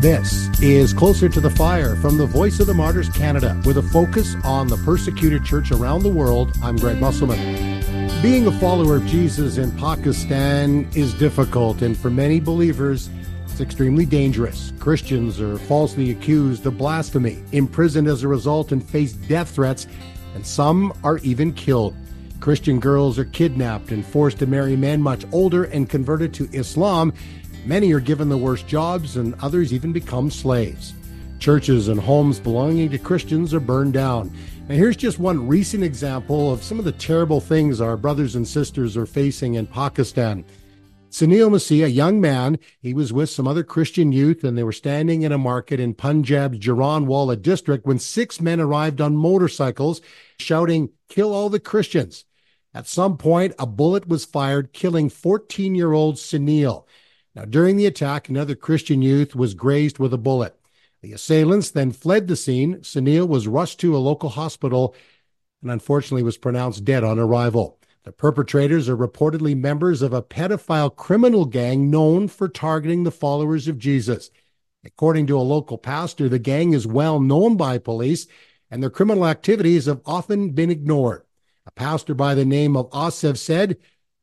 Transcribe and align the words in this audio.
This 0.00 0.48
is 0.60 0.92
Closer 0.92 1.28
to 1.28 1.40
the 1.40 1.50
Fire 1.50 1.96
from 1.96 2.18
the 2.18 2.24
Voice 2.24 2.60
of 2.60 2.68
the 2.68 2.72
Martyrs 2.72 3.08
Canada 3.08 3.60
with 3.66 3.78
a 3.78 3.82
focus 3.82 4.36
on 4.44 4.68
the 4.68 4.76
persecuted 4.84 5.44
church 5.44 5.72
around 5.72 6.04
the 6.04 6.08
world. 6.08 6.56
I'm 6.62 6.76
Greg 6.76 7.00
Musselman. 7.00 8.22
Being 8.22 8.46
a 8.46 8.52
follower 8.60 8.98
of 8.98 9.06
Jesus 9.06 9.56
in 9.56 9.76
Pakistan 9.76 10.88
is 10.94 11.12
difficult, 11.14 11.82
and 11.82 11.98
for 11.98 12.10
many 12.10 12.38
believers, 12.38 13.10
it's 13.48 13.60
extremely 13.60 14.06
dangerous. 14.06 14.72
Christians 14.78 15.40
are 15.40 15.58
falsely 15.58 16.12
accused 16.12 16.64
of 16.64 16.78
blasphemy, 16.78 17.42
imprisoned 17.50 18.06
as 18.06 18.22
a 18.22 18.28
result, 18.28 18.70
and 18.70 18.88
face 18.88 19.14
death 19.14 19.50
threats, 19.50 19.88
and 20.36 20.46
some 20.46 20.92
are 21.02 21.18
even 21.24 21.52
killed. 21.52 21.96
Christian 22.38 22.78
girls 22.78 23.18
are 23.18 23.24
kidnapped 23.24 23.90
and 23.90 24.06
forced 24.06 24.38
to 24.38 24.46
marry 24.46 24.76
men 24.76 25.02
much 25.02 25.24
older 25.32 25.64
and 25.64 25.90
converted 25.90 26.32
to 26.34 26.48
Islam 26.52 27.12
Many 27.68 27.92
are 27.92 28.00
given 28.00 28.30
the 28.30 28.38
worst 28.38 28.66
jobs, 28.66 29.18
and 29.18 29.34
others 29.42 29.74
even 29.74 29.92
become 29.92 30.30
slaves. 30.30 30.94
Churches 31.38 31.88
and 31.88 32.00
homes 32.00 32.40
belonging 32.40 32.88
to 32.88 32.98
Christians 32.98 33.52
are 33.52 33.60
burned 33.60 33.92
down. 33.92 34.32
Now, 34.70 34.74
here's 34.74 34.96
just 34.96 35.18
one 35.18 35.46
recent 35.46 35.84
example 35.84 36.50
of 36.50 36.62
some 36.62 36.78
of 36.78 36.86
the 36.86 36.92
terrible 36.92 37.42
things 37.42 37.82
our 37.82 37.98
brothers 37.98 38.36
and 38.36 38.48
sisters 38.48 38.96
are 38.96 39.04
facing 39.04 39.56
in 39.56 39.66
Pakistan. 39.66 40.46
Sunil 41.10 41.50
Masih, 41.50 41.84
a 41.84 41.90
young 41.90 42.22
man, 42.22 42.58
he 42.80 42.94
was 42.94 43.12
with 43.12 43.28
some 43.28 43.46
other 43.46 43.64
Christian 43.64 44.12
youth 44.12 44.44
and 44.44 44.56
they 44.56 44.62
were 44.62 44.72
standing 44.72 45.20
in 45.20 45.32
a 45.32 45.36
market 45.36 45.78
in 45.78 45.92
Punjab's 45.92 46.58
Jaranwala 46.58 47.42
district 47.42 47.86
when 47.86 47.98
six 47.98 48.40
men 48.40 48.60
arrived 48.60 49.02
on 49.02 49.14
motorcycles 49.14 50.00
shouting, 50.38 50.88
Kill 51.10 51.34
all 51.34 51.50
the 51.50 51.60
Christians. 51.60 52.24
At 52.72 52.86
some 52.86 53.18
point, 53.18 53.54
a 53.58 53.66
bullet 53.66 54.08
was 54.08 54.24
fired, 54.24 54.72
killing 54.72 55.10
14 55.10 55.74
year 55.74 55.92
old 55.92 56.16
Sunil. 56.16 56.84
Now, 57.38 57.44
during 57.44 57.76
the 57.76 57.86
attack, 57.86 58.28
another 58.28 58.56
Christian 58.56 59.00
youth 59.00 59.36
was 59.36 59.54
grazed 59.54 60.00
with 60.00 60.12
a 60.12 60.18
bullet. 60.18 60.58
The 61.02 61.12
assailants 61.12 61.70
then 61.70 61.92
fled 61.92 62.26
the 62.26 62.34
scene. 62.34 62.78
Sunil 62.78 63.28
was 63.28 63.46
rushed 63.46 63.78
to 63.78 63.96
a 63.96 63.98
local 63.98 64.30
hospital 64.30 64.92
and 65.62 65.70
unfortunately 65.70 66.24
was 66.24 66.36
pronounced 66.36 66.84
dead 66.84 67.04
on 67.04 67.16
arrival. 67.16 67.78
The 68.02 68.10
perpetrators 68.10 68.88
are 68.88 68.96
reportedly 68.96 69.56
members 69.56 70.02
of 70.02 70.12
a 70.12 70.20
pedophile 70.20 70.96
criminal 70.96 71.44
gang 71.44 71.90
known 71.90 72.26
for 72.26 72.48
targeting 72.48 73.04
the 73.04 73.12
followers 73.12 73.68
of 73.68 73.78
Jesus. 73.78 74.32
According 74.84 75.28
to 75.28 75.38
a 75.38 75.40
local 75.42 75.78
pastor, 75.78 76.28
the 76.28 76.40
gang 76.40 76.72
is 76.72 76.88
well 76.88 77.20
known 77.20 77.56
by 77.56 77.78
police 77.78 78.26
and 78.68 78.82
their 78.82 78.90
criminal 78.90 79.24
activities 79.24 79.86
have 79.86 80.00
often 80.04 80.50
been 80.50 80.72
ignored. 80.72 81.22
A 81.66 81.70
pastor 81.70 82.14
by 82.14 82.34
the 82.34 82.44
name 82.44 82.76
of 82.76 82.90
Asif 82.90 83.36
said, 83.36 83.76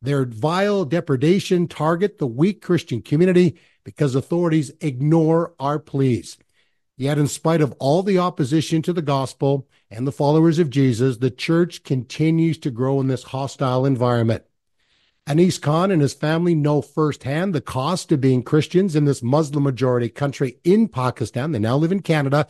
their 0.06 0.26
vile 0.26 0.86
depredation 0.86 1.68
target 1.68 2.18
the 2.18 2.28
weak 2.28 2.62
Christian 2.62 3.02
community 3.02 3.60
because 3.84 4.16
authorities 4.16 4.72
ignore 4.82 5.54
our 5.60 5.80
pleas. 5.80 6.38
Yet, 6.98 7.18
in 7.18 7.28
spite 7.28 7.62
of 7.62 7.76
all 7.80 8.04
the 8.04 8.18
opposition 8.18 8.82
to 8.84 8.94
the 8.94 9.02
gospel 9.02 9.68
and 9.92 10.08
the 10.08 10.14
followers 10.14 10.60
of 10.60 10.70
Jesus, 10.70 11.18
the 11.18 11.30
church 11.30 11.84
continues 11.84 12.58
to 12.60 12.72
grow 12.72 13.02
in 13.02 13.08
this 13.08 13.24
hostile 13.24 13.86
environment. 13.86 14.44
Anees 15.28 15.60
Khan 15.60 15.92
and 15.92 16.02
his 16.02 16.14
family 16.14 16.56
know 16.56 16.82
firsthand 16.82 17.54
the 17.54 17.60
cost 17.60 18.12
of 18.12 18.22
being 18.22 18.44
Christians 18.44 18.96
in 18.96 19.06
this 19.06 19.24
Muslim 19.24 19.64
majority 19.64 20.08
country 20.08 20.60
in 20.64 20.88
Pakistan. 20.88 21.52
They 21.52 21.60
now 21.60 21.78
live 21.78 21.92
in 21.92 22.02
Canada. 22.02 22.48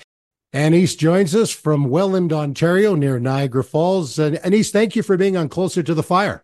Anees 0.53 0.97
joins 0.97 1.33
us 1.33 1.51
from 1.51 1.89
Welland, 1.89 2.31
Ontario, 2.31 2.93
near 2.95 3.19
Niagara 3.19 3.63
Falls. 3.63 4.19
Uh, 4.19 4.31
Anees, 4.43 4.71
thank 4.71 4.95
you 4.95 5.03
for 5.03 5.17
being 5.17 5.35
on 5.35 5.49
Closer 5.49 5.83
to 5.83 5.93
the 5.93 6.03
Fire. 6.03 6.43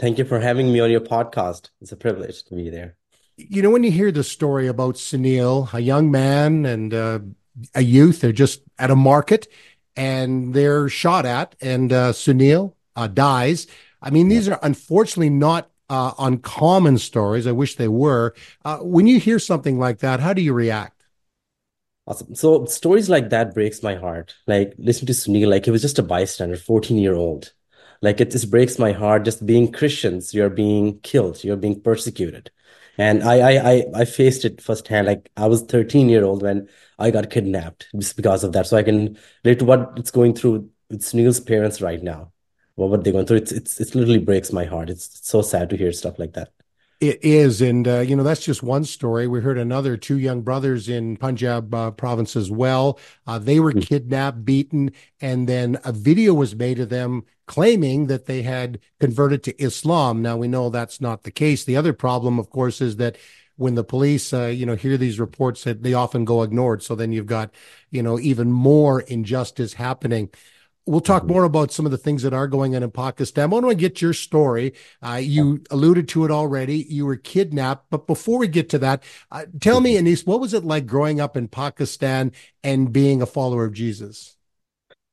Thank 0.00 0.16
you 0.16 0.24
for 0.24 0.40
having 0.40 0.72
me 0.72 0.80
on 0.80 0.90
your 0.90 1.02
podcast. 1.02 1.68
It's 1.82 1.92
a 1.92 1.96
privilege 1.96 2.42
to 2.44 2.54
be 2.54 2.70
there. 2.70 2.96
You 3.36 3.60
know, 3.60 3.68
when 3.68 3.84
you 3.84 3.90
hear 3.90 4.10
the 4.10 4.24
story 4.24 4.66
about 4.66 4.94
Sunil, 4.94 5.72
a 5.74 5.80
young 5.80 6.10
man 6.10 6.64
and 6.64 6.94
uh, 6.94 7.18
a 7.74 7.82
youth, 7.82 8.22
they're 8.22 8.32
just 8.32 8.62
at 8.78 8.90
a 8.90 8.96
market 8.96 9.46
and 9.96 10.54
they're 10.54 10.88
shot 10.88 11.26
at, 11.26 11.54
and 11.60 11.92
uh, 11.92 12.12
Sunil 12.12 12.72
uh, 12.96 13.08
dies. 13.08 13.66
I 14.00 14.08
mean, 14.08 14.28
these 14.28 14.48
are 14.48 14.58
unfortunately 14.62 15.28
not 15.28 15.70
uh, 15.90 16.12
uncommon 16.18 16.96
stories. 16.96 17.46
I 17.46 17.52
wish 17.52 17.76
they 17.76 17.88
were. 17.88 18.34
Uh, 18.64 18.78
when 18.78 19.06
you 19.06 19.20
hear 19.20 19.38
something 19.38 19.78
like 19.78 19.98
that, 19.98 20.20
how 20.20 20.32
do 20.32 20.40
you 20.40 20.54
react? 20.54 21.04
Awesome. 22.06 22.34
So 22.34 22.64
stories 22.64 23.10
like 23.10 23.28
that 23.30 23.52
breaks 23.52 23.82
my 23.82 23.96
heart. 23.96 24.34
Like 24.46 24.72
listening 24.78 25.08
to 25.08 25.12
Sunil, 25.12 25.48
like 25.48 25.66
he 25.66 25.70
was 25.70 25.82
just 25.82 25.98
a 25.98 26.02
bystander, 26.02 26.56
14 26.56 26.96
year 26.96 27.14
old 27.14 27.52
like 28.02 28.20
it 28.20 28.30
just 28.30 28.50
breaks 28.50 28.78
my 28.78 28.92
heart 28.92 29.24
just 29.24 29.44
being 29.44 29.72
christians. 29.72 30.34
You're 30.34 30.50
being 30.50 31.00
killed. 31.00 31.44
You're 31.44 31.56
being 31.56 31.80
persecuted. 31.80 32.50
And 32.98 33.22
I, 33.22 33.36
I 33.38 33.72
i 33.72 33.84
i 33.94 34.04
faced 34.04 34.44
it 34.44 34.60
firsthand. 34.60 35.06
Like 35.06 35.30
i 35.36 35.46
was 35.46 35.62
13 35.62 36.08
year 36.08 36.24
old 36.24 36.42
when 36.42 36.68
i 36.98 37.10
got 37.10 37.30
kidnapped 37.30 37.88
just 37.96 38.16
because 38.16 38.44
of 38.44 38.52
that. 38.52 38.66
So 38.66 38.76
i 38.76 38.82
can 38.82 39.18
relate 39.44 39.58
to 39.60 39.64
what 39.64 39.92
it's 39.96 40.10
going 40.10 40.34
through 40.34 40.70
with 40.90 41.02
Sunil's 41.02 41.40
parents 41.40 41.80
right 41.80 42.02
now. 42.02 42.32
What 42.74 42.90
what 42.90 43.04
they're 43.04 43.12
going 43.12 43.26
through? 43.26 43.38
It's 43.38 43.52
it's 43.52 43.80
it 43.80 43.94
literally 43.94 44.18
breaks 44.18 44.52
my 44.52 44.64
heart. 44.64 44.90
It's, 44.90 45.06
it's 45.06 45.28
so 45.28 45.42
sad 45.42 45.70
to 45.70 45.76
hear 45.76 45.92
stuff 45.92 46.18
like 46.18 46.32
that. 46.34 46.52
It 47.00 47.24
is, 47.24 47.62
and 47.62 47.88
uh, 47.88 48.00
you 48.00 48.14
know 48.14 48.22
that's 48.22 48.44
just 48.44 48.62
one 48.62 48.84
story. 48.84 49.26
We 49.26 49.40
heard 49.40 49.56
another 49.56 49.96
two 49.96 50.18
young 50.18 50.42
brothers 50.42 50.88
in 50.88 51.16
Punjab 51.16 51.74
uh, 51.74 51.90
province 51.92 52.36
as 52.36 52.50
well. 52.50 52.98
Uh, 53.26 53.38
they 53.38 53.58
were 53.58 53.72
mm. 53.72 53.82
kidnapped, 53.82 54.44
beaten, 54.44 54.92
and 55.18 55.48
then 55.48 55.78
a 55.82 55.92
video 55.92 56.34
was 56.34 56.54
made 56.54 56.78
of 56.78 56.90
them 56.90 57.24
claiming 57.50 58.06
that 58.06 58.26
they 58.26 58.42
had 58.42 58.78
converted 59.00 59.42
to 59.42 59.60
Islam. 59.60 60.22
Now 60.22 60.36
we 60.36 60.46
know 60.46 60.70
that's 60.70 61.00
not 61.00 61.24
the 61.24 61.32
case. 61.32 61.64
The 61.64 61.76
other 61.76 61.92
problem, 61.92 62.38
of 62.38 62.48
course, 62.48 62.80
is 62.80 62.94
that 62.98 63.16
when 63.56 63.74
the 63.74 63.82
police, 63.82 64.32
uh, 64.32 64.46
you 64.46 64.64
know, 64.64 64.76
hear 64.76 64.96
these 64.96 65.18
reports, 65.18 65.64
that 65.64 65.82
they 65.82 65.92
often 65.92 66.24
go 66.24 66.42
ignored. 66.42 66.80
So 66.84 66.94
then 66.94 67.10
you've 67.10 67.26
got, 67.26 67.50
you 67.90 68.04
know, 68.04 68.20
even 68.20 68.52
more 68.52 69.00
injustice 69.00 69.72
happening. 69.72 70.30
We'll 70.86 71.00
talk 71.00 71.24
mm-hmm. 71.24 71.32
more 71.32 71.42
about 71.42 71.72
some 71.72 71.86
of 71.86 71.90
the 71.90 71.98
things 71.98 72.22
that 72.22 72.32
are 72.32 72.46
going 72.46 72.76
on 72.76 72.84
in 72.84 72.92
Pakistan. 72.92 73.42
I 73.42 73.46
want 73.46 73.68
to 73.68 73.74
get 73.74 74.00
your 74.00 74.12
story. 74.12 74.74
Uh, 75.02 75.20
you 75.20 75.64
alluded 75.72 76.06
to 76.10 76.24
it 76.24 76.30
already. 76.30 76.76
You 76.88 77.04
were 77.04 77.16
kidnapped. 77.16 77.86
But 77.90 78.06
before 78.06 78.38
we 78.38 78.46
get 78.46 78.68
to 78.68 78.78
that, 78.78 79.02
uh, 79.32 79.46
tell 79.60 79.80
me, 79.80 79.96
mm-hmm. 79.96 80.06
Anees, 80.06 80.24
what 80.24 80.40
was 80.40 80.54
it 80.54 80.62
like 80.62 80.86
growing 80.86 81.20
up 81.20 81.36
in 81.36 81.48
Pakistan 81.48 82.30
and 82.62 82.92
being 82.92 83.20
a 83.20 83.26
follower 83.26 83.64
of 83.64 83.72
Jesus? 83.72 84.36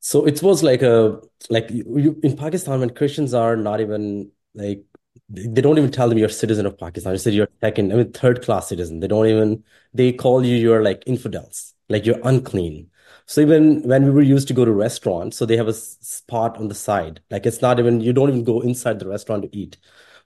So 0.07 0.25
it 0.25 0.41
was 0.41 0.63
like 0.63 0.83
a 0.83 1.19
like 1.49 1.69
you, 1.69 2.17
in 2.23 2.37
Pakistan 2.37 2.79
when 2.79 2.91
Christians 2.91 3.33
are 3.33 3.57
not 3.57 3.81
even 3.81 4.31
like 4.55 4.85
they 5.27 5.59
don't 5.59 5.77
even 5.77 5.91
tell 5.91 6.07
them 6.07 6.17
you're 6.17 6.29
a 6.29 6.31
citizen 6.31 6.65
of 6.65 6.77
Pakistan. 6.77 7.11
They 7.11 7.17
said 7.17 7.33
you're 7.33 7.49
second, 7.59 7.91
I 7.91 7.97
mean 7.97 8.13
third 8.13 8.41
class 8.41 8.69
citizen. 8.69 9.01
They 9.01 9.09
don't 9.09 9.27
even 9.27 9.65
they 9.93 10.13
call 10.13 10.45
you 10.45 10.55
you're 10.55 10.81
like 10.81 11.03
infidels, 11.05 11.73
like 11.89 12.05
you're 12.05 12.21
unclean. 12.23 12.89
So 13.25 13.41
even 13.41 13.81
when 13.81 14.05
we 14.05 14.11
were 14.11 14.21
used 14.21 14.47
to 14.47 14.53
go 14.53 14.63
to 14.63 14.71
restaurants, 14.71 15.35
so 15.35 15.45
they 15.45 15.57
have 15.57 15.67
a 15.67 15.73
spot 15.73 16.55
on 16.57 16.69
the 16.69 16.75
side. 16.75 17.19
Like 17.29 17.45
it's 17.45 17.61
not 17.61 17.77
even 17.77 17.99
you 17.99 18.13
don't 18.13 18.29
even 18.29 18.45
go 18.45 18.61
inside 18.61 18.99
the 18.99 19.09
restaurant 19.09 19.43
to 19.43 19.53
eat. 19.53 19.75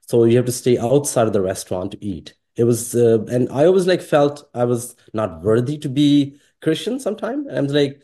So 0.06 0.22
you 0.22 0.36
have 0.36 0.46
to 0.46 0.52
stay 0.52 0.78
outside 0.78 1.26
of 1.26 1.32
the 1.32 1.42
restaurant 1.42 1.90
to 1.90 2.04
eat. 2.04 2.34
It 2.54 2.64
was 2.64 2.94
uh, 2.94 3.24
and 3.28 3.48
I 3.50 3.64
always 3.64 3.88
like 3.88 4.00
felt 4.00 4.48
I 4.54 4.64
was 4.64 4.94
not 5.12 5.42
worthy 5.42 5.76
to 5.78 5.88
be 5.88 6.36
Christian 6.60 7.00
sometime. 7.00 7.48
And 7.48 7.58
I'm 7.58 7.66
like 7.66 8.00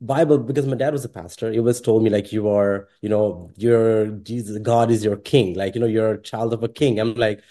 Bible 0.00 0.38
because 0.38 0.66
my 0.66 0.76
dad 0.76 0.92
was 0.92 1.04
a 1.04 1.08
pastor. 1.08 1.50
He 1.50 1.58
always 1.58 1.80
told 1.80 2.02
me 2.02 2.10
like 2.10 2.32
you 2.32 2.48
are, 2.48 2.88
you 3.00 3.08
know, 3.08 3.50
your 3.56 4.06
Jesus, 4.06 4.58
God 4.58 4.90
is 4.90 5.04
your 5.04 5.16
king. 5.16 5.54
Like 5.54 5.74
you 5.74 5.80
know, 5.80 5.86
you're 5.86 6.14
a 6.14 6.22
child 6.22 6.52
of 6.52 6.62
a 6.62 6.68
king. 6.68 6.98
I'm 7.00 7.14
like, 7.14 7.42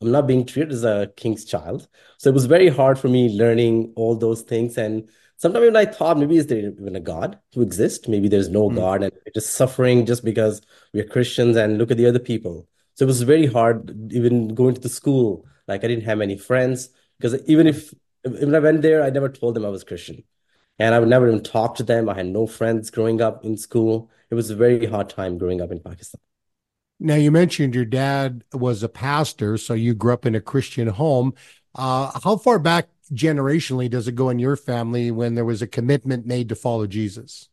I'm 0.00 0.10
not 0.10 0.26
being 0.26 0.44
treated 0.44 0.72
as 0.72 0.84
a 0.84 1.12
king's 1.16 1.44
child. 1.44 1.88
So 2.18 2.30
it 2.30 2.34
was 2.34 2.46
very 2.46 2.68
hard 2.68 2.98
for 2.98 3.08
me 3.08 3.28
learning 3.28 3.92
all 3.96 4.16
those 4.16 4.42
things 4.42 4.76
and 4.78 5.08
sometimes 5.36 5.64
even 5.64 5.76
I 5.76 5.84
thought 5.84 6.18
maybe 6.18 6.36
is 6.36 6.46
there 6.46 6.58
even 6.58 6.96
a 6.96 7.00
God 7.00 7.38
to 7.52 7.62
exist? 7.62 8.08
Maybe 8.08 8.28
there's 8.28 8.48
no 8.48 8.68
mm. 8.68 8.76
God 8.76 9.02
and 9.02 9.12
we're 9.12 9.32
just 9.32 9.54
suffering 9.54 10.06
just 10.06 10.24
because 10.24 10.62
we're 10.92 11.04
Christians 11.04 11.56
and 11.56 11.78
look 11.78 11.90
at 11.90 11.96
the 11.96 12.06
other 12.06 12.18
people. 12.18 12.68
So 12.94 13.04
it 13.04 13.08
was 13.08 13.22
very 13.22 13.46
hard 13.46 14.12
even 14.12 14.48
going 14.54 14.74
to 14.74 14.80
the 14.80 14.88
school. 14.88 15.46
Like 15.68 15.84
I 15.84 15.88
didn't 15.88 16.04
have 16.04 16.20
any 16.20 16.36
friends 16.36 16.90
because 17.18 17.40
even 17.46 17.66
if 17.66 17.92
even 18.24 18.54
I 18.54 18.58
went 18.58 18.82
there, 18.82 19.02
I 19.02 19.10
never 19.10 19.28
told 19.28 19.54
them 19.54 19.64
I 19.64 19.68
was 19.68 19.84
Christian. 19.84 20.24
And 20.78 20.94
I 20.94 20.98
would 20.98 21.08
never 21.08 21.28
even 21.28 21.42
talk 21.42 21.76
to 21.76 21.82
them. 21.82 22.08
I 22.08 22.14
had 22.14 22.26
no 22.26 22.46
friends 22.46 22.90
growing 22.90 23.20
up 23.20 23.44
in 23.44 23.56
school. 23.56 24.10
It 24.30 24.34
was 24.34 24.50
a 24.50 24.56
very 24.56 24.86
hard 24.86 25.08
time 25.08 25.38
growing 25.38 25.60
up 25.60 25.70
in 25.70 25.80
Pakistan. 25.80 26.20
Now, 26.98 27.14
you 27.14 27.30
mentioned 27.30 27.74
your 27.74 27.84
dad 27.84 28.42
was 28.52 28.82
a 28.82 28.88
pastor, 28.88 29.58
so 29.58 29.74
you 29.74 29.94
grew 29.94 30.12
up 30.12 30.26
in 30.26 30.34
a 30.34 30.40
Christian 30.40 30.88
home. 30.88 31.34
Uh, 31.74 32.10
how 32.22 32.36
far 32.36 32.58
back 32.58 32.88
generationally 33.12 33.88
does 33.88 34.08
it 34.08 34.14
go 34.14 34.30
in 34.30 34.38
your 34.38 34.56
family 34.56 35.10
when 35.10 35.34
there 35.34 35.44
was 35.44 35.62
a 35.62 35.66
commitment 35.66 36.26
made 36.26 36.48
to 36.48 36.54
follow 36.54 36.86
Jesus? 36.86 37.48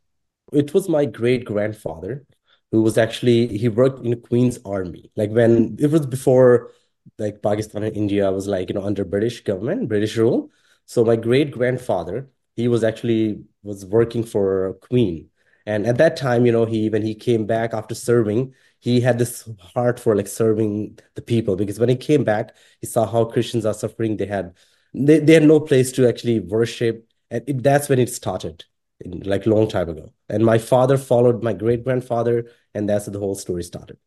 It 0.51 0.73
was 0.73 0.87
my 0.87 1.05
great 1.05 1.45
grandfather 1.45 2.25
who 2.71 2.81
was 2.81 2.97
actually 2.97 3.55
he 3.57 3.69
worked 3.69 4.03
in 4.03 4.11
the 4.11 4.15
Queen's 4.15 4.59
Army. 4.65 5.11
Like 5.15 5.29
when 5.29 5.77
it 5.79 5.91
was 5.91 6.05
before 6.05 6.71
like 7.19 7.41
Pakistan 7.41 7.83
and 7.83 7.95
India 7.95 8.31
was 8.31 8.47
like 8.47 8.69
you 8.69 8.75
know 8.75 8.83
under 8.83 9.05
British 9.05 9.43
government, 9.43 9.89
British 9.89 10.17
rule. 10.17 10.49
So 10.85 11.05
my 11.05 11.15
great 11.15 11.51
grandfather 11.51 12.29
he 12.55 12.67
was 12.67 12.83
actually 12.83 13.43
was 13.63 13.85
working 13.85 14.23
for 14.23 14.67
a 14.67 14.73
Queen, 14.73 15.29
and 15.65 15.87
at 15.87 15.97
that 15.97 16.17
time, 16.17 16.45
you 16.45 16.51
know, 16.51 16.65
he 16.65 16.89
when 16.89 17.01
he 17.03 17.15
came 17.15 17.45
back 17.45 17.73
after 17.73 17.95
serving, 17.95 18.53
he 18.79 18.99
had 19.01 19.17
this 19.17 19.49
heart 19.59 19.99
for 19.99 20.15
like 20.15 20.27
serving 20.27 20.99
the 21.15 21.21
people 21.21 21.55
because 21.55 21.79
when 21.79 21.89
he 21.89 21.95
came 21.95 22.23
back, 22.23 22.55
he 22.81 22.87
saw 22.87 23.05
how 23.05 23.25
Christians 23.25 23.65
are 23.65 23.73
suffering. 23.73 24.17
They 24.17 24.25
had 24.25 24.55
they, 24.93 25.19
they 25.19 25.33
had 25.33 25.43
no 25.43 25.59
place 25.59 25.91
to 25.93 26.07
actually 26.07 26.39
worship. 26.39 27.07
And 27.31 27.43
it, 27.47 27.63
that's 27.63 27.89
when 27.89 27.99
it 27.99 28.09
started, 28.09 28.65
in, 28.99 29.21
like 29.21 29.45
long 29.45 29.67
time 29.67 29.89
ago. 29.89 30.13
And 30.29 30.45
my 30.45 30.57
father 30.57 30.97
followed 30.97 31.43
my 31.43 31.53
great 31.53 31.83
grandfather, 31.83 32.51
and 32.73 32.87
that's 32.89 33.05
the 33.05 33.19
whole 33.19 33.35
story 33.35 33.63
started. 33.63 33.97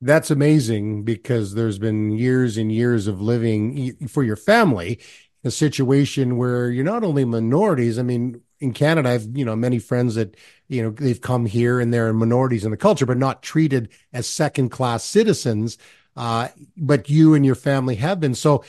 That's 0.00 0.30
amazing 0.30 1.04
because 1.04 1.54
there's 1.54 1.78
been 1.78 2.10
years 2.10 2.58
and 2.58 2.70
years 2.70 3.06
of 3.06 3.20
living 3.20 3.96
for 4.08 4.22
your 4.22 4.36
family 4.36 5.00
a 5.44 5.50
situation 5.50 6.36
where 6.36 6.70
you're 6.70 6.84
not 6.84 7.04
only 7.04 7.24
minorities. 7.24 7.98
I 7.98 8.02
mean, 8.02 8.40
in 8.58 8.72
Canada, 8.72 9.10
I've 9.10 9.36
you 9.36 9.44
know 9.44 9.56
many 9.56 9.78
friends 9.78 10.14
that 10.14 10.36
you 10.68 10.82
know 10.82 10.90
they've 10.90 11.20
come 11.20 11.46
here 11.46 11.80
and 11.80 11.92
they're 11.92 12.12
minorities 12.12 12.64
in 12.64 12.70
the 12.70 12.76
culture, 12.76 13.06
but 13.06 13.18
not 13.18 13.42
treated 13.42 13.90
as 14.12 14.26
second 14.26 14.70
class 14.70 15.04
citizens. 15.04 15.78
Uh, 16.16 16.48
but 16.76 17.10
you 17.10 17.34
and 17.34 17.44
your 17.44 17.54
family 17.54 17.94
have 17.96 18.20
been. 18.20 18.34
So 18.34 18.64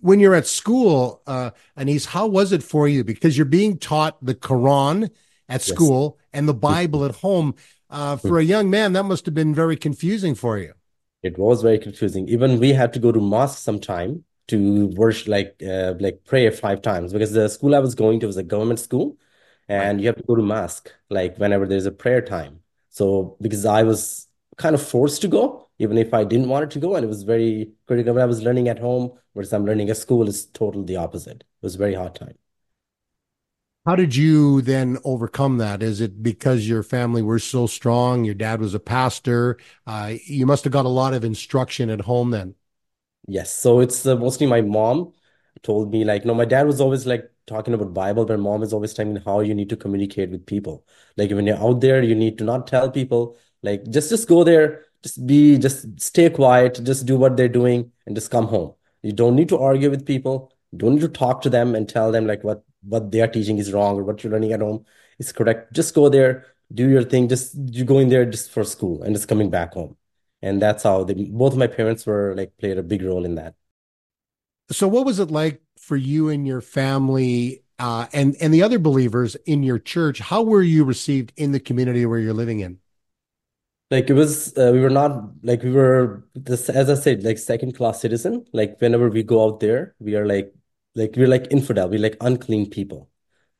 when 0.00 0.20
you're 0.20 0.34
at 0.34 0.46
school, 0.46 1.22
uh, 1.26 1.50
Anees, 1.76 2.06
how 2.06 2.26
was 2.26 2.52
it 2.52 2.62
for 2.62 2.88
you? 2.88 3.04
Because 3.04 3.36
you're 3.36 3.44
being 3.44 3.78
taught 3.78 4.24
the 4.24 4.34
Quran 4.34 5.10
at 5.48 5.62
school 5.62 6.16
yes. 6.18 6.26
and 6.34 6.48
the 6.48 6.54
Bible 6.54 7.04
at 7.04 7.16
home. 7.16 7.54
Uh, 7.90 8.16
for 8.16 8.38
a 8.38 8.44
young 8.44 8.70
man, 8.70 8.92
that 8.92 9.04
must 9.04 9.24
have 9.26 9.34
been 9.34 9.54
very 9.54 9.76
confusing 9.76 10.34
for 10.34 10.58
you. 10.58 10.72
It 11.22 11.38
was 11.38 11.62
very 11.62 11.78
confusing. 11.78 12.28
Even 12.28 12.60
we 12.60 12.72
had 12.72 12.92
to 12.92 12.98
go 12.98 13.10
to 13.12 13.20
mosque 13.20 13.58
sometime 13.58 14.24
to 14.48 14.86
worship, 14.88 15.28
like 15.28 15.62
uh, 15.62 15.94
like 16.00 16.24
pray 16.24 16.50
five 16.50 16.82
times 16.82 17.12
because 17.12 17.32
the 17.32 17.48
school 17.48 17.74
I 17.74 17.78
was 17.80 17.94
going 17.94 18.20
to 18.20 18.26
was 18.26 18.36
a 18.36 18.42
government 18.42 18.80
school, 18.80 19.16
and 19.68 20.00
you 20.00 20.06
have 20.06 20.16
to 20.16 20.22
go 20.22 20.34
to 20.36 20.42
mosque 20.42 20.92
like 21.10 21.36
whenever 21.38 21.66
there's 21.66 21.86
a 21.86 21.92
prayer 21.92 22.22
time. 22.22 22.60
So 22.90 23.36
because 23.40 23.64
I 23.64 23.82
was 23.82 24.28
kind 24.56 24.74
of 24.74 24.82
forced 24.86 25.22
to 25.22 25.28
go, 25.28 25.68
even 25.78 25.98
if 25.98 26.12
I 26.14 26.24
didn't 26.24 26.48
want 26.48 26.64
it 26.64 26.70
to 26.72 26.78
go, 26.80 26.96
and 26.96 27.04
it 27.04 27.08
was 27.08 27.22
very 27.22 27.72
critical. 27.86 28.14
When 28.14 28.22
I 28.22 28.26
was 28.26 28.42
learning 28.42 28.68
at 28.68 28.78
home 28.78 29.12
versus 29.34 29.52
I'm 29.52 29.66
learning 29.66 29.90
at 29.90 29.96
school 29.96 30.28
is 30.28 30.46
totally 30.46 30.84
the 30.84 30.96
opposite. 30.96 31.42
It 31.42 31.46
was 31.62 31.74
a 31.76 31.78
very 31.78 31.94
hard 31.94 32.14
time. 32.14 32.36
How 33.86 33.96
did 33.96 34.14
you 34.14 34.60
then 34.60 34.98
overcome 35.04 35.58
that? 35.58 35.82
Is 35.82 36.00
it 36.00 36.22
because 36.22 36.68
your 36.68 36.82
family 36.82 37.22
were 37.22 37.38
so 37.38 37.66
strong? 37.66 38.24
Your 38.24 38.34
dad 38.34 38.60
was 38.60 38.74
a 38.74 38.80
pastor. 38.80 39.56
Uh, 39.86 40.14
you 40.26 40.44
must 40.46 40.64
have 40.64 40.72
got 40.72 40.84
a 40.84 40.90
lot 40.90 41.14
of 41.14 41.24
instruction 41.24 41.88
at 41.88 42.02
home 42.02 42.30
then. 42.30 42.54
Yes. 43.28 43.54
So 43.54 43.80
it's 43.80 44.06
uh, 44.06 44.16
mostly 44.16 44.46
my 44.46 44.62
mom 44.62 45.12
told 45.62 45.92
me 45.92 46.04
like, 46.04 46.24
no, 46.24 46.34
my 46.34 46.44
dad 46.46 46.66
was 46.66 46.80
always 46.80 47.06
like 47.06 47.30
talking 47.46 47.74
about 47.74 47.92
Bible, 47.94 48.24
but 48.24 48.38
mom 48.40 48.62
is 48.62 48.72
always 48.72 48.94
telling 48.94 49.14
me 49.14 49.20
how 49.24 49.40
you 49.40 49.54
need 49.54 49.68
to 49.70 49.76
communicate 49.76 50.30
with 50.30 50.46
people. 50.46 50.86
Like 51.16 51.30
when 51.30 51.46
you're 51.46 51.58
out 51.58 51.80
there, 51.80 52.02
you 52.02 52.14
need 52.14 52.38
to 52.38 52.44
not 52.44 52.66
tell 52.66 52.90
people, 52.90 53.36
like 53.62 53.84
just 53.90 54.08
just 54.10 54.28
go 54.28 54.44
there, 54.44 54.86
just 55.02 55.26
be, 55.26 55.58
just 55.58 56.00
stay 56.00 56.30
quiet, 56.30 56.80
just 56.84 57.06
do 57.06 57.18
what 57.18 57.36
they're 57.36 57.48
doing, 57.48 57.92
and 58.06 58.16
just 58.16 58.30
come 58.30 58.46
home. 58.48 58.74
You 59.02 59.12
don't 59.12 59.36
need 59.36 59.48
to 59.50 59.58
argue 59.58 59.90
with 59.90 60.06
people. 60.06 60.52
You 60.72 60.78
don't 60.78 60.94
need 60.94 61.00
to 61.02 61.08
talk 61.08 61.42
to 61.42 61.50
them 61.50 61.74
and 61.74 61.88
tell 61.88 62.10
them 62.12 62.26
like 62.26 62.44
what 62.44 62.64
what 62.82 63.10
they 63.10 63.20
are 63.20 63.28
teaching 63.28 63.58
is 63.58 63.72
wrong 63.72 63.96
or 63.98 64.04
what 64.04 64.22
you're 64.24 64.32
learning 64.32 64.52
at 64.52 64.60
home 64.60 64.86
is 65.18 65.32
correct. 65.32 65.72
Just 65.74 65.94
go 65.94 66.08
there, 66.08 66.46
do 66.72 66.88
your 66.88 67.02
thing. 67.04 67.28
Just 67.28 67.54
you 67.56 67.84
go 67.84 67.98
in 67.98 68.08
there 68.08 68.24
just 68.24 68.50
for 68.50 68.64
school 68.64 69.02
and 69.02 69.14
just 69.14 69.28
coming 69.28 69.50
back 69.50 69.74
home 69.74 69.96
and 70.42 70.62
that's 70.62 70.82
how 70.82 71.04
they, 71.04 71.14
both 71.14 71.56
my 71.56 71.66
parents 71.66 72.06
were 72.06 72.34
like 72.36 72.56
played 72.58 72.78
a 72.78 72.82
big 72.82 73.02
role 73.02 73.24
in 73.24 73.34
that. 73.36 73.54
So 74.70 74.86
what 74.86 75.06
was 75.06 75.18
it 75.18 75.30
like 75.30 75.62
for 75.78 75.96
you 75.96 76.28
and 76.28 76.46
your 76.46 76.60
family 76.60 77.62
uh, 77.78 78.06
and 78.12 78.36
and 78.40 78.52
the 78.52 78.62
other 78.62 78.78
believers 78.78 79.34
in 79.46 79.62
your 79.62 79.78
church? 79.78 80.18
How 80.20 80.42
were 80.42 80.62
you 80.62 80.84
received 80.84 81.32
in 81.36 81.52
the 81.52 81.60
community 81.60 82.04
where 82.06 82.18
you're 82.18 82.34
living 82.34 82.60
in? 82.60 82.78
Like 83.90 84.10
it 84.10 84.14
was 84.14 84.56
uh, 84.58 84.70
we 84.72 84.80
were 84.80 84.90
not 84.90 85.30
like 85.42 85.62
we 85.62 85.70
were 85.70 86.28
this 86.34 86.68
as 86.68 86.90
i 86.90 86.94
said 86.94 87.24
like 87.24 87.38
second 87.38 87.74
class 87.74 88.00
citizen. 88.00 88.44
Like 88.52 88.78
whenever 88.80 89.08
we 89.08 89.22
go 89.22 89.44
out 89.44 89.60
there 89.60 89.94
we 89.98 90.14
are 90.16 90.26
like 90.26 90.52
like 90.94 91.14
we're 91.16 91.28
like 91.28 91.50
infidel. 91.50 91.88
We're 91.88 91.98
like 92.00 92.16
unclean 92.20 92.68
people. 92.68 93.08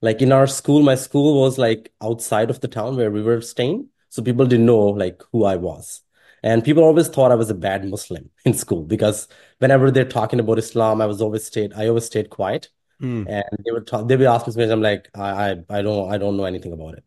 Like 0.02 0.20
in 0.20 0.30
our 0.30 0.46
school 0.46 0.82
my 0.82 0.94
school 0.94 1.40
was 1.40 1.56
like 1.58 1.92
outside 2.02 2.50
of 2.50 2.60
the 2.60 2.68
town 2.68 2.96
where 2.96 3.10
we 3.10 3.22
were 3.22 3.40
staying. 3.40 3.88
So 4.10 4.22
people 4.22 4.46
didn't 4.46 4.66
know 4.66 4.78
like 4.78 5.22
who 5.32 5.44
i 5.44 5.56
was 5.56 6.02
and 6.42 6.64
people 6.64 6.84
always 6.84 7.08
thought 7.08 7.32
I 7.32 7.36
was 7.36 7.50
a 7.50 7.54
bad 7.54 7.84
Muslim 7.84 8.30
in 8.44 8.54
school 8.54 8.82
because 8.82 9.28
whenever 9.58 9.90
they're 9.90 10.04
talking 10.04 10.40
about 10.40 10.58
Islam, 10.58 11.00
I 11.00 11.06
was 11.06 11.20
always 11.20 11.44
stayed 11.44 11.72
I 11.74 11.88
always 11.88 12.06
stayed 12.06 12.30
quiet. 12.30 12.68
Mm. 13.00 13.26
And 13.28 13.64
they 13.64 13.70
would 13.70 13.86
talk, 13.86 14.08
they 14.08 14.16
would 14.16 14.26
ask 14.26 14.56
me, 14.56 14.64
I'm 14.70 14.82
like, 14.82 15.08
I, 15.14 15.50
I, 15.50 15.50
I 15.70 15.82
don't, 15.82 16.12
I 16.12 16.18
don't 16.18 16.36
know 16.36 16.46
anything 16.46 16.72
about 16.72 16.94
it. 16.94 17.04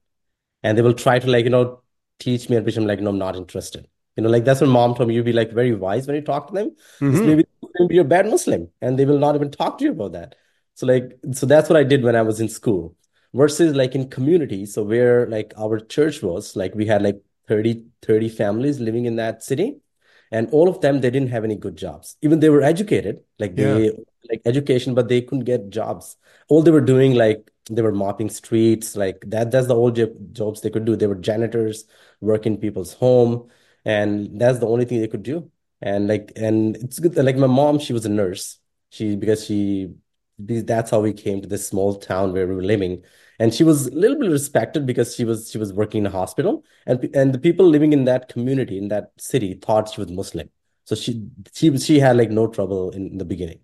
And 0.64 0.78
they 0.78 0.82
will 0.82 0.94
try 0.94 1.20
to 1.20 1.30
like, 1.30 1.44
you 1.44 1.50
know, 1.50 1.82
teach 2.20 2.50
me, 2.50 2.56
and 2.56 2.66
which 2.66 2.78
I'm 2.78 2.86
like, 2.86 3.02
no, 3.02 3.10
I'm 3.10 3.18
not 3.18 3.36
interested. 3.36 3.88
You 4.16 4.24
know, 4.24 4.30
like 4.30 4.46
that's 4.46 4.62
when 4.62 4.70
mom 4.70 4.96
told 4.96 5.10
me 5.10 5.16
you'd 5.16 5.26
be 5.26 5.34
like 5.34 5.52
very 5.52 5.74
wise 5.74 6.08
when 6.08 6.16
you 6.16 6.22
talk 6.22 6.48
to 6.48 6.54
them. 6.54 6.76
Mm-hmm. 7.00 7.26
maybe 7.26 7.96
you're 7.96 8.06
a 8.06 8.08
bad 8.08 8.28
Muslim 8.28 8.70
and 8.82 8.98
they 8.98 9.06
will 9.06 9.20
not 9.20 9.36
even 9.36 9.52
talk 9.52 9.78
to 9.80 9.86
you 9.86 9.92
about 9.92 10.14
that. 10.14 10.36
So 10.76 10.86
like, 10.86 11.18
so 11.34 11.46
that's 11.46 11.70
what 11.70 11.78
I 11.78 11.84
did 11.84 12.04
when 12.04 12.16
I 12.16 12.22
was 12.22 12.40
in 12.40 12.50
school 12.50 12.96
versus 13.34 13.76
like 13.76 13.96
in 13.96 14.10
community. 14.10 14.66
So 14.66 14.84
where 14.84 15.28
like 15.28 15.54
our 15.58 15.80
church 15.80 16.22
was, 16.22 16.56
like 16.56 16.76
we 16.76 16.86
had 16.86 17.02
like 17.02 17.22
30, 17.52 17.84
30 18.02 18.30
families 18.30 18.80
living 18.80 19.04
in 19.06 19.18
that 19.18 19.44
city. 19.44 19.82
And 20.32 20.48
all 20.52 20.70
of 20.70 20.80
them, 20.80 21.02
they 21.02 21.10
didn't 21.10 21.28
have 21.32 21.44
any 21.44 21.58
good 21.58 21.76
jobs. 21.76 22.16
Even 22.22 22.40
they 22.40 22.50
were 22.50 22.62
educated, 22.62 23.20
like 23.40 23.58
they 23.58 23.88
yeah. 23.88 23.92
like 24.30 24.42
education, 24.46 24.96
but 24.96 25.10
they 25.10 25.22
couldn't 25.22 25.44
get 25.44 25.70
jobs. 25.70 26.16
All 26.48 26.62
they 26.62 26.72
were 26.72 26.80
doing, 26.80 27.14
like 27.14 27.52
they 27.70 27.82
were 27.82 27.92
mopping 27.92 28.30
streets, 28.30 28.96
like 28.96 29.26
that. 29.28 29.52
That's 29.52 29.68
the 29.68 29.76
old 29.76 30.00
jobs 30.32 30.62
they 30.62 30.70
could 30.70 30.86
do. 30.86 30.96
They 30.96 31.08
were 31.08 31.16
janitors, 31.16 31.84
work 32.22 32.46
in 32.46 32.56
people's 32.56 32.94
home, 32.94 33.50
and 33.84 34.40
that's 34.40 34.60
the 34.60 34.68
only 34.68 34.86
thing 34.86 35.02
they 35.02 35.10
could 35.10 35.24
do. 35.24 35.52
And 35.82 36.08
like, 36.08 36.32
and 36.38 36.78
it's 36.78 37.00
good. 37.00 37.18
Like 37.18 37.36
my 37.36 37.48
mom, 37.48 37.80
she 37.80 37.92
was 37.92 38.06
a 38.06 38.10
nurse. 38.10 38.60
She 38.92 39.18
because 39.18 39.44
she 39.46 39.96
that's 40.46 40.92
how 40.92 41.02
we 41.02 41.14
came 41.14 41.42
to 41.42 41.48
this 41.48 41.68
small 41.68 41.96
town 41.96 42.34
where 42.34 42.48
we 42.48 42.56
were 42.56 42.64
living. 42.64 43.04
And 43.40 43.54
she 43.54 43.64
was 43.64 43.88
a 43.88 43.92
little 43.92 44.20
bit 44.20 44.30
respected 44.30 44.86
because 44.86 45.16
she 45.16 45.26
was 45.26 45.50
she 45.50 45.58
was 45.58 45.74
working 45.74 46.00
in 46.00 46.08
a 46.08 46.12
hospital. 46.12 46.64
And 46.86 47.04
and 47.16 47.34
the 47.34 47.40
people 47.40 47.68
living 47.68 47.94
in 47.94 48.06
that 48.06 48.30
community 48.30 48.78
in 48.78 48.90
that 48.90 49.12
city 49.18 49.56
thought 49.56 49.90
she 49.90 50.02
was 50.02 50.12
muslim. 50.12 50.50
So 50.86 50.96
she 50.96 51.28
she 51.54 51.76
she 51.78 52.00
had 52.00 52.18
like 52.18 52.30
no 52.30 52.48
trouble 52.48 52.92
in 52.92 53.18
the 53.18 53.26
beginning. 53.26 53.60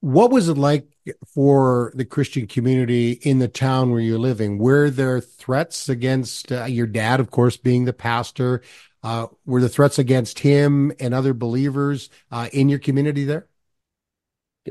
What 0.00 0.30
was 0.30 0.48
it 0.48 0.56
like 0.56 0.88
for 1.34 1.92
the 1.94 2.04
christian 2.04 2.46
community 2.46 3.12
in 3.12 3.38
the 3.38 3.48
town 3.48 3.90
where 3.90 4.00
you're 4.00 4.18
living? 4.18 4.58
Were 4.58 4.88
there 4.88 5.20
threats 5.20 5.88
against 5.88 6.52
uh, 6.52 6.64
your 6.64 6.86
dad 6.86 7.20
of 7.20 7.30
course 7.30 7.56
being 7.56 7.84
the 7.84 7.92
pastor? 7.92 8.62
Uh, 9.02 9.26
were 9.46 9.62
the 9.62 9.68
threats 9.68 9.98
against 9.98 10.40
him 10.40 10.92
and 11.00 11.14
other 11.14 11.32
believers 11.32 12.10
uh, 12.30 12.48
in 12.52 12.68
your 12.68 12.78
community 12.78 13.24
there 13.24 13.48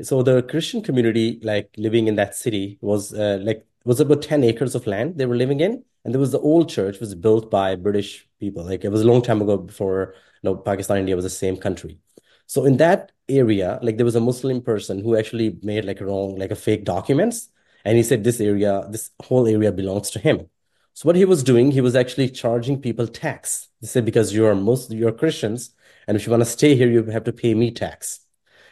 so 0.02 0.22
the 0.22 0.42
christian 0.44 0.82
community 0.82 1.40
like 1.42 1.68
living 1.76 2.06
in 2.06 2.14
that 2.16 2.34
city 2.34 2.78
was 2.80 3.12
uh, 3.12 3.38
like 3.42 3.66
was 3.84 4.00
about 4.00 4.22
10 4.22 4.44
acres 4.44 4.74
of 4.74 4.86
land 4.86 5.16
they 5.16 5.26
were 5.26 5.36
living 5.36 5.60
in 5.60 5.82
and 6.04 6.14
there 6.14 6.20
was 6.20 6.32
the 6.32 6.40
old 6.40 6.68
church 6.68 7.00
was 7.00 7.14
built 7.14 7.50
by 7.50 7.76
british 7.76 8.28
people. 8.40 8.64
Like 8.64 8.84
it 8.84 8.88
was 8.88 9.02
a 9.02 9.06
long 9.06 9.22
time 9.22 9.40
ago 9.42 9.56
before 9.58 10.14
you 10.42 10.50
know 10.50 10.56
pakistan 10.56 10.98
india 10.98 11.14
was 11.14 11.24
the 11.24 11.30
same 11.30 11.56
country. 11.56 11.98
So 12.46 12.64
in 12.64 12.78
that 12.78 13.12
area 13.28 13.78
like 13.82 13.96
there 13.96 14.06
was 14.06 14.16
a 14.16 14.20
muslim 14.20 14.60
person 14.60 14.98
who 15.00 15.16
actually 15.16 15.58
made 15.62 15.84
like 15.84 16.00
a 16.00 16.06
wrong 16.06 16.36
like 16.36 16.50
a 16.50 16.56
fake 16.56 16.84
documents 16.84 17.48
and 17.84 17.96
he 17.96 18.02
said 18.02 18.24
this 18.24 18.40
area 18.40 18.86
this 18.90 19.10
whole 19.22 19.46
area 19.46 19.70
belongs 19.70 20.10
to 20.10 20.18
him. 20.18 20.48
So 20.94 21.06
what 21.06 21.16
he 21.16 21.24
was 21.24 21.42
doing 21.42 21.70
he 21.70 21.80
was 21.80 21.94
actually 21.94 22.30
charging 22.30 22.80
people 22.80 23.06
tax. 23.06 23.68
He 23.80 23.86
said 23.86 24.04
because 24.04 24.34
you're 24.34 24.54
most 24.54 24.90
you're 24.90 25.12
christians 25.12 25.70
and 26.06 26.16
if 26.16 26.26
you 26.26 26.30
want 26.30 26.42
to 26.42 26.56
stay 26.58 26.74
here 26.74 26.90
you 26.90 27.04
have 27.04 27.24
to 27.24 27.32
pay 27.32 27.54
me 27.54 27.70
tax 27.70 28.20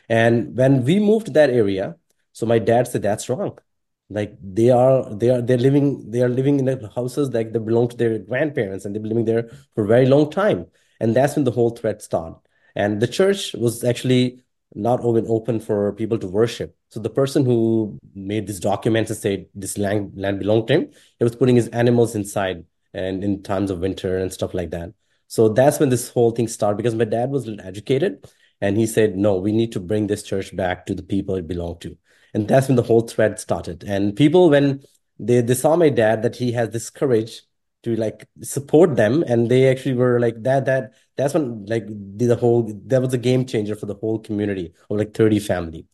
and 0.08 0.56
when 0.56 0.84
we 0.84 0.98
moved 0.98 1.26
to 1.26 1.32
that 1.32 1.50
area 1.50 1.96
so 2.38 2.46
my 2.46 2.60
dad 2.60 2.86
said 2.86 3.02
that's 3.02 3.28
wrong. 3.28 3.58
Like 4.10 4.36
they 4.40 4.70
are 4.70 5.12
they 5.12 5.28
are 5.30 5.42
they're 5.42 5.58
living 5.58 6.08
they 6.08 6.22
are 6.22 6.28
living 6.28 6.60
in 6.60 6.66
the 6.66 6.88
houses 6.94 7.30
like 7.34 7.52
they 7.52 7.58
belong 7.58 7.88
to 7.88 7.96
their 7.96 8.16
grandparents 8.20 8.84
and 8.84 8.94
they've 8.94 9.02
been 9.02 9.08
living 9.08 9.24
there 9.24 9.50
for 9.74 9.82
a 9.82 9.88
very 9.88 10.06
long 10.06 10.30
time. 10.30 10.66
And 11.00 11.16
that's 11.16 11.34
when 11.34 11.44
the 11.44 11.50
whole 11.50 11.70
threat 11.70 12.00
started. 12.00 12.38
And 12.76 13.02
the 13.02 13.08
church 13.08 13.54
was 13.54 13.82
actually 13.82 14.44
not 14.72 15.00
even 15.00 15.26
open 15.28 15.58
for 15.58 15.92
people 15.94 16.16
to 16.18 16.28
worship. 16.28 16.76
So 16.90 17.00
the 17.00 17.10
person 17.10 17.44
who 17.44 17.98
made 18.14 18.46
these 18.46 18.60
documents 18.60 19.10
and 19.10 19.18
said 19.18 19.46
this 19.56 19.76
land, 19.76 20.12
land 20.14 20.38
belonged 20.38 20.68
to 20.68 20.74
him 20.74 20.90
he 21.18 21.24
was 21.24 21.34
putting 21.34 21.56
his 21.56 21.66
animals 21.68 22.14
inside 22.14 22.64
and 22.94 23.24
in 23.24 23.42
times 23.42 23.72
of 23.72 23.80
winter 23.80 24.16
and 24.16 24.32
stuff 24.32 24.54
like 24.54 24.70
that. 24.70 24.92
So 25.26 25.48
that's 25.48 25.80
when 25.80 25.88
this 25.88 26.08
whole 26.08 26.30
thing 26.30 26.46
started 26.46 26.76
because 26.76 26.94
my 26.94 27.04
dad 27.04 27.30
was 27.30 27.48
educated 27.64 28.24
and 28.60 28.76
he 28.76 28.86
said 28.86 29.16
no 29.16 29.36
we 29.36 29.52
need 29.52 29.72
to 29.72 29.80
bring 29.80 30.06
this 30.06 30.22
church 30.22 30.54
back 30.56 30.86
to 30.86 30.94
the 30.94 31.02
people 31.02 31.34
it 31.34 31.48
belonged 31.48 31.80
to. 31.80 31.96
And 32.34 32.46
that's 32.46 32.68
when 32.68 32.76
the 32.76 32.82
whole 32.82 33.02
thread 33.02 33.38
started. 33.38 33.84
And 33.84 34.14
people 34.14 34.50
when 34.50 34.82
they, 35.18 35.40
they 35.40 35.54
saw 35.54 35.76
my 35.76 35.88
dad 35.88 36.22
that 36.22 36.36
he 36.36 36.52
has 36.52 36.70
this 36.70 36.90
courage 36.90 37.42
to 37.84 37.96
like 37.96 38.28
support 38.42 38.96
them. 38.96 39.24
And 39.26 39.50
they 39.50 39.68
actually 39.70 39.94
were 39.94 40.20
like 40.20 40.42
that 40.42 40.64
that 40.66 40.92
that's 41.16 41.34
when 41.34 41.64
like 41.66 41.86
the, 41.86 42.36
whole 42.36 42.72
that 42.86 43.02
was 43.02 43.14
a 43.14 43.18
game 43.18 43.46
changer 43.46 43.74
for 43.74 43.86
the 43.86 43.94
whole 43.94 44.18
community 44.18 44.72
of 44.90 44.98
like 44.98 45.14
30 45.14 45.38
family. 45.40 45.86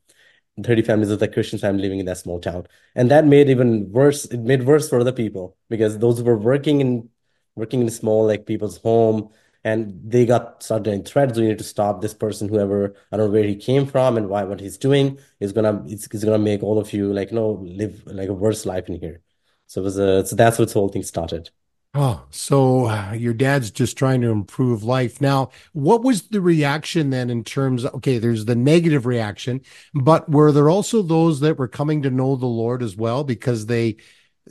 30 0.63 0.83
families 0.83 1.11
of 1.11 1.19
the 1.19 1.27
christian 1.27 1.59
family 1.59 1.83
living 1.83 1.99
in 1.99 2.07
that 2.07 2.19
small 2.19 2.39
town. 2.41 2.65
And 2.95 3.11
that 3.11 3.27
made 3.27 3.51
even 3.51 3.91
worse 3.91 4.25
it 4.27 4.39
made 4.39 4.65
worse 4.65 4.89
for 4.89 5.01
other 5.01 5.13
people 5.13 5.57
because 5.69 5.99
those 5.99 6.19
who 6.19 6.25
were 6.25 6.39
working 6.39 6.81
in 6.81 7.09
working 7.57 7.81
in 7.81 7.91
small 7.91 8.27
like 8.27 8.47
people's 8.47 8.79
home 8.79 9.31
and 9.65 9.99
they 10.05 10.27
got 10.27 10.63
started 10.63 10.93
in 10.93 11.03
threats. 11.05 11.39
We 11.39 11.49
need 11.49 11.59
to 11.59 11.65
stop 11.65 12.01
this 12.01 12.15
person, 12.15 12.49
whoever 12.49 12.95
I 13.11 13.17
don't 13.17 13.27
know 13.27 13.33
where 13.33 13.45
he 13.45 13.57
came 13.57 13.87
from 13.87 14.17
and 14.17 14.29
why 14.29 14.45
what 14.45 14.61
he's 14.61 14.77
doing 14.79 15.19
is 15.41 15.53
gonna 15.53 15.83
it's, 15.87 16.07
it's 16.07 16.25
gonna 16.25 16.39
make 16.39 16.63
all 16.63 16.79
of 16.79 16.93
you 16.93 17.13
like 17.13 17.31
you 17.31 17.37
know 17.37 17.53
live 17.63 18.03
like 18.07 18.29
a 18.29 18.35
worse 18.35 18.67
life 18.67 18.89
in 18.89 19.01
here. 19.01 19.23
So 19.67 19.81
it 19.81 19.85
was 19.85 19.99
a 19.99 20.27
so 20.27 20.37
that's 20.37 20.59
what 20.59 20.69
the 20.69 20.75
whole 20.75 20.89
thing 20.89 21.03
started. 21.03 21.51
Oh, 21.97 22.25
so 22.31 22.87
uh, 22.87 23.13
your 23.13 23.35
dad's 23.35 23.71
just 23.71 23.97
trying 23.97 24.21
to 24.23 24.31
improve 24.31 24.83
life. 24.83 25.21
Now, 25.21 25.51
what 25.73 26.03
was 26.03 26.23
the 26.23 26.41
reaction 26.41 27.11
then 27.11 27.31
in 27.31 27.45
terms 27.45 27.85
of, 27.85 27.95
okay, 27.95 28.19
there's 28.19 28.47
the 28.47 28.57
negative 28.57 29.07
reaction, 29.07 29.61
but 29.95 30.29
were 30.29 30.51
there 30.51 30.69
also 30.69 31.03
those 31.03 31.39
that 31.41 31.57
were 31.57 31.69
coming 31.69 32.03
to 32.03 32.11
know 32.11 32.35
the 32.35 32.47
Lord 32.47 32.83
as 32.83 32.97
well 32.97 33.23
because 33.23 33.67
they 33.67 33.99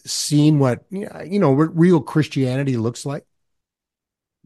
seen 0.06 0.58
what, 0.58 0.86
you 0.90 1.38
know, 1.40 1.52
what 1.52 1.78
real 1.78 2.00
Christianity 2.00 2.78
looks 2.78 3.06
like? 3.06 3.26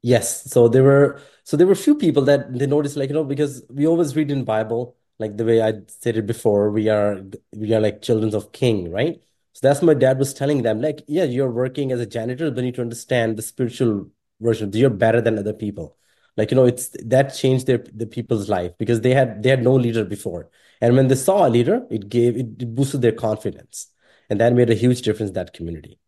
Yes. 0.01 0.43
So 0.51 0.67
there 0.67 0.83
were 0.83 1.21
so 1.43 1.57
there 1.57 1.67
were 1.67 1.75
few 1.75 1.95
people 1.95 2.23
that 2.25 2.53
they 2.57 2.67
noticed 2.67 2.95
like, 2.97 3.09
you 3.09 3.13
know, 3.15 3.23
because 3.23 3.63
we 3.69 3.87
always 3.87 4.15
read 4.15 4.31
in 4.31 4.43
Bible, 4.43 4.95
like 5.19 5.37
the 5.37 5.45
way 5.45 5.61
I 5.61 5.73
said 5.87 6.17
it 6.17 6.27
before, 6.27 6.71
we 6.71 6.89
are 6.89 7.21
we 7.55 7.73
are 7.73 7.81
like 7.81 8.01
children 8.01 8.33
of 8.35 8.51
king, 8.51 8.91
right? 8.91 9.21
So 9.53 9.67
that's 9.67 9.81
my 9.81 9.95
dad 9.95 10.19
was 10.19 10.33
telling 10.35 10.61
them, 10.61 10.81
like, 10.81 11.03
yeah, 11.07 11.23
you're 11.23 11.49
working 11.49 11.91
as 11.91 11.99
a 11.99 12.05
janitor, 12.05 12.51
but 12.51 12.57
you 12.57 12.63
need 12.65 12.75
to 12.75 12.81
understand 12.81 13.37
the 13.37 13.41
spiritual 13.41 14.11
version. 14.39 14.71
You're 14.71 14.91
better 14.91 15.19
than 15.19 15.39
other 15.39 15.53
people. 15.53 15.97
Like, 16.35 16.51
you 16.51 16.55
know, 16.55 16.65
it's 16.65 16.89
that 17.03 17.29
changed 17.33 17.65
their 17.65 17.79
the 17.79 18.05
people's 18.05 18.49
life 18.49 18.73
because 18.77 19.01
they 19.01 19.13
had 19.15 19.41
they 19.41 19.49
had 19.49 19.63
no 19.63 19.73
leader 19.73 20.05
before. 20.05 20.49
And 20.79 20.95
when 20.95 21.07
they 21.07 21.15
saw 21.15 21.47
a 21.47 21.49
leader, 21.49 21.87
it 21.89 22.09
gave 22.09 22.37
it 22.37 22.75
boosted 22.75 23.01
their 23.01 23.11
confidence. 23.13 23.87
And 24.29 24.39
that 24.41 24.53
made 24.53 24.69
a 24.69 24.75
huge 24.75 25.01
difference 25.01 25.29
in 25.29 25.33
that 25.35 25.53
community. 25.53 25.99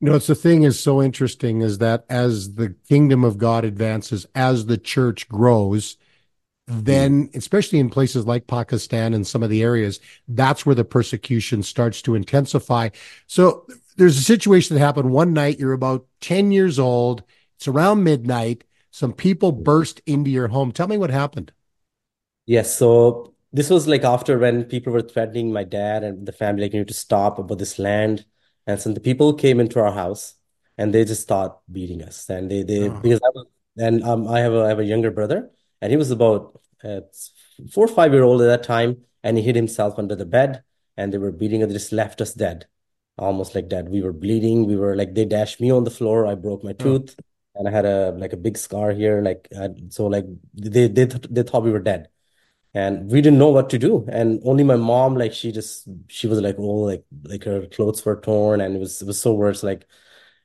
You 0.00 0.10
know, 0.10 0.16
it's 0.16 0.26
the 0.26 0.34
thing 0.34 0.64
is 0.64 0.78
so 0.78 1.02
interesting 1.02 1.62
is 1.62 1.78
that 1.78 2.04
as 2.08 2.54
the 2.54 2.74
kingdom 2.88 3.24
of 3.24 3.38
God 3.38 3.64
advances, 3.64 4.26
as 4.34 4.66
the 4.66 4.76
church 4.76 5.28
grows, 5.28 5.96
mm-hmm. 6.68 6.80
then 6.82 7.30
especially 7.34 7.78
in 7.78 7.90
places 7.90 8.26
like 8.26 8.46
Pakistan 8.46 9.14
and 9.14 9.26
some 9.26 9.42
of 9.42 9.50
the 9.50 9.62
areas, 9.62 10.00
that's 10.28 10.66
where 10.66 10.74
the 10.74 10.84
persecution 10.84 11.62
starts 11.62 12.02
to 12.02 12.16
intensify. 12.16 12.88
So 13.28 13.66
there's 13.96 14.18
a 14.18 14.22
situation 14.22 14.74
that 14.74 14.80
happened 14.80 15.10
one 15.10 15.32
night. 15.32 15.58
You're 15.58 15.72
about 15.72 16.06
10 16.20 16.50
years 16.50 16.78
old. 16.78 17.22
It's 17.56 17.68
around 17.68 18.02
midnight. 18.02 18.64
Some 18.90 19.12
people 19.12 19.52
burst 19.52 20.00
into 20.06 20.30
your 20.30 20.48
home. 20.48 20.72
Tell 20.72 20.88
me 20.88 20.98
what 20.98 21.10
happened. 21.10 21.52
Yes. 22.46 22.76
So 22.76 23.34
this 23.52 23.70
was 23.70 23.86
like 23.86 24.02
after 24.02 24.38
when 24.38 24.64
people 24.64 24.92
were 24.92 25.02
threatening 25.02 25.52
my 25.52 25.64
dad 25.64 26.02
and 26.02 26.26
the 26.26 26.32
family, 26.32 26.62
like, 26.62 26.72
you 26.72 26.80
need 26.80 26.88
to 26.88 26.94
stop 26.94 27.38
about 27.38 27.58
this 27.58 27.78
land. 27.78 28.24
And 28.66 28.80
so 28.80 28.92
the 28.92 29.00
people 29.00 29.34
came 29.34 29.60
into 29.60 29.80
our 29.80 29.92
house 29.92 30.34
and 30.78 30.92
they 30.92 31.04
just 31.04 31.22
start 31.22 31.58
beating 31.70 32.02
us. 32.02 32.28
And 32.28 32.50
they, 32.50 32.62
they, 32.62 32.88
oh. 32.88 33.00
because 33.00 33.20
I 33.22 33.28
was, 33.34 33.46
and 33.76 34.02
um, 34.04 34.28
I 34.28 34.40
have 34.40 34.52
a, 34.52 34.62
I 34.62 34.68
have 34.68 34.78
a 34.78 34.84
younger 34.84 35.10
brother 35.10 35.50
and 35.84 35.90
he 35.90 35.98
was 35.98 36.10
about 36.10 36.58
uh, 36.82 37.00
four 37.70 37.84
or 37.84 37.88
five 37.88 38.12
year 38.14 38.22
old 38.22 38.40
at 38.40 38.46
that 38.46 38.62
time, 38.62 39.02
and 39.22 39.36
he 39.36 39.42
hid 39.42 39.54
himself 39.54 39.98
under 39.98 40.16
the 40.16 40.24
bed, 40.24 40.62
and 40.96 41.12
they 41.12 41.18
were 41.18 41.30
beating 41.30 41.62
us. 41.62 41.68
They 41.68 41.74
just 41.74 41.92
left 41.92 42.22
us 42.22 42.32
dead, 42.32 42.66
almost 43.18 43.54
like 43.54 43.68
dead. 43.68 43.90
We 43.90 44.00
were 44.00 44.14
bleeding. 44.14 44.66
We 44.66 44.76
were 44.76 44.96
like 44.96 45.14
they 45.14 45.26
dashed 45.26 45.60
me 45.60 45.70
on 45.70 45.84
the 45.84 45.90
floor. 45.90 46.26
I 46.26 46.36
broke 46.36 46.64
my 46.64 46.72
hmm. 46.72 46.82
tooth, 46.82 47.16
and 47.54 47.68
I 47.68 47.70
had 47.70 47.84
a 47.84 48.12
like 48.12 48.32
a 48.32 48.38
big 48.38 48.56
scar 48.56 48.92
here. 48.92 49.20
Like 49.20 49.46
so, 49.90 50.06
like 50.06 50.24
they 50.54 50.88
they 50.88 51.04
th- 51.04 51.28
they 51.30 51.42
thought 51.42 51.64
we 51.64 51.70
were 51.70 51.80
dead, 51.80 52.08
and 52.74 53.10
we 53.10 53.20
didn't 53.20 53.38
know 53.38 53.50
what 53.50 53.70
to 53.70 53.78
do. 53.78 54.04
And 54.08 54.40
only 54.44 54.64
my 54.64 54.76
mom, 54.76 55.14
like 55.16 55.32
she 55.32 55.52
just 55.52 55.88
she 56.08 56.26
was 56.26 56.40
like 56.40 56.56
oh 56.58 56.62
like 56.90 57.04
like 57.24 57.44
her 57.44 57.66
clothes 57.66 58.04
were 58.04 58.20
torn, 58.20 58.60
and 58.60 58.76
it 58.76 58.78
was 58.78 59.02
it 59.02 59.06
was 59.06 59.20
so 59.20 59.34
worse. 59.34 59.62
Like 59.62 59.86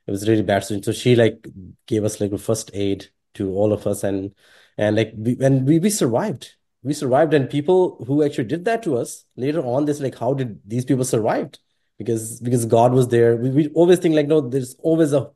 it 0.06 0.10
was 0.10 0.28
really 0.28 0.42
bad. 0.42 0.64
So 0.64 0.92
she 0.92 1.16
like 1.16 1.46
gave 1.86 2.04
us 2.04 2.20
like 2.20 2.32
a 2.32 2.38
first 2.38 2.70
aid 2.74 3.08
to 3.34 3.52
all 3.52 3.72
of 3.72 3.86
us 3.86 4.02
and 4.04 4.34
and 4.76 4.96
like 4.96 5.12
we, 5.16 5.36
and 5.40 5.66
we, 5.66 5.78
we 5.78 5.90
survived 5.90 6.54
we 6.82 6.92
survived 6.92 7.34
and 7.34 7.48
people 7.50 8.02
who 8.06 8.22
actually 8.24 8.44
did 8.44 8.64
that 8.64 8.82
to 8.82 8.96
us 8.96 9.24
later 9.36 9.60
on 9.60 9.84
this 9.84 10.00
like 10.00 10.18
how 10.18 10.34
did 10.34 10.58
these 10.66 10.84
people 10.84 11.04
survived 11.04 11.58
because 11.98 12.40
because 12.40 12.64
god 12.66 12.92
was 12.92 13.08
there 13.08 13.36
we, 13.36 13.50
we 13.50 13.68
always 13.68 13.98
think 13.98 14.14
like 14.14 14.26
no 14.26 14.40
there's 14.40 14.74
always 14.80 15.12
a 15.12 15.30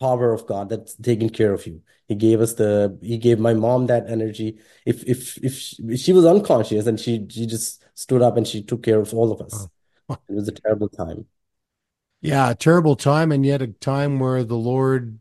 power 0.00 0.32
of 0.32 0.46
god 0.46 0.68
that's 0.68 0.96
taking 0.96 1.30
care 1.30 1.52
of 1.52 1.66
you. 1.66 1.82
He 2.08 2.14
gave 2.14 2.40
us 2.40 2.54
the 2.54 2.98
he 3.02 3.18
gave 3.18 3.38
my 3.38 3.54
mom 3.54 3.86
that 3.86 4.08
energy. 4.08 4.58
If 4.84 5.04
if 5.04 5.38
if 5.38 5.54
she, 5.54 5.76
if 5.82 6.00
she 6.00 6.12
was 6.12 6.26
unconscious 6.26 6.86
and 6.86 6.98
she 6.98 7.26
she 7.30 7.46
just 7.46 7.84
stood 7.94 8.22
up 8.22 8.36
and 8.36 8.46
she 8.46 8.62
took 8.62 8.82
care 8.82 8.98
of 8.98 9.14
all 9.14 9.30
of 9.30 9.40
us. 9.40 9.68
Oh. 10.08 10.18
it 10.28 10.34
was 10.34 10.48
a 10.48 10.52
terrible 10.52 10.88
time. 10.88 11.26
Yeah 12.20 12.50
a 12.50 12.54
terrible 12.54 12.96
time 12.96 13.30
and 13.30 13.46
yet 13.46 13.62
a 13.62 13.68
time 13.68 14.18
where 14.18 14.42
the 14.42 14.56
lord 14.56 15.18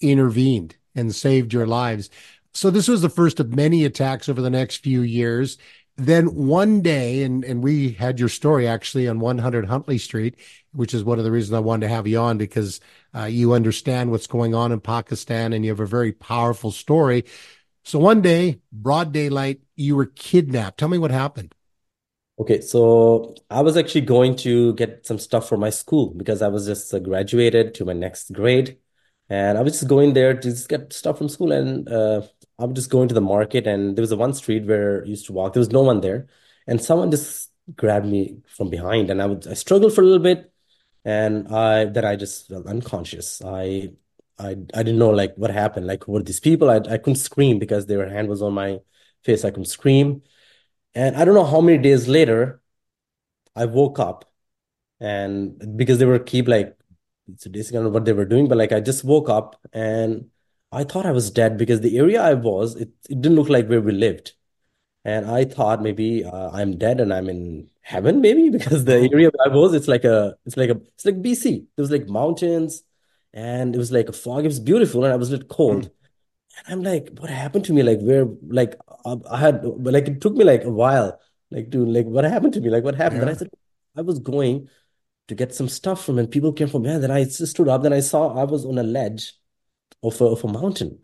intervened 0.00 0.76
and 0.94 1.14
saved 1.14 1.52
your 1.52 1.66
lives. 1.66 2.10
So 2.52 2.70
this 2.70 2.88
was 2.88 3.02
the 3.02 3.10
first 3.10 3.38
of 3.38 3.54
many 3.54 3.84
attacks 3.84 4.28
over 4.28 4.40
the 4.40 4.50
next 4.50 4.78
few 4.78 5.02
years. 5.02 5.58
Then 6.00 6.34
one 6.34 6.80
day, 6.80 7.24
and, 7.24 7.44
and 7.44 7.62
we 7.62 7.92
had 7.92 8.18
your 8.18 8.30
story 8.30 8.66
actually 8.66 9.06
on 9.06 9.20
100 9.20 9.66
Huntley 9.66 9.98
Street, 9.98 10.36
which 10.72 10.94
is 10.94 11.04
one 11.04 11.18
of 11.18 11.24
the 11.24 11.30
reasons 11.30 11.52
I 11.52 11.58
wanted 11.60 11.88
to 11.88 11.92
have 11.94 12.06
you 12.06 12.18
on 12.18 12.38
because 12.38 12.80
uh, 13.14 13.24
you 13.24 13.52
understand 13.52 14.10
what's 14.10 14.26
going 14.26 14.54
on 14.54 14.72
in 14.72 14.80
Pakistan 14.80 15.52
and 15.52 15.62
you 15.62 15.70
have 15.70 15.80
a 15.80 15.86
very 15.86 16.12
powerful 16.12 16.70
story. 16.70 17.26
So 17.84 17.98
one 17.98 18.22
day, 18.22 18.60
broad 18.72 19.12
daylight, 19.12 19.60
you 19.76 19.94
were 19.94 20.06
kidnapped. 20.06 20.78
Tell 20.78 20.88
me 20.88 20.96
what 20.96 21.10
happened. 21.10 21.54
Okay, 22.38 22.62
so 22.62 23.34
I 23.50 23.60
was 23.60 23.76
actually 23.76 24.02
going 24.02 24.36
to 24.36 24.72
get 24.76 25.06
some 25.06 25.18
stuff 25.18 25.46
for 25.50 25.58
my 25.58 25.68
school 25.68 26.14
because 26.14 26.40
I 26.40 26.48
was 26.48 26.64
just 26.64 26.94
uh, 26.94 26.98
graduated 26.98 27.74
to 27.74 27.84
my 27.84 27.92
next 27.92 28.32
grade. 28.32 28.78
And 29.28 29.58
I 29.58 29.60
was 29.60 29.74
just 29.74 29.88
going 29.88 30.14
there 30.14 30.32
to 30.32 30.40
just 30.40 30.68
get 30.68 30.94
stuff 30.94 31.18
from 31.18 31.28
school. 31.28 31.52
And 31.52 31.86
uh, 31.86 32.22
I 32.60 32.64
would 32.66 32.76
just 32.76 32.90
go 32.90 33.02
into 33.02 33.14
the 33.14 33.20
market, 33.22 33.66
and 33.66 33.96
there 33.96 34.02
was 34.02 34.12
a 34.12 34.16
one 34.16 34.34
street 34.34 34.66
where 34.66 35.02
I 35.04 35.06
used 35.06 35.26
to 35.26 35.32
walk. 35.32 35.54
There 35.54 35.60
was 35.60 35.70
no 35.72 35.82
one 35.82 36.00
there, 36.00 36.28
and 36.66 36.82
someone 36.82 37.10
just 37.10 37.50
grabbed 37.76 38.06
me 38.06 38.42
from 38.48 38.70
behind, 38.70 39.10
and 39.10 39.22
I 39.22 39.26
would 39.26 39.46
I 39.48 39.54
struggled 39.54 39.94
for 39.94 40.02
a 40.02 40.04
little 40.04 40.20
bit, 40.22 40.52
and 41.04 41.48
I 41.48 41.86
that 41.86 42.04
I 42.04 42.16
just 42.16 42.48
felt 42.48 42.66
unconscious. 42.66 43.42
I 43.44 43.94
I 44.38 44.50
I 44.74 44.82
didn't 44.84 44.98
know 44.98 45.10
like 45.10 45.34
what 45.36 45.50
happened. 45.50 45.86
Like 45.86 46.04
who 46.04 46.12
were 46.12 46.22
these 46.22 46.40
people? 46.40 46.70
I 46.70 46.76
I 46.78 46.98
couldn't 46.98 47.16
scream 47.16 47.58
because 47.58 47.86
their 47.86 48.08
hand 48.08 48.28
was 48.28 48.42
on 48.42 48.54
my 48.54 48.80
face. 49.24 49.44
I 49.44 49.50
couldn't 49.50 49.66
scream, 49.66 50.22
and 50.94 51.16
I 51.16 51.24
don't 51.24 51.34
know 51.34 51.44
how 51.46 51.60
many 51.60 51.78
days 51.78 52.08
later, 52.08 52.62
I 53.56 53.66
woke 53.66 53.98
up, 53.98 54.30
and 55.00 55.76
because 55.76 55.98
they 55.98 56.06
were 56.06 56.18
keep 56.18 56.48
like 56.48 56.76
it's 57.32 57.46
basically 57.48 57.90
what 57.90 58.04
they 58.04 58.12
were 58.12 58.24
doing, 58.26 58.48
but 58.48 58.58
like 58.58 58.72
I 58.72 58.80
just 58.80 59.04
woke 59.04 59.28
up 59.28 59.60
and 59.72 60.30
I 60.72 60.84
thought 60.84 61.06
I 61.06 61.12
was 61.12 61.30
dead 61.30 61.58
because 61.58 61.80
the 61.80 61.98
area 61.98 62.22
I 62.22 62.34
was, 62.34 62.76
it, 62.76 62.90
it 63.08 63.20
didn't 63.20 63.36
look 63.36 63.48
like 63.48 63.66
where 63.68 63.80
we 63.80 63.92
lived. 63.92 64.32
And 65.04 65.26
I 65.26 65.44
thought 65.44 65.82
maybe 65.82 66.24
uh, 66.24 66.50
I'm 66.52 66.76
dead 66.78 67.00
and 67.00 67.12
I'm 67.12 67.28
in 67.28 67.68
heaven, 67.80 68.20
maybe 68.20 68.50
because 68.58 68.84
the 68.84 69.08
area 69.12 69.30
I 69.44 69.48
was, 69.48 69.74
it's 69.74 69.88
like 69.88 70.04
a, 70.04 70.36
it's 70.46 70.56
like 70.56 70.70
a, 70.70 70.80
it's 70.94 71.04
like 71.04 71.22
BC. 71.22 71.66
There 71.76 71.82
was 71.82 71.90
like 71.90 72.08
mountains 72.08 72.82
and 73.32 73.74
it 73.74 73.78
was 73.78 73.90
like 73.90 74.08
a 74.08 74.12
fog. 74.12 74.44
It 74.44 74.48
was 74.48 74.60
beautiful 74.60 75.04
and 75.04 75.12
I 75.12 75.16
was 75.16 75.28
a 75.28 75.32
little 75.32 75.48
cold. 75.48 75.86
Mm. 75.86 75.90
And 76.58 76.72
I'm 76.72 76.82
like, 76.82 77.18
what 77.18 77.30
happened 77.30 77.64
to 77.66 77.72
me? 77.72 77.82
Like 77.82 78.00
where, 78.00 78.26
like 78.46 78.76
I 79.04 79.38
had, 79.38 79.64
like 79.64 80.06
it 80.06 80.20
took 80.20 80.34
me 80.34 80.44
like 80.44 80.64
a 80.64 80.70
while, 80.70 81.18
like 81.50 81.70
to 81.72 81.84
like 81.84 82.06
what 82.06 82.24
happened 82.24 82.54
to 82.54 82.60
me? 82.60 82.70
Like 82.70 82.84
what 82.84 82.94
happened? 82.94 83.22
Yeah. 83.22 83.28
And 83.28 83.30
I 83.30 83.38
said, 83.38 83.50
I 83.96 84.02
was 84.02 84.18
going 84.18 84.68
to 85.28 85.34
get 85.34 85.54
some 85.54 85.68
stuff 85.68 86.04
from, 86.04 86.18
and 86.18 86.30
people 86.30 86.52
came 86.52 86.68
from, 86.68 86.84
yeah. 86.84 86.98
Then 86.98 87.10
I 87.10 87.24
stood 87.24 87.68
up. 87.68 87.82
Then 87.82 87.92
I 87.92 88.00
saw 88.00 88.36
I 88.36 88.44
was 88.44 88.64
on 88.64 88.78
a 88.78 88.82
ledge 88.82 89.34
of 90.02 90.20
a, 90.20 90.24
of 90.24 90.44
a 90.44 90.48
mountain. 90.48 91.02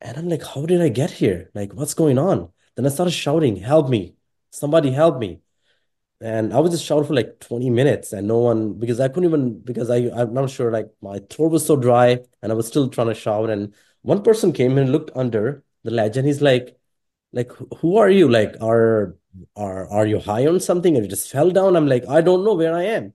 And 0.00 0.16
I'm 0.16 0.28
like, 0.28 0.44
how 0.44 0.66
did 0.66 0.80
I 0.80 0.88
get 0.88 1.10
here? 1.10 1.50
Like, 1.54 1.74
what's 1.74 1.94
going 1.94 2.18
on? 2.18 2.52
Then 2.76 2.86
I 2.86 2.90
started 2.90 3.12
shouting, 3.12 3.56
help 3.56 3.88
me. 3.88 4.14
Somebody 4.50 4.90
help 4.90 5.18
me. 5.18 5.40
And 6.20 6.52
I 6.52 6.58
was 6.58 6.72
just 6.72 6.84
shouting 6.84 7.06
for 7.06 7.14
like 7.14 7.38
20 7.40 7.70
minutes 7.70 8.12
and 8.12 8.26
no 8.26 8.38
one, 8.38 8.74
because 8.74 8.98
I 9.00 9.08
couldn't 9.08 9.28
even, 9.28 9.60
because 9.60 9.90
I, 9.90 9.96
I'm 10.14 10.34
not 10.34 10.50
sure, 10.50 10.70
like 10.72 10.88
my 11.00 11.20
throat 11.30 11.52
was 11.52 11.64
so 11.66 11.76
dry 11.76 12.20
and 12.42 12.50
I 12.52 12.54
was 12.54 12.66
still 12.66 12.88
trying 12.88 13.08
to 13.08 13.14
shout. 13.14 13.50
And 13.50 13.74
one 14.02 14.22
person 14.22 14.52
came 14.52 14.78
and 14.78 14.90
looked 14.90 15.10
under 15.16 15.64
the 15.84 15.90
ledge 15.92 16.16
and 16.16 16.26
he's 16.26 16.42
like, 16.42 16.76
like, 17.32 17.52
who 17.78 17.98
are 17.98 18.10
you? 18.10 18.28
Like, 18.28 18.56
are, 18.60 19.16
are, 19.56 19.88
are 19.90 20.06
you 20.06 20.18
high 20.18 20.46
on 20.46 20.60
something 20.60 20.96
And 20.96 21.04
you 21.04 21.10
just 21.10 21.30
fell 21.30 21.50
down? 21.50 21.76
I'm 21.76 21.86
like, 21.86 22.06
I 22.08 22.20
don't 22.20 22.44
know 22.44 22.54
where 22.54 22.74
I 22.74 22.84
am. 22.84 23.12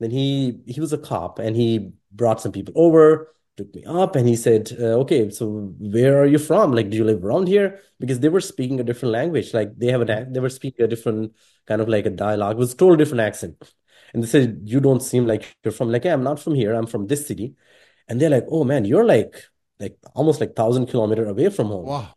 Then 0.00 0.10
he, 0.10 0.60
he 0.66 0.80
was 0.80 0.92
a 0.92 0.98
cop 0.98 1.38
and 1.38 1.56
he 1.56 1.92
brought 2.12 2.40
some 2.40 2.52
people 2.52 2.74
over 2.76 3.34
took 3.56 3.74
me 3.74 3.84
up 3.84 4.16
and 4.16 4.28
he 4.28 4.36
said, 4.36 4.70
uh, 4.80 4.98
"Okay, 5.02 5.30
so 5.30 5.74
where 5.78 6.20
are 6.20 6.26
you 6.26 6.38
from? 6.38 6.72
Like, 6.72 6.90
do 6.90 6.96
you 6.96 7.04
live 7.04 7.24
around 7.24 7.48
here?" 7.48 7.80
Because 7.98 8.20
they 8.20 8.28
were 8.28 8.40
speaking 8.40 8.80
a 8.80 8.84
different 8.84 9.12
language. 9.12 9.54
Like 9.54 9.76
they 9.78 9.88
have 9.88 10.02
a 10.02 10.26
they 10.30 10.40
were 10.40 10.50
speaking 10.50 10.84
a 10.84 10.88
different 10.88 11.34
kind 11.66 11.80
of 11.80 11.88
like 11.88 12.06
a 12.06 12.10
dialogue. 12.10 12.56
It 12.56 12.58
was 12.58 12.74
totally 12.74 12.98
different 12.98 13.22
accent. 13.22 13.56
And 14.12 14.22
they 14.22 14.28
said, 14.28 14.60
"You 14.64 14.80
don't 14.80 15.02
seem 15.02 15.26
like 15.26 15.56
you're 15.64 15.72
from 15.72 15.90
like, 15.90 16.04
yeah, 16.04 16.14
I'm 16.14 16.22
not 16.24 16.40
from 16.40 16.54
here. 16.54 16.74
I'm 16.74 16.86
from 16.86 17.06
this 17.06 17.26
city." 17.26 17.54
And 18.08 18.20
they're 18.20 18.30
like, 18.30 18.46
"Oh 18.50 18.64
man, 18.64 18.84
you're 18.84 19.04
like 19.04 19.42
like 19.80 19.96
almost 20.14 20.40
like 20.40 20.54
thousand 20.56 20.86
kilometer 20.86 21.26
away 21.26 21.50
from 21.50 21.68
home. 21.68 21.86
Wow. 21.86 22.14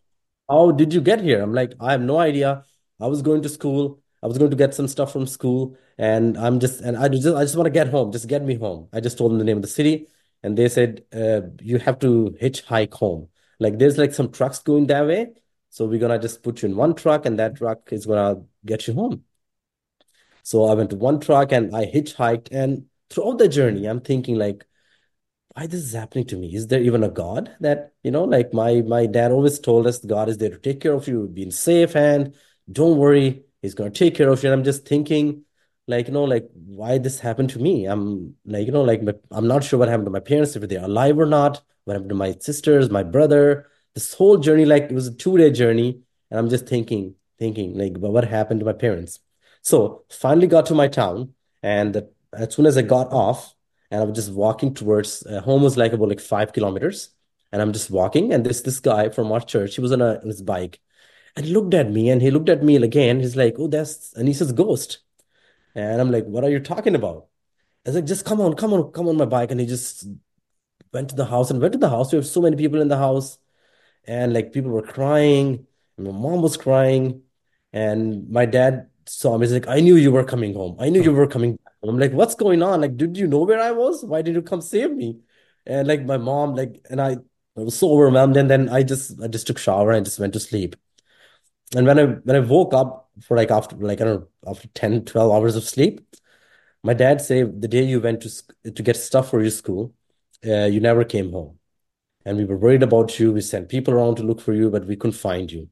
How 0.50 0.72
did 0.72 0.94
you 0.94 1.02
get 1.02 1.22
here?" 1.22 1.42
I'm 1.42 1.54
like, 1.54 1.74
"I 1.80 1.92
have 1.92 2.02
no 2.02 2.20
idea. 2.20 2.64
I 3.00 3.08
was 3.08 3.22
going 3.22 3.42
to 3.44 3.50
school. 3.50 4.02
I 4.22 4.28
was 4.28 4.38
going 4.38 4.52
to 4.52 4.58
get 4.58 4.74
some 4.74 4.88
stuff 4.88 5.14
from 5.14 5.26
school, 5.28 5.78
and 5.98 6.38
I'm 6.38 6.60
just 6.60 6.82
and 6.82 6.98
I 6.98 7.08
just 7.08 7.28
I 7.28 7.44
just 7.44 7.56
want 7.56 7.68
to 7.68 7.72
get 7.72 7.88
home. 7.90 8.12
Just 8.12 8.28
get 8.28 8.44
me 8.44 8.56
home." 8.56 8.90
I 8.94 9.00
just 9.00 9.18
told 9.18 9.32
them 9.32 9.40
the 9.40 9.46
name 9.46 9.58
of 9.58 9.64
the 9.64 9.70
city 9.70 10.08
and 10.44 10.58
they 10.58 10.70
said 10.70 11.04
uh, 11.14 11.42
you 11.62 11.78
have 11.80 12.00
to 12.00 12.36
hitchhike 12.42 12.94
home 12.94 13.30
like 13.60 13.78
there's 13.78 13.98
like 13.98 14.14
some 14.14 14.32
trucks 14.32 14.60
going 14.60 14.88
that 14.88 15.06
way. 15.06 15.28
So 15.70 15.86
we're 15.86 16.00
gonna 16.00 16.20
just 16.20 16.42
put 16.42 16.62
you 16.62 16.70
in 16.70 16.76
one 16.76 16.96
truck 16.96 17.26
and 17.26 17.38
that 17.40 17.58
truck 17.58 17.92
is 17.92 18.06
gonna 18.06 18.42
get 18.66 18.88
you 18.88 18.94
home. 18.94 19.26
So 20.44 20.66
I 20.66 20.74
went 20.74 20.90
to 20.92 20.96
one 20.96 21.20
truck 21.20 21.52
and 21.52 21.76
I 21.76 21.86
hitchhiked 21.86 22.48
and 22.52 22.86
throughout 23.10 23.38
the 23.38 23.48
journey, 23.50 23.86
I'm 23.86 24.02
thinking 24.02 24.36
like, 24.36 24.66
why 25.56 25.68
this 25.68 25.82
is 25.84 25.94
happening 25.94 26.26
to 26.28 26.38
me? 26.38 26.56
Is 26.56 26.68
there 26.68 26.82
even 26.82 27.04
a 27.04 27.10
God 27.10 27.56
that, 27.60 27.94
you 28.04 28.12
know, 28.12 28.24
like 28.24 28.54
my 28.54 28.82
my 28.82 29.06
dad 29.06 29.32
always 29.32 29.60
told 29.60 29.86
us 29.88 30.00
God 30.00 30.30
is 30.30 30.38
there 30.38 30.50
to 30.50 30.58
take 30.58 30.80
care 30.80 30.94
of 30.94 31.08
you, 31.08 31.28
be 31.28 31.44
in 31.44 31.52
safe 31.52 31.94
hand, 31.94 32.36
don't 32.72 32.98
worry, 32.98 33.44
he's 33.62 33.74
gonna 33.76 33.92
take 33.92 34.16
care 34.16 34.30
of 34.30 34.42
you. 34.42 34.50
And 34.52 34.60
I'm 34.60 34.66
just 34.66 34.88
thinking, 34.88 35.44
like, 35.90 36.08
you 36.08 36.14
know, 36.14 36.24
like 36.24 36.50
why 36.54 36.98
this 36.98 37.20
happened 37.20 37.50
to 37.52 37.60
me? 37.60 37.86
I'm 37.86 38.36
like, 38.46 38.66
you 38.66 38.72
know, 38.72 38.84
like 38.84 39.02
I'm 39.32 39.48
not 39.48 39.64
sure 39.64 39.80
what 39.80 39.90
happened 39.90 40.06
to 40.06 40.12
my 40.12 40.20
parents, 40.20 40.56
if 40.56 40.68
they're 40.70 40.84
alive 40.84 41.18
or 41.20 41.26
not, 41.26 41.62
what 41.86 41.94
happened 41.94 42.10
to 42.10 42.16
my 42.16 42.36
sisters, 42.40 42.90
my 42.90 43.04
brother. 43.04 43.68
This 43.96 44.14
whole 44.14 44.38
journey, 44.38 44.66
like 44.66 44.84
it 44.84 44.94
was 44.94 45.08
a 45.08 45.16
two-day 45.16 45.52
journey, 45.52 46.02
and 46.30 46.40
I'm 46.40 46.50
just 46.50 46.68
thinking, 46.68 47.16
thinking, 47.40 47.78
like, 47.78 47.98
what 47.98 48.24
happened 48.24 48.60
to 48.62 48.66
my 48.66 48.74
parents? 48.74 49.20
So 49.62 50.06
finally 50.10 50.48
got 50.48 50.68
to 50.68 50.76
my 50.76 50.88
town, 50.88 51.34
and 51.64 51.94
the, 51.96 52.10
as 52.34 52.54
soon 52.54 52.68
as 52.68 52.78
I 52.78 52.84
got 52.84 53.12
off, 53.12 53.56
and 53.90 54.02
I 54.02 54.06
was 54.06 54.16
just 54.16 54.32
walking 54.32 54.76
towards 54.76 55.26
uh, 55.26 55.42
home 55.42 55.64
was 55.64 55.76
like 55.76 55.94
about 55.94 56.10
like 56.10 56.20
five 56.22 56.54
kilometers, 56.54 57.10
and 57.52 57.62
I'm 57.62 57.74
just 57.74 57.90
walking, 57.90 58.32
and 58.32 58.46
this 58.46 58.62
this 58.62 58.80
guy 58.80 59.10
from 59.10 59.32
our 59.32 59.42
church, 59.42 59.76
he 59.76 59.82
was 59.82 59.92
on, 59.92 60.02
a, 60.02 60.20
on 60.20 60.28
his 60.28 60.44
bike, 60.44 60.80
and 61.36 61.46
he 61.46 61.54
looked 61.54 61.74
at 61.74 61.90
me, 61.90 62.10
and 62.10 62.22
he 62.22 62.30
looked 62.32 62.50
at 62.50 62.64
me 62.64 62.76
again. 62.76 63.20
He's 63.20 63.36
like, 63.36 63.56
"Oh, 63.58 63.68
that's," 63.68 64.14
and 64.14 64.28
he 64.28 64.34
says, 64.36 64.52
"Ghost," 64.52 65.00
and 65.76 66.02
I'm 66.02 66.12
like, 66.12 66.26
"What 66.26 66.44
are 66.44 66.50
you 66.50 66.60
talking 66.60 66.96
about?" 66.96 67.28
I 67.86 67.90
was 67.90 67.96
like, 67.96 68.06
"Just 68.06 68.26
come 68.26 68.42
on, 68.42 68.56
come 68.56 68.74
on, 68.74 68.92
come 68.92 69.08
on 69.08 69.18
my 69.18 69.26
bike," 69.26 69.52
and 69.52 69.60
he 69.60 69.66
just 69.68 70.08
went 70.94 71.10
to 71.10 71.16
the 71.16 71.26
house 71.26 71.52
and 71.52 71.62
went 71.62 71.74
to 71.74 71.80
the 71.80 71.90
house. 71.90 72.12
We 72.12 72.18
have 72.18 72.28
so 72.28 72.42
many 72.42 72.56
people 72.56 72.82
in 72.82 72.88
the 72.88 72.98
house, 72.98 73.38
and 74.06 74.34
like 74.34 74.54
people 74.54 74.72
were 74.72 74.82
crying, 74.82 75.68
and 75.98 76.08
my 76.08 76.14
mom 76.14 76.42
was 76.42 76.58
crying, 76.58 77.24
and 77.74 78.30
my 78.30 78.46
dad 78.46 78.90
saw 79.06 79.38
me. 79.38 79.46
He's 79.46 79.54
like, 79.54 79.68
I 79.68 79.80
knew 79.80 79.96
you 79.96 80.12
were 80.12 80.24
coming 80.24 80.54
home. 80.54 80.78
I 80.80 80.90
knew 80.90 81.02
you 81.02 81.14
were 81.14 81.28
coming 81.28 81.54
back. 81.54 81.74
I'm 81.84 81.98
like, 82.00 82.12
what's 82.12 82.36
going 82.36 82.62
on? 82.62 82.82
Like, 82.82 82.98
did 82.98 83.18
you 83.18 83.28
know 83.28 83.44
where 83.44 83.60
I 83.60 83.72
was? 83.72 84.04
Why 84.04 84.22
did 84.22 84.36
you 84.36 84.42
come 84.42 84.62
save 84.62 84.92
me? 84.92 85.20
And 85.66 85.88
like 85.88 86.04
my 86.06 86.18
mom, 86.18 86.56
like, 86.56 86.86
and 86.90 87.02
I, 87.02 87.18
I 87.58 87.62
was 87.62 87.78
so 87.78 87.92
overwhelmed. 87.92 88.38
And 88.38 88.50
then 88.50 88.70
I 88.70 88.84
just 88.84 89.22
I 89.22 89.28
just 89.28 89.48
took 89.48 89.58
shower 89.58 89.92
and 89.92 90.06
just 90.06 90.20
went 90.20 90.34
to 90.34 90.40
sleep. 90.40 90.76
And 91.76 91.86
when 91.86 92.00
I 92.00 92.06
when 92.06 92.36
I 92.36 92.40
woke 92.40 92.74
up 92.74 93.09
for 93.22 93.38
like 93.38 93.52
after 93.52 93.76
like 93.76 94.02
I 94.02 94.06
don't 94.06 94.22
know, 94.22 94.28
after 94.52 94.68
10, 94.70 95.06
12 95.06 95.32
hours 95.32 95.56
of 95.56 95.64
sleep, 95.64 96.02
my 96.84 96.94
dad 96.94 97.22
said 97.22 97.62
the 97.62 97.68
day 97.68 97.84
you 97.84 98.00
went 98.02 98.22
to 98.22 98.72
to 98.72 98.84
get 98.84 98.98
stuff 98.98 99.30
for 99.30 99.42
your 99.42 99.52
school, 99.52 99.94
uh, 100.46 100.66
you 100.66 100.80
never 100.80 101.04
came 101.04 101.32
home. 101.32 101.58
And 102.26 102.38
we 102.38 102.46
were 102.46 102.58
worried 102.58 102.84
about 102.84 103.20
you. 103.20 103.32
We 103.32 103.42
sent 103.42 103.70
people 103.70 103.94
around 103.94 104.16
to 104.18 104.24
look 104.24 104.42
for 104.42 104.54
you, 104.54 104.70
but 104.70 104.86
we 104.86 104.96
couldn't 104.96 105.18
find 105.18 105.52
you. 105.52 105.70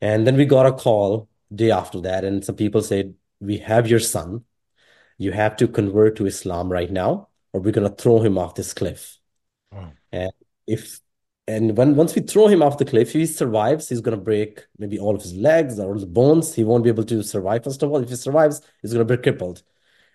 And 0.00 0.26
then 0.26 0.36
we 0.36 0.44
got 0.44 0.66
a 0.66 0.72
call 0.72 1.28
day 1.54 1.70
after 1.70 2.00
that, 2.02 2.24
and 2.24 2.44
some 2.44 2.56
people 2.56 2.82
said, 2.82 3.14
We 3.40 3.58
have 3.58 3.88
your 3.88 4.00
son. 4.00 4.44
You 5.16 5.32
have 5.32 5.56
to 5.56 5.66
convert 5.66 6.16
to 6.16 6.26
Islam 6.26 6.70
right 6.70 6.90
now, 6.90 7.28
or 7.52 7.60
we're 7.60 7.72
gonna 7.72 7.88
throw 7.88 8.20
him 8.20 8.38
off 8.38 8.54
this 8.54 8.72
cliff. 8.72 9.18
Wow. 9.72 9.92
And 10.12 10.32
if 10.66 11.00
and 11.48 11.76
when 11.76 11.96
once 11.96 12.14
we 12.14 12.22
throw 12.22 12.46
him 12.46 12.62
off 12.62 12.78
the 12.78 12.84
cliff, 12.84 13.08
if 13.08 13.12
he 13.14 13.26
survives, 13.26 13.88
he's 13.88 14.00
gonna 14.00 14.16
break 14.16 14.66
maybe 14.78 14.98
all 14.98 15.16
of 15.16 15.22
his 15.22 15.34
legs 15.34 15.80
or 15.80 15.98
the 15.98 16.06
bones. 16.06 16.54
He 16.54 16.62
won't 16.62 16.84
be 16.84 16.90
able 16.90 17.04
to 17.04 17.22
survive, 17.22 17.64
first 17.64 17.82
of 17.82 17.90
all. 17.90 18.02
If 18.02 18.10
he 18.10 18.16
survives, 18.16 18.60
he's 18.82 18.92
gonna 18.92 19.04
be 19.04 19.16
crippled. 19.16 19.62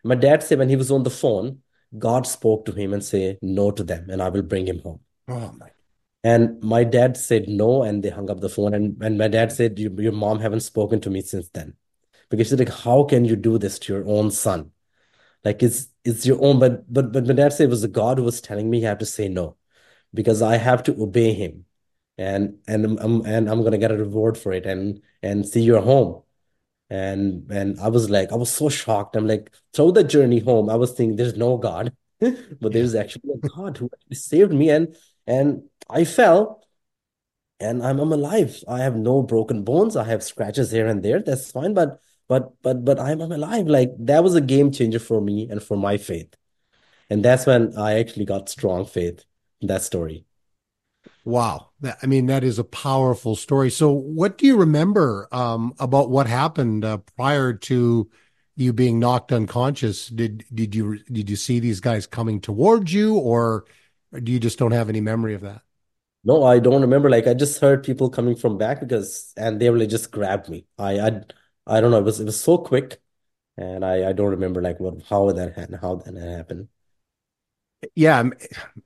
My 0.04 0.16
dad 0.16 0.44
said 0.44 0.60
when 0.60 0.70
he 0.70 0.76
was 0.78 0.92
on 0.92 1.04
the 1.04 1.10
phone, 1.10 1.62
God 1.98 2.28
spoke 2.28 2.66
to 2.66 2.72
him 2.72 2.94
and 2.94 3.04
say 3.04 3.38
no 3.42 3.72
to 3.72 3.84
them, 3.84 4.10
and 4.10 4.22
I 4.22 4.30
will 4.30 4.44
bring 4.44 4.68
him 4.68 4.80
home. 4.80 5.02
Oh 5.28 5.54
my. 5.60 5.70
And 6.24 6.64
my 6.64 6.86
dad 6.86 7.18
said 7.18 7.50
no, 7.50 7.84
and 7.84 8.02
they 8.04 8.10
hung 8.10 8.30
up 8.30 8.40
the 8.40 8.50
phone. 8.50 8.74
And, 8.74 9.02
and 9.04 9.18
my 9.18 9.28
dad 9.28 9.52
said, 9.52 9.78
your, 9.78 9.92
your 10.00 10.14
mom 10.14 10.40
haven't 10.40 10.62
spoken 10.62 11.02
to 11.02 11.10
me 11.10 11.22
since 11.22 11.50
then. 11.50 11.76
Because 12.30 12.48
she's 12.48 12.58
like, 12.58 12.70
how 12.70 13.04
can 13.04 13.26
you 13.26 13.36
do 13.36 13.58
this 13.58 13.78
to 13.80 13.94
your 13.94 14.08
own 14.08 14.32
son? 14.32 14.72
Like 15.44 15.62
it's 15.62 15.88
it's 16.06 16.26
your 16.26 16.42
own, 16.44 16.60
but 16.60 16.92
but 16.92 17.12
but 17.12 17.28
my 17.28 17.34
dad 17.34 17.52
said 17.54 17.66
it 17.66 17.70
was 17.70 17.82
the 17.82 17.88
God 17.88 18.18
who 18.18 18.24
was 18.24 18.42
telling 18.42 18.70
me 18.70 18.86
I 18.86 18.90
have 18.90 19.00
to 19.00 19.06
say 19.06 19.28
no, 19.28 19.58
because 20.14 20.42
I 20.42 20.58
have 20.58 20.84
to 20.84 21.02
obey 21.02 21.34
him, 21.34 21.66
and 22.18 22.60
and 22.68 22.86
I'm 23.00 23.26
and 23.26 23.50
I'm 23.50 23.64
gonna 23.64 23.78
get 23.78 23.92
a 23.92 23.98
reward 23.98 24.38
for 24.38 24.54
it, 24.54 24.66
and 24.66 25.02
and 25.22 25.48
see 25.48 25.62
your 25.62 25.82
home. 25.82 26.24
And 26.90 27.50
and 27.52 27.80
I 27.80 27.90
was 27.90 28.10
like, 28.10 28.32
I 28.32 28.36
was 28.36 28.52
so 28.52 28.70
shocked. 28.70 29.16
I'm 29.16 29.28
like, 29.28 29.52
through 29.74 29.94
the 29.94 30.04
journey 30.04 30.40
home, 30.40 30.70
I 30.70 30.76
was 30.76 30.94
thinking 30.94 31.16
there's 31.18 31.38
no 31.38 31.58
God, 31.58 31.96
but 32.20 32.74
there's 32.74 32.96
actually 32.96 33.32
a 33.34 33.48
God 33.50 33.78
who 33.78 33.90
actually 33.94 34.16
saved 34.18 34.54
me. 34.54 34.70
And 34.70 34.96
and 35.28 35.64
I 35.90 36.06
fell 36.06 36.64
and 37.60 37.84
I'm 37.84 38.00
I'm 38.00 38.12
alive. 38.12 38.64
I 38.68 38.80
have 38.80 38.96
no 38.96 39.24
broken 39.24 39.64
bones. 39.64 39.96
I 39.96 40.04
have 40.06 40.24
scratches 40.24 40.72
here 40.72 40.88
and 40.88 41.04
there. 41.04 41.22
That's 41.22 41.52
fine. 41.52 41.74
But 41.74 42.02
but 42.28 42.62
but 42.62 42.84
but 42.86 43.00
I'm 43.00 43.22
I'm 43.22 43.32
alive. 43.32 43.68
Like 43.68 43.92
that 44.00 44.24
was 44.24 44.36
a 44.36 44.42
game 44.42 44.72
changer 44.72 45.00
for 45.00 45.22
me 45.22 45.50
and 45.50 45.62
for 45.62 45.78
my 45.78 45.98
faith. 45.98 46.36
And 47.10 47.24
that's 47.24 47.46
when 47.46 47.78
I 47.78 48.00
actually 48.00 48.26
got 48.26 48.50
strong 48.50 48.86
faith 48.86 49.26
that 49.68 49.84
story. 49.84 50.26
Wow. 51.26 51.70
I 52.02 52.06
mean, 52.06 52.26
that 52.28 52.44
is 52.44 52.60
a 52.60 52.64
powerful 52.64 53.36
story. 53.36 53.70
So, 53.72 53.92
what 53.92 54.38
do 54.38 54.46
you 54.46 54.58
remember 54.58 55.28
um, 55.32 55.74
about 55.80 56.10
what 56.10 56.28
happened 56.28 56.84
uh, 56.84 56.98
prior 57.18 57.54
to 57.54 58.10
you 58.56 58.74
being 58.74 59.00
knocked 59.00 59.32
unconscious? 59.32 60.08
Did 60.08 60.46
did 60.54 60.76
you 60.76 61.00
did 61.06 61.30
you 61.30 61.36
see 61.36 61.60
these 61.60 61.80
guys 61.80 62.08
coming 62.08 62.42
towards 62.42 62.94
you, 62.94 63.18
or 63.18 63.66
do 64.22 64.32
you 64.32 64.40
just 64.40 64.60
don't 64.60 64.72
have 64.72 64.90
any 64.90 65.02
memory 65.02 65.34
of 65.34 65.42
that? 65.42 65.62
No, 66.26 66.44
I 66.44 66.60
don't 66.60 66.82
remember. 66.82 67.10
Like 67.10 67.28
I 67.28 67.34
just 67.34 67.60
heard 67.60 67.84
people 67.84 68.10
coming 68.10 68.36
from 68.36 68.58
back 68.58 68.80
because 68.80 69.34
and 69.36 69.60
they 69.60 69.70
really 69.70 69.88
just 69.88 70.12
grabbed 70.12 70.50
me. 70.50 70.66
I 70.78 71.00
I 71.00 71.22
I 71.68 71.82
don't 71.82 71.92
know. 71.92 72.00
It 72.00 72.04
was 72.04 72.20
it 72.20 72.26
was 72.26 72.40
so 72.40 72.58
quick, 72.58 73.02
and 73.58 73.86
I 73.86 74.10
I 74.10 74.14
don't 74.14 74.32
remember 74.32 74.62
like 74.62 74.80
what 74.80 75.04
how 75.04 75.32
that 75.34 75.56
happened, 75.56 75.80
how 75.82 75.96
that 75.98 76.16
happened. 76.18 76.70
Yeah, 77.96 78.18
I'm- 78.18 78.34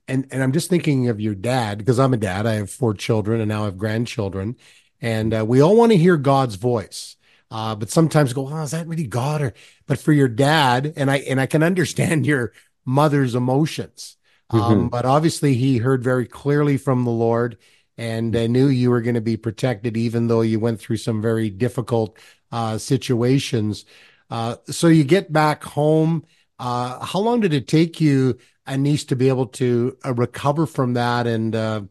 and 0.08 0.26
and 0.30 0.42
I'm 0.42 0.52
just 0.52 0.70
thinking 0.70 1.08
of 1.08 1.20
your 1.20 1.34
dad 1.34 1.78
because 1.78 1.98
I'm 1.98 2.14
a 2.14 2.16
dad. 2.16 2.46
I 2.46 2.54
have 2.54 2.70
four 2.70 2.94
children 2.94 3.40
and 3.40 3.48
now 3.48 3.62
I 3.62 3.64
have 3.66 3.78
grandchildren, 3.78 4.56
and 5.00 5.34
uh, 5.34 5.44
we 5.46 5.60
all 5.60 5.76
want 5.76 5.92
to 5.92 5.98
hear 5.98 6.16
God's 6.16 6.56
voice. 6.56 7.16
Uh, 7.50 7.74
but 7.74 7.90
sometimes 7.90 8.32
go, 8.32 8.48
oh, 8.48 8.62
is 8.62 8.72
that 8.72 8.86
really 8.86 9.06
God? 9.06 9.40
Or 9.42 9.54
but 9.86 9.98
for 9.98 10.12
your 10.12 10.28
dad, 10.28 10.92
and 10.96 11.10
I 11.10 11.18
and 11.18 11.40
I 11.40 11.46
can 11.46 11.62
understand 11.62 12.26
your 12.26 12.52
mother's 12.84 13.34
emotions. 13.34 14.16
Um, 14.50 14.88
hmm 14.88 14.88
but 14.88 15.04
obviously 15.04 15.54
he 15.54 15.78
heard 15.78 16.02
very 16.02 16.26
clearly 16.26 16.78
from 16.78 17.04
the 17.04 17.10
Lord 17.10 17.58
and 17.98 18.34
uh, 18.34 18.46
knew 18.46 18.68
you 18.68 18.90
were 18.90 19.02
going 19.02 19.14
to 19.14 19.20
be 19.20 19.36
protected, 19.36 19.96
even 19.96 20.26
though 20.28 20.40
you 20.40 20.58
went 20.60 20.80
through 20.80 20.96
some 20.96 21.20
very 21.20 21.50
difficult 21.50 22.16
uh, 22.52 22.78
situations. 22.78 23.84
Uh, 24.30 24.56
so 24.70 24.88
you 24.88 25.04
get 25.04 25.32
back 25.32 25.64
home. 25.64 26.24
Uh, 26.58 27.04
how 27.04 27.18
long 27.20 27.40
did 27.40 27.52
it 27.54 27.68
take 27.68 28.00
you? 28.00 28.38
Anees 28.68 29.06
to 29.08 29.16
be 29.16 29.28
able 29.28 29.46
to 29.48 29.96
uh, 30.04 30.14
recover 30.14 30.66
from 30.66 30.94
that. 30.94 31.26
And 31.26 31.54
uh, 31.56 31.82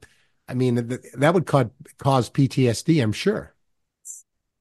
I 0.48 0.54
mean, 0.54 0.88
th- 0.90 1.02
that 1.16 1.34
would 1.34 1.46
cause, 1.46 1.68
cause 1.98 2.30
PTSD, 2.30 3.00
I'm 3.02 3.13
sure. 3.13 3.56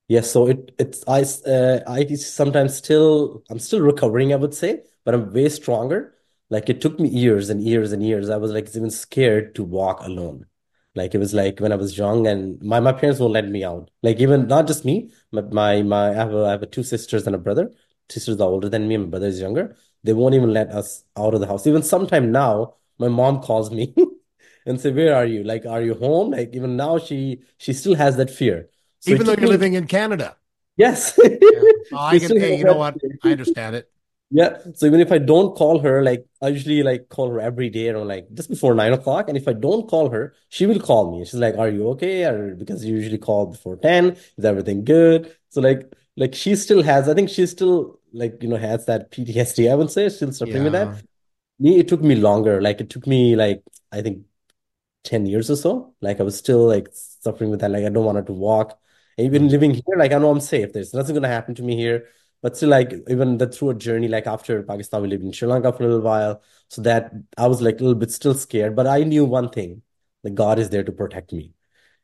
Yes, 0.09 0.31
so 0.31 0.46
it 0.48 0.72
it's 0.79 1.02
I 1.09 1.22
uh, 1.50 1.81
I 1.87 2.05
sometimes 2.14 2.76
still 2.76 3.42
I'm 3.50 3.59
still 3.59 3.81
recovering, 3.81 4.33
I 4.33 4.37
would 4.37 4.55
say, 4.55 4.85
but 5.05 5.14
I'm 5.14 5.33
way 5.33 5.48
stronger. 5.48 6.14
Like 6.48 6.68
it 6.68 6.81
took 6.81 7.00
me 7.00 7.09
years 7.09 7.50
and 7.50 7.61
years 7.62 7.90
and 7.92 8.02
years. 8.05 8.31
I 8.31 8.37
was 8.37 8.52
like 8.52 8.68
even 8.76 8.90
scared 8.90 9.55
to 9.57 9.64
walk 9.64 10.00
alone. 10.02 10.46
Like 10.94 11.14
it 11.14 11.18
was 11.18 11.35
like 11.35 11.59
when 11.59 11.72
I 11.72 11.76
was 11.76 11.98
young 11.98 12.26
and 12.29 12.61
my, 12.62 12.79
my 12.81 12.92
parents 12.92 13.18
won't 13.20 13.33
let 13.33 13.48
me 13.48 13.64
out. 13.64 13.90
Like 14.02 14.20
even 14.20 14.46
not 14.46 14.68
just 14.68 14.85
me, 14.85 15.11
but 15.33 15.52
my 15.52 15.83
my 15.83 16.11
I 16.11 16.14
have 16.14 16.33
a, 16.33 16.44
I 16.46 16.50
have 16.52 16.62
a 16.62 16.66
two 16.66 16.85
sisters 16.85 17.26
and 17.26 17.35
a 17.35 17.38
brother. 17.38 17.72
Sisters 18.09 18.40
are 18.40 18.48
older 18.48 18.68
than 18.68 18.87
me, 18.87 18.94
and 18.94 19.05
my 19.05 19.11
brother 19.11 19.26
is 19.26 19.40
younger. 19.40 19.76
They 20.07 20.12
won't 20.12 20.35
even 20.35 20.53
let 20.53 20.71
us 20.71 21.05
out 21.16 21.35
of 21.35 21.40
the 21.40 21.47
house. 21.47 21.66
Even 21.66 21.83
sometime 21.83 22.33
now, 22.33 22.75
my 22.99 23.09
mom 23.09 23.42
calls 23.42 23.71
me 23.71 23.95
and 24.66 24.81
say, 24.81 24.92
"Where 24.92 25.14
are 25.14 25.27
you? 25.27 25.45
Like, 25.45 25.66
are 25.66 25.83
you 25.83 25.95
home?" 25.95 26.31
Like 26.31 26.55
even 26.55 26.77
now, 26.77 26.99
she 26.99 27.40
she 27.59 27.73
still 27.73 27.95
has 27.95 28.16
that 28.16 28.31
fear. 28.31 28.69
So 29.01 29.12
Even 29.12 29.27
though 29.27 29.33
you're 29.33 29.42
me 29.42 29.49
living 29.49 29.75
in 29.75 29.87
Canada. 29.87 30.37
Yes. 30.77 31.19
Yeah. 31.25 31.62
Oh, 31.92 31.99
I 31.99 32.19
can, 32.19 32.40
hey, 32.40 32.59
you 32.59 32.64
know 32.64 32.77
what? 32.77 32.97
I 33.23 33.31
understand 33.31 33.77
it. 33.77 33.88
Yeah. 34.31 34.59
So 34.75 34.87
even 34.87 34.99
if 35.01 35.12
I 35.12 35.19
don't 35.19 35.55
call 35.55 35.79
her, 35.79 36.03
like 36.03 36.27
I 36.42 36.49
usually 36.49 36.83
like 36.83 37.09
call 37.09 37.31
her 37.31 37.40
every 37.40 37.71
day 37.71 37.88
around 37.90 38.09
like 38.09 38.27
just 38.35 38.51
before 38.51 38.75
nine 38.75 38.92
o'clock. 38.92 39.29
And 39.29 39.37
if 39.37 39.47
I 39.47 39.53
don't 39.53 39.88
call 39.88 40.11
her, 40.11 40.35
she 40.49 40.66
will 40.66 40.81
call 40.81 41.12
me. 41.12 41.25
She's 41.25 41.35
like, 41.35 41.57
"Are 41.57 41.69
you 41.69 41.88
okay?" 41.90 42.25
Or 42.25 42.57
because 42.57 42.85
you 42.85 42.97
usually 42.97 43.19
call 43.19 43.47
before 43.47 43.77
10, 43.77 44.16
is 44.37 44.45
everything 44.45 44.85
good? 44.85 45.33
So 45.51 45.61
like 45.61 45.92
like 46.16 46.35
she 46.35 46.57
still 46.57 46.83
has, 46.83 47.09
I 47.09 47.14
think 47.14 47.29
she 47.31 47.47
still 47.47 48.01
like, 48.16 48.42
you 48.42 48.48
know, 48.48 48.57
has 48.57 48.87
that 48.87 49.11
PTSD, 49.11 49.70
I 49.70 49.74
would 49.74 49.90
say, 49.90 50.09
still 50.09 50.33
suffering 50.33 50.64
with 50.64 50.72
that. 50.72 51.02
Me, 51.59 51.79
it 51.79 51.88
took 51.88 52.02
me 52.02 52.16
longer. 52.16 52.61
Like 52.62 52.81
it 52.81 52.90
took 52.90 53.07
me 53.07 53.37
like 53.37 53.62
I 53.92 54.02
think 54.02 54.24
10 55.05 55.26
years 55.26 55.50
or 55.50 55.57
so. 55.57 55.94
Like 56.00 56.20
I 56.20 56.24
was 56.24 56.37
still 56.38 56.66
like 56.66 56.88
suffering 56.92 57.50
with 57.50 57.61
that. 57.61 57.70
Like 57.70 57.85
I 57.85 57.88
don't 57.90 58.05
want 58.05 58.26
to 58.26 58.33
walk. 58.33 58.79
And 59.18 59.26
even 59.26 59.48
Mm. 59.48 59.50
living 59.50 59.74
here, 59.74 59.96
like 59.98 60.12
I 60.12 60.18
know 60.18 60.31
I'm 60.31 60.40
safe. 60.40 60.72
There's 60.72 60.94
nothing 60.94 61.14
gonna 61.14 61.29
happen 61.29 61.55
to 61.57 61.62
me 61.62 61.76
here. 61.76 62.09
But 62.42 62.57
still, 62.57 62.68
like 62.70 62.92
even 63.09 63.38
the 63.38 63.46
through 63.48 63.70
a 63.70 63.74
journey, 63.74 64.09
like 64.09 64.26
after 64.26 64.62
Pakistan, 64.62 65.02
we 65.02 65.09
lived 65.09 65.24
in 65.24 65.33
Sri 65.33 65.48
Lanka 65.48 65.72
for 65.72 65.85
a 65.85 65.87
little 65.87 66.02
while. 66.02 66.42
So 66.68 66.83
that 66.83 67.12
I 67.38 67.46
was 67.48 67.62
like 67.62 67.76
a 67.81 67.85
little 67.85 67.98
bit 67.98 68.11
still 68.12 68.35
scared. 68.35 68.76
But 68.76 68.87
I 68.87 69.02
knew 69.05 69.24
one 69.24 69.50
thing, 69.50 69.83
that 70.22 70.35
God 70.35 70.59
is 70.59 70.70
there 70.70 70.85
to 70.85 70.92
protect 70.92 71.33
me. 71.33 71.52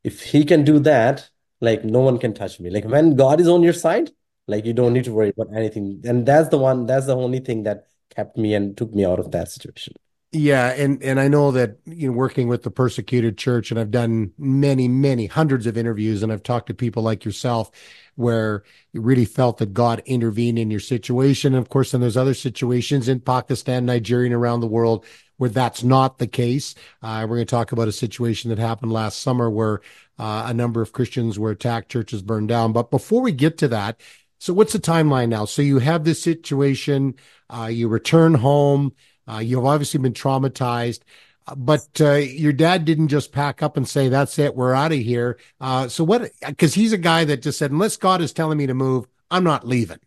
if 0.05 0.23
he 0.23 0.45
can 0.45 0.65
do 0.65 0.79
that, 0.81 1.31
like 1.61 1.85
no 1.85 2.01
one 2.01 2.19
can 2.19 2.35
touch 2.35 2.61
me. 2.61 2.71
Like 2.71 2.85
when 2.85 3.17
God 3.17 3.41
is 3.41 3.49
on 3.49 3.63
your 3.63 3.73
side, 3.73 4.11
like 4.47 4.65
you 4.65 4.73
don't 4.73 4.93
need 4.93 5.05
to 5.05 5.13
worry 5.13 5.31
about 5.31 5.55
anything. 5.55 6.03
And 6.05 6.27
that's 6.27 6.49
the 6.49 6.59
one, 6.59 6.87
that's 6.87 7.07
the 7.07 7.17
only 7.17 7.41
thing 7.41 7.63
that 7.65 7.87
kept 8.15 8.37
me 8.37 8.55
and 8.55 8.77
took 8.77 8.93
me 8.93 9.05
out 9.05 9.19
of 9.19 9.31
that 9.33 9.51
situation. 9.51 9.95
Yeah, 10.35 10.73
and 10.73 11.03
and 11.03 11.21
I 11.21 11.29
know 11.29 11.51
that 11.51 11.77
you 11.85 12.07
know 12.09 12.15
working 12.15 12.49
with 12.49 12.63
the 12.63 12.71
persecuted 12.71 13.37
church, 13.37 13.71
and 13.71 13.79
I've 13.79 13.91
done 13.91 14.33
many, 14.39 14.89
many 14.89 15.27
hundreds 15.27 15.67
of 15.67 15.77
interviews, 15.77 16.23
and 16.23 16.33
I've 16.33 16.43
talked 16.43 16.69
to 16.69 16.75
people 16.75 17.03
like 17.03 17.23
yourself, 17.23 17.71
where 18.15 18.63
you 18.95 19.03
really 19.03 19.27
felt 19.27 19.59
that 19.59 19.75
God 19.75 20.03
intervened 20.07 20.59
in 20.59 20.71
your 20.71 20.81
situation. 20.81 21.53
And 21.53 21.61
of 21.61 21.69
course, 21.69 21.93
then 21.93 22.01
there's 22.01 22.17
other 22.17 22.33
situations 22.33 23.09
in 23.09 23.21
Pakistan, 23.21 23.85
Nigeria, 23.85 24.25
and 24.25 24.35
around 24.35 24.61
the 24.61 24.67
world 24.67 25.05
where 25.43 25.51
that's 25.51 25.83
not 25.83 26.19
the 26.19 26.27
case. 26.29 26.75
Uh, 27.03 27.27
we're 27.29 27.37
going 27.37 27.47
to 27.47 27.51
talk 27.51 27.73
about 27.73 27.89
a 27.89 27.93
situation 27.93 28.49
that 28.49 28.61
happened 28.61 28.93
last 28.93 29.21
summer 29.21 29.51
where 29.51 29.81
uh, 30.17 30.45
a 30.47 30.55
number 30.55 30.81
of 30.81 30.93
Christians 30.93 31.37
were 31.37 31.51
attacked, 31.51 31.91
churches 31.91 32.23
burned 32.23 32.47
down. 32.49 32.73
But 32.73 32.93
before 32.93 33.23
we 33.23 33.33
get 33.33 33.59
to 33.59 33.69
that, 33.69 34.01
so 34.43 34.53
what's 34.53 34.73
the 34.73 34.81
timeline 34.81 35.29
now? 35.29 35.45
So 35.45 35.63
you 35.63 35.79
have 35.79 36.03
this 36.03 36.21
situation, 36.21 37.15
uh, 37.49 37.67
you 37.67 37.87
return 37.87 38.35
home. 38.35 38.93
Uh, 39.29 39.39
you've 39.39 39.65
obviously 39.65 40.01
been 40.01 40.15
traumatized, 40.15 41.03
uh, 41.47 41.55
but 41.55 41.87
uh, 42.01 42.15
your 42.15 42.53
dad 42.53 42.85
didn't 42.85 43.07
just 43.07 43.31
pack 43.31 43.63
up 43.63 43.77
and 43.77 43.89
say, 43.89 44.09
"That's 44.09 44.41
it, 44.41 44.57
we're 44.57 44.75
out 44.75 44.91
of 44.91 44.99
here." 44.99 45.39
Uh, 45.61 45.87
so 45.87 46.03
what? 46.03 46.33
Because 46.45 46.75
he's 46.75 46.93
a 46.93 46.99
guy 46.99 47.25
that 47.27 47.41
just 47.41 47.57
said, 47.57 47.71
"Unless 47.71 47.99
God 47.99 48.21
is 48.21 48.33
telling 48.33 48.59
me 48.59 48.67
to 48.67 48.75
move, 48.75 49.07
I'm 49.31 49.45
not 49.45 49.65
leaving." 49.65 50.01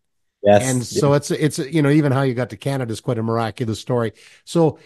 Yes. 0.43 0.69
And 0.69 0.86
so 0.86 1.13
it's 1.13 1.32
it's 1.32 1.58
you 1.58 1.82
know 1.82 1.89
even 1.89 2.12
how 2.12 2.24
you 2.24 2.34
got 2.34 2.50
to 2.50 2.58
Canada 2.58 2.91
is 2.91 3.00
quite 3.00 3.17
a 3.17 3.24
miraculous 3.24 3.80
story. 3.80 4.12
So 4.43 4.80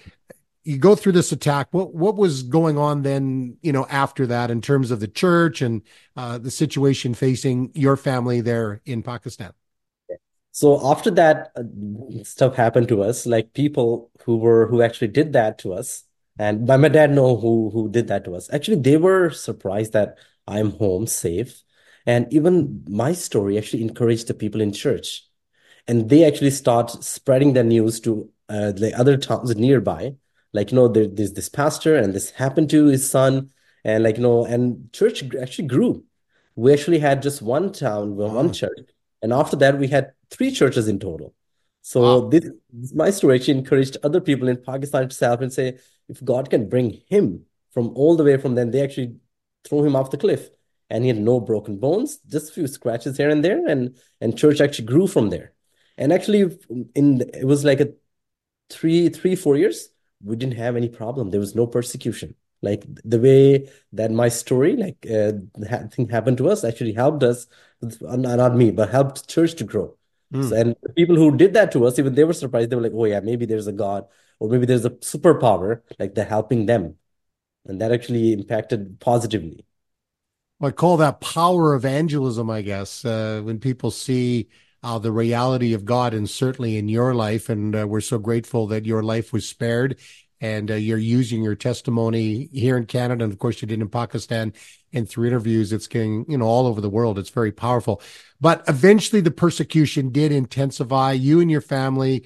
you 0.63 0.77
go 0.77 0.95
through 0.95 1.13
this 1.13 1.31
attack. 1.31 1.67
What 1.71 1.93
what 1.93 2.15
was 2.15 2.43
going 2.43 2.77
on 2.77 3.03
then? 3.03 3.57
You 3.61 3.71
know 3.71 3.85
after 3.89 4.27
that 4.27 4.51
in 4.51 4.61
terms 4.61 4.91
of 4.91 4.99
the 4.99 5.07
church 5.07 5.61
and 5.61 5.81
uh, 6.15 6.37
the 6.37 6.51
situation 6.51 7.13
facing 7.13 7.71
your 7.73 7.97
family 7.97 8.41
there 8.41 8.81
in 8.85 9.03
Pakistan. 9.03 9.53
So 10.51 10.91
after 10.91 11.11
that 11.11 11.51
uh, 11.55 12.23
stuff 12.23 12.55
happened 12.55 12.89
to 12.89 13.01
us, 13.03 13.25
like 13.25 13.53
people 13.53 14.11
who 14.23 14.37
were 14.37 14.67
who 14.67 14.81
actually 14.81 15.09
did 15.09 15.33
that 15.33 15.57
to 15.59 15.73
us, 15.73 16.03
and 16.37 16.67
my, 16.67 16.77
my 16.77 16.89
dad 16.89 17.11
know 17.11 17.37
who 17.37 17.69
who 17.69 17.89
did 17.89 18.07
that 18.07 18.25
to 18.25 18.35
us. 18.35 18.51
Actually, 18.51 18.81
they 18.81 18.97
were 18.97 19.29
surprised 19.29 19.93
that 19.93 20.17
I'm 20.47 20.71
home 20.71 21.07
safe, 21.07 21.61
and 22.05 22.31
even 22.33 22.83
my 22.89 23.13
story 23.13 23.57
actually 23.57 23.83
encouraged 23.83 24.27
the 24.27 24.33
people 24.33 24.59
in 24.61 24.73
church, 24.73 25.23
and 25.87 26.09
they 26.09 26.25
actually 26.25 26.51
start 26.51 26.91
spreading 27.03 27.53
the 27.53 27.63
news 27.63 27.99
to 28.01 28.29
uh, 28.49 28.71
the 28.71 28.93
other 28.99 29.15
towns 29.17 29.55
nearby. 29.55 30.15
Like 30.53 30.71
you 30.71 30.75
know, 30.75 30.87
there, 30.87 31.07
there's 31.07 31.33
this 31.33 31.49
pastor, 31.49 31.95
and 31.95 32.13
this 32.13 32.31
happened 32.31 32.69
to 32.71 32.85
his 32.85 33.09
son, 33.09 33.51
and 33.83 34.03
like 34.03 34.17
you 34.17 34.23
know, 34.23 34.45
and 34.45 34.91
church 34.93 35.23
actually 35.35 35.67
grew. 35.67 36.03
We 36.55 36.73
actually 36.73 36.99
had 36.99 37.21
just 37.21 37.41
one 37.41 37.71
town, 37.71 38.15
one 38.15 38.51
church 38.53 38.79
and 39.21 39.33
after 39.33 39.55
that, 39.57 39.77
we 39.77 39.87
had 39.87 40.11
three 40.29 40.51
churches 40.51 40.87
in 40.87 40.99
total. 40.99 41.33
So 41.81 42.01
wow. 42.01 42.29
this, 42.29 42.49
my 42.93 43.09
story 43.09 43.35
actually 43.35 43.57
encouraged 43.57 43.97
other 44.03 44.21
people 44.21 44.47
in 44.47 44.57
Pakistan 44.57 45.03
itself 45.03 45.41
and 45.41 45.51
say, 45.51 45.77
if 46.07 46.23
God 46.23 46.49
can 46.49 46.69
bring 46.69 47.01
him 47.07 47.45
from 47.71 47.89
all 47.95 48.15
the 48.15 48.23
way 48.23 48.37
from 48.37 48.55
then, 48.55 48.71
they 48.71 48.81
actually 48.81 49.15
threw 49.63 49.83
him 49.83 49.95
off 49.95 50.11
the 50.11 50.17
cliff. 50.17 50.49
And 50.91 51.03
he 51.03 51.09
had 51.09 51.19
no 51.19 51.39
broken 51.39 51.77
bones, 51.77 52.17
just 52.27 52.49
a 52.49 52.53
few 52.53 52.65
scratches 52.65 53.15
here 53.15 53.29
and 53.29 53.45
there, 53.45 53.63
and 53.67 53.95
and 54.21 54.35
church 54.35 54.59
actually 54.59 54.85
grew 54.85 55.05
from 55.05 55.29
there. 55.29 55.53
And 55.99 56.11
actually, 56.11 56.57
in 56.95 57.21
it 57.31 57.45
was 57.45 57.63
like 57.63 57.79
a 57.79 57.89
three, 58.71 59.09
three, 59.09 59.35
four 59.35 59.55
years, 59.55 59.89
we 60.23 60.35
didn't 60.35 60.57
have 60.57 60.75
any 60.75 60.89
problem. 60.89 61.29
There 61.29 61.39
was 61.39 61.55
no 61.55 61.67
persecution. 61.67 62.35
Like 62.61 62.83
the 63.05 63.19
way 63.19 63.69
that 63.93 64.11
my 64.11 64.27
story, 64.27 64.75
like 64.75 65.05
uh, 65.09 65.31
thing 65.91 66.09
happened 66.09 66.37
to 66.39 66.49
us, 66.49 66.63
actually 66.63 66.93
helped 66.93 67.23
us, 67.23 67.47
not 67.81 68.55
me, 68.55 68.71
but 68.71 68.89
helped 68.89 69.29
church 69.29 69.55
to 69.55 69.63
grow. 69.63 69.95
Mm. 70.33 70.49
So, 70.49 70.55
and 70.55 70.75
the 70.83 70.89
people 70.89 71.15
who 71.15 71.35
did 71.37 71.53
that 71.53 71.71
to 71.71 71.85
us, 71.85 71.97
even 71.97 72.15
they 72.15 72.25
were 72.25 72.33
surprised. 72.33 72.69
They 72.69 72.75
were 72.75 72.81
like, 72.81 72.91
"Oh 72.93 73.05
yeah, 73.05 73.21
maybe 73.21 73.45
there's 73.45 73.67
a 73.67 73.71
God, 73.71 74.05
or 74.39 74.49
maybe 74.49 74.65
there's 74.65 74.85
a 74.85 74.89
superpower, 74.89 75.81
like 75.97 76.15
they're 76.15 76.25
helping 76.25 76.65
them," 76.65 76.97
and 77.65 77.79
that 77.79 77.93
actually 77.93 78.33
impacted 78.33 78.99
positively. 78.99 79.65
I 80.61 80.71
call 80.71 80.97
that 80.97 81.21
power 81.21 81.73
evangelism, 81.73 82.49
I 82.49 82.61
guess. 82.61 83.05
Uh, 83.05 83.41
when 83.43 83.59
people 83.59 83.91
see 83.91 84.49
uh, 84.83 84.99
the 84.99 85.11
reality 85.11 85.73
of 85.73 85.85
God, 85.85 86.13
and 86.13 86.29
certainly 86.29 86.77
in 86.77 86.89
your 86.89 87.13
life, 87.13 87.49
and 87.49 87.75
uh, 87.75 87.87
we're 87.87 88.01
so 88.01 88.17
grateful 88.17 88.67
that 88.67 88.85
your 88.85 89.03
life 89.03 89.33
was 89.33 89.47
spared 89.47 89.99
and 90.41 90.71
uh, 90.71 90.75
you're 90.75 90.97
using 90.97 91.43
your 91.43 91.55
testimony 91.55 92.49
here 92.53 92.77
in 92.77 92.85
Canada, 92.85 93.23
and 93.23 93.33
of 93.33 93.39
course 93.39 93.61
you 93.61 93.67
did 93.67 93.81
in 93.81 93.89
Pakistan, 93.89 94.53
and 94.93 95.07
through 95.07 95.27
interviews, 95.27 95.73
it's 95.73 95.87
getting 95.87 96.25
you 96.29 96.37
know 96.37 96.45
all 96.45 96.65
over 96.65 96.81
the 96.81 96.89
world. 96.89 97.19
It's 97.19 97.29
very 97.29 97.51
powerful. 97.51 98.01
But 98.39 98.63
eventually, 98.67 99.21
the 99.21 99.31
persecution 99.31 100.11
did 100.11 100.31
intensify. 100.31 101.11
You 101.13 101.41
and 101.41 101.51
your 101.51 101.61
family 101.61 102.25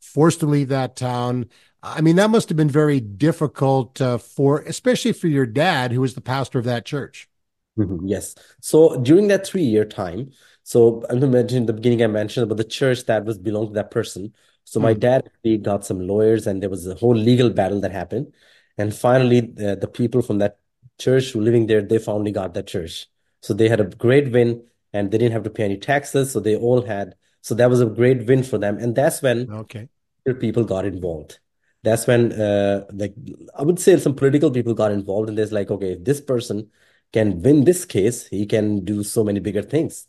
forced 0.00 0.40
to 0.40 0.46
leave 0.46 0.68
that 0.68 0.96
town. 0.96 1.46
I 1.82 2.00
mean, 2.00 2.16
that 2.16 2.30
must 2.30 2.48
have 2.48 2.56
been 2.56 2.70
very 2.70 3.00
difficult 3.00 4.00
uh, 4.00 4.18
for, 4.18 4.60
especially 4.60 5.12
for 5.12 5.28
your 5.28 5.46
dad, 5.46 5.92
who 5.92 6.00
was 6.00 6.14
the 6.14 6.20
pastor 6.20 6.58
of 6.58 6.64
that 6.64 6.84
church. 6.84 7.28
Mm-hmm, 7.78 8.06
yes. 8.06 8.34
So 8.60 9.00
during 9.00 9.28
that 9.28 9.46
three-year 9.46 9.86
time, 9.86 10.30
so 10.62 11.04
I 11.10 11.14
mentioned 11.14 11.52
in 11.52 11.66
the 11.66 11.72
beginning, 11.72 12.02
I 12.02 12.06
mentioned 12.06 12.44
about 12.44 12.58
the 12.58 12.64
church 12.64 13.04
that 13.06 13.24
was 13.24 13.38
belonged 13.38 13.68
to 13.68 13.74
that 13.74 13.90
person. 13.90 14.34
So 14.64 14.78
my 14.78 14.94
hmm. 14.94 15.00
dad 15.00 15.30
he 15.42 15.58
got 15.58 15.84
some 15.84 16.06
lawyers, 16.06 16.46
and 16.46 16.62
there 16.62 16.70
was 16.70 16.86
a 16.86 16.94
whole 16.94 17.14
legal 17.14 17.50
battle 17.50 17.80
that 17.80 17.92
happened. 17.92 18.32
And 18.78 18.94
finally, 18.94 19.40
the, 19.40 19.76
the 19.76 19.88
people 19.88 20.22
from 20.22 20.38
that 20.38 20.58
church 20.98 21.30
who 21.30 21.40
were 21.40 21.44
living 21.44 21.66
there, 21.66 21.82
they 21.82 21.98
finally 21.98 22.32
got 22.32 22.54
that 22.54 22.66
church. 22.66 23.06
So 23.40 23.54
they 23.54 23.68
had 23.68 23.80
a 23.80 23.84
great 23.84 24.32
win, 24.32 24.64
and 24.92 25.10
they 25.10 25.18
didn't 25.18 25.32
have 25.32 25.42
to 25.44 25.50
pay 25.50 25.64
any 25.64 25.78
taxes. 25.78 26.32
So 26.32 26.40
they 26.40 26.56
all 26.56 26.82
had. 26.82 27.16
So 27.40 27.54
that 27.56 27.68
was 27.68 27.80
a 27.80 27.86
great 27.86 28.26
win 28.26 28.44
for 28.44 28.56
them. 28.56 28.78
And 28.78 28.94
that's 28.94 29.20
when 29.20 29.50
okay 29.50 29.88
people 30.40 30.64
got 30.64 30.84
involved. 30.84 31.38
That's 31.82 32.06
when, 32.06 32.32
uh, 32.32 32.86
like 32.92 33.14
I 33.56 33.62
would 33.62 33.80
say, 33.80 33.98
some 33.98 34.14
political 34.14 34.50
people 34.50 34.74
got 34.74 34.92
involved, 34.92 35.28
and 35.28 35.36
there's 35.36 35.52
like, 35.52 35.70
okay, 35.70 35.92
if 35.94 36.04
this 36.04 36.20
person 36.20 36.70
can 37.12 37.42
win 37.42 37.64
this 37.64 37.84
case, 37.84 38.28
he 38.28 38.46
can 38.46 38.84
do 38.84 39.02
so 39.02 39.24
many 39.24 39.40
bigger 39.40 39.62
things. 39.62 40.06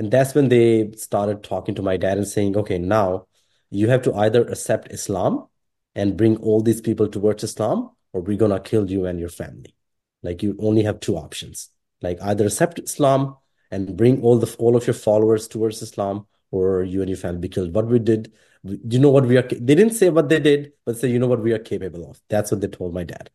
And 0.00 0.10
that's 0.10 0.34
when 0.34 0.48
they 0.48 0.92
started 0.96 1.42
talking 1.42 1.74
to 1.74 1.82
my 1.82 1.98
dad 1.98 2.16
and 2.16 2.26
saying, 2.26 2.56
okay, 2.56 2.78
now 2.78 3.26
you 3.68 3.90
have 3.90 4.00
to 4.04 4.14
either 4.14 4.40
accept 4.44 4.90
Islam 4.90 5.46
and 5.94 6.16
bring 6.16 6.38
all 6.38 6.62
these 6.62 6.80
people 6.80 7.06
towards 7.06 7.44
Islam, 7.44 7.90
or 8.14 8.22
we're 8.22 8.38
gonna 8.38 8.60
kill 8.60 8.90
you 8.90 9.04
and 9.04 9.20
your 9.20 9.28
family. 9.28 9.74
Like 10.22 10.42
you 10.42 10.56
only 10.58 10.84
have 10.84 11.00
two 11.00 11.18
options. 11.18 11.68
Like 12.00 12.18
either 12.22 12.46
accept 12.46 12.78
Islam 12.78 13.36
and 13.70 13.94
bring 13.94 14.22
all 14.22 14.38
the 14.38 14.56
all 14.58 14.74
of 14.74 14.86
your 14.86 14.94
followers 14.94 15.46
towards 15.46 15.82
Islam, 15.82 16.26
or 16.50 16.82
you 16.82 17.02
and 17.02 17.10
your 17.10 17.18
family 17.18 17.40
be 17.40 17.50
killed. 17.50 17.74
What 17.74 17.86
we 17.86 17.98
did, 17.98 18.32
you 18.64 18.98
know 18.98 19.10
what 19.10 19.26
we 19.26 19.36
are. 19.36 19.42
They 19.42 19.74
didn't 19.74 19.92
say 19.92 20.08
what 20.08 20.30
they 20.30 20.40
did, 20.40 20.72
but 20.86 20.96
say 20.96 21.10
you 21.10 21.18
know 21.18 21.28
what 21.28 21.42
we 21.42 21.52
are 21.52 21.58
capable 21.58 22.10
of. 22.10 22.22
That's 22.30 22.50
what 22.50 22.62
they 22.62 22.68
told 22.68 22.94
my 22.94 23.04
dad. 23.04 23.28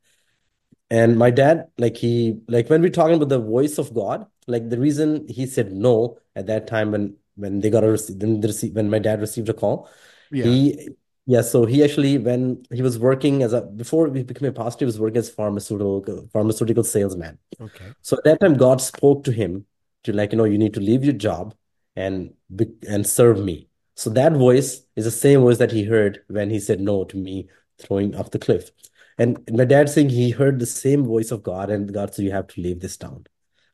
And 0.89 1.15
my 1.15 1.30
dad, 1.30 1.67
like 1.78 1.95
he, 1.95 2.39
like 2.47 2.71
when 2.71 2.82
we're 2.82 2.89
talking 2.89 3.17
about 3.17 3.30
the 3.30 3.39
voice 3.39 3.78
of 3.78 3.93
God, 3.93 4.25
like 4.47 4.69
the 4.69 4.79
reason 4.79 5.27
he 5.27 5.45
said 5.45 5.71
no 5.71 6.17
at 6.36 6.47
that 6.47 6.67
time 6.67 6.91
when 6.91 7.15
when 7.36 7.60
they 7.60 7.69
got 7.69 7.84
a 7.84 7.97
then 8.10 8.39
the 8.39 8.47
receive, 8.47 8.73
when 8.75 8.89
my 8.89 8.99
dad 8.99 9.19
received 9.19 9.49
a 9.49 9.53
call, 9.53 9.89
yeah. 10.31 10.45
He 10.45 10.89
yeah, 11.27 11.41
so 11.41 11.65
he 11.65 11.84
actually 11.84 12.19
when 12.19 12.63
he 12.71 12.84
was 12.84 12.99
working 12.99 13.41
as 13.41 13.53
a 13.53 13.62
before 13.62 14.13
he 14.13 14.23
became 14.23 14.49
a 14.49 14.51
pastor, 14.51 14.86
he 14.86 14.86
was 14.86 14.99
working 14.99 15.17
as 15.17 15.29
pharmaceutical 15.29 16.29
pharmaceutical 16.31 16.84
salesman. 16.84 17.39
Okay. 17.60 17.86
So 18.01 18.17
at 18.17 18.23
that 18.25 18.39
time, 18.39 18.55
God 18.55 18.79
spoke 18.79 19.23
to 19.23 19.31
him 19.31 19.65
to 20.03 20.13
like, 20.13 20.31
you 20.31 20.38
know, 20.38 20.43
you 20.43 20.60
need 20.60 20.75
to 20.75 20.79
leave 20.79 21.03
your 21.03 21.13
job 21.13 21.55
and 21.95 22.34
be, 22.55 22.67
and 22.88 23.08
serve 23.08 23.43
me. 23.43 23.69
So 23.95 24.10
that 24.12 24.34
voice 24.34 24.81
is 24.95 25.05
the 25.05 25.12
same 25.12 25.41
voice 25.41 25.58
that 25.58 25.71
he 25.71 25.84
heard 25.84 26.21
when 26.27 26.49
he 26.51 26.60
said 26.60 26.79
no 26.79 27.05
to 27.05 27.17
me 27.17 27.47
throwing 27.79 28.15
off 28.15 28.31
the 28.31 28.39
cliff. 28.39 28.69
And 29.17 29.39
my 29.51 29.65
dad 29.65 29.89
saying 29.89 30.10
he 30.10 30.29
heard 30.29 30.60
the 30.60 30.65
same 30.65 31.05
voice 31.05 31.31
of 31.31 31.41
God, 31.41 31.69
and 31.69 31.91
God 31.91 32.13
said, 32.13 32.25
You 32.25 32.31
have 32.31 32.47
to 32.47 32.62
leave 32.62 32.81
this 32.81 32.97
town. 32.97 33.25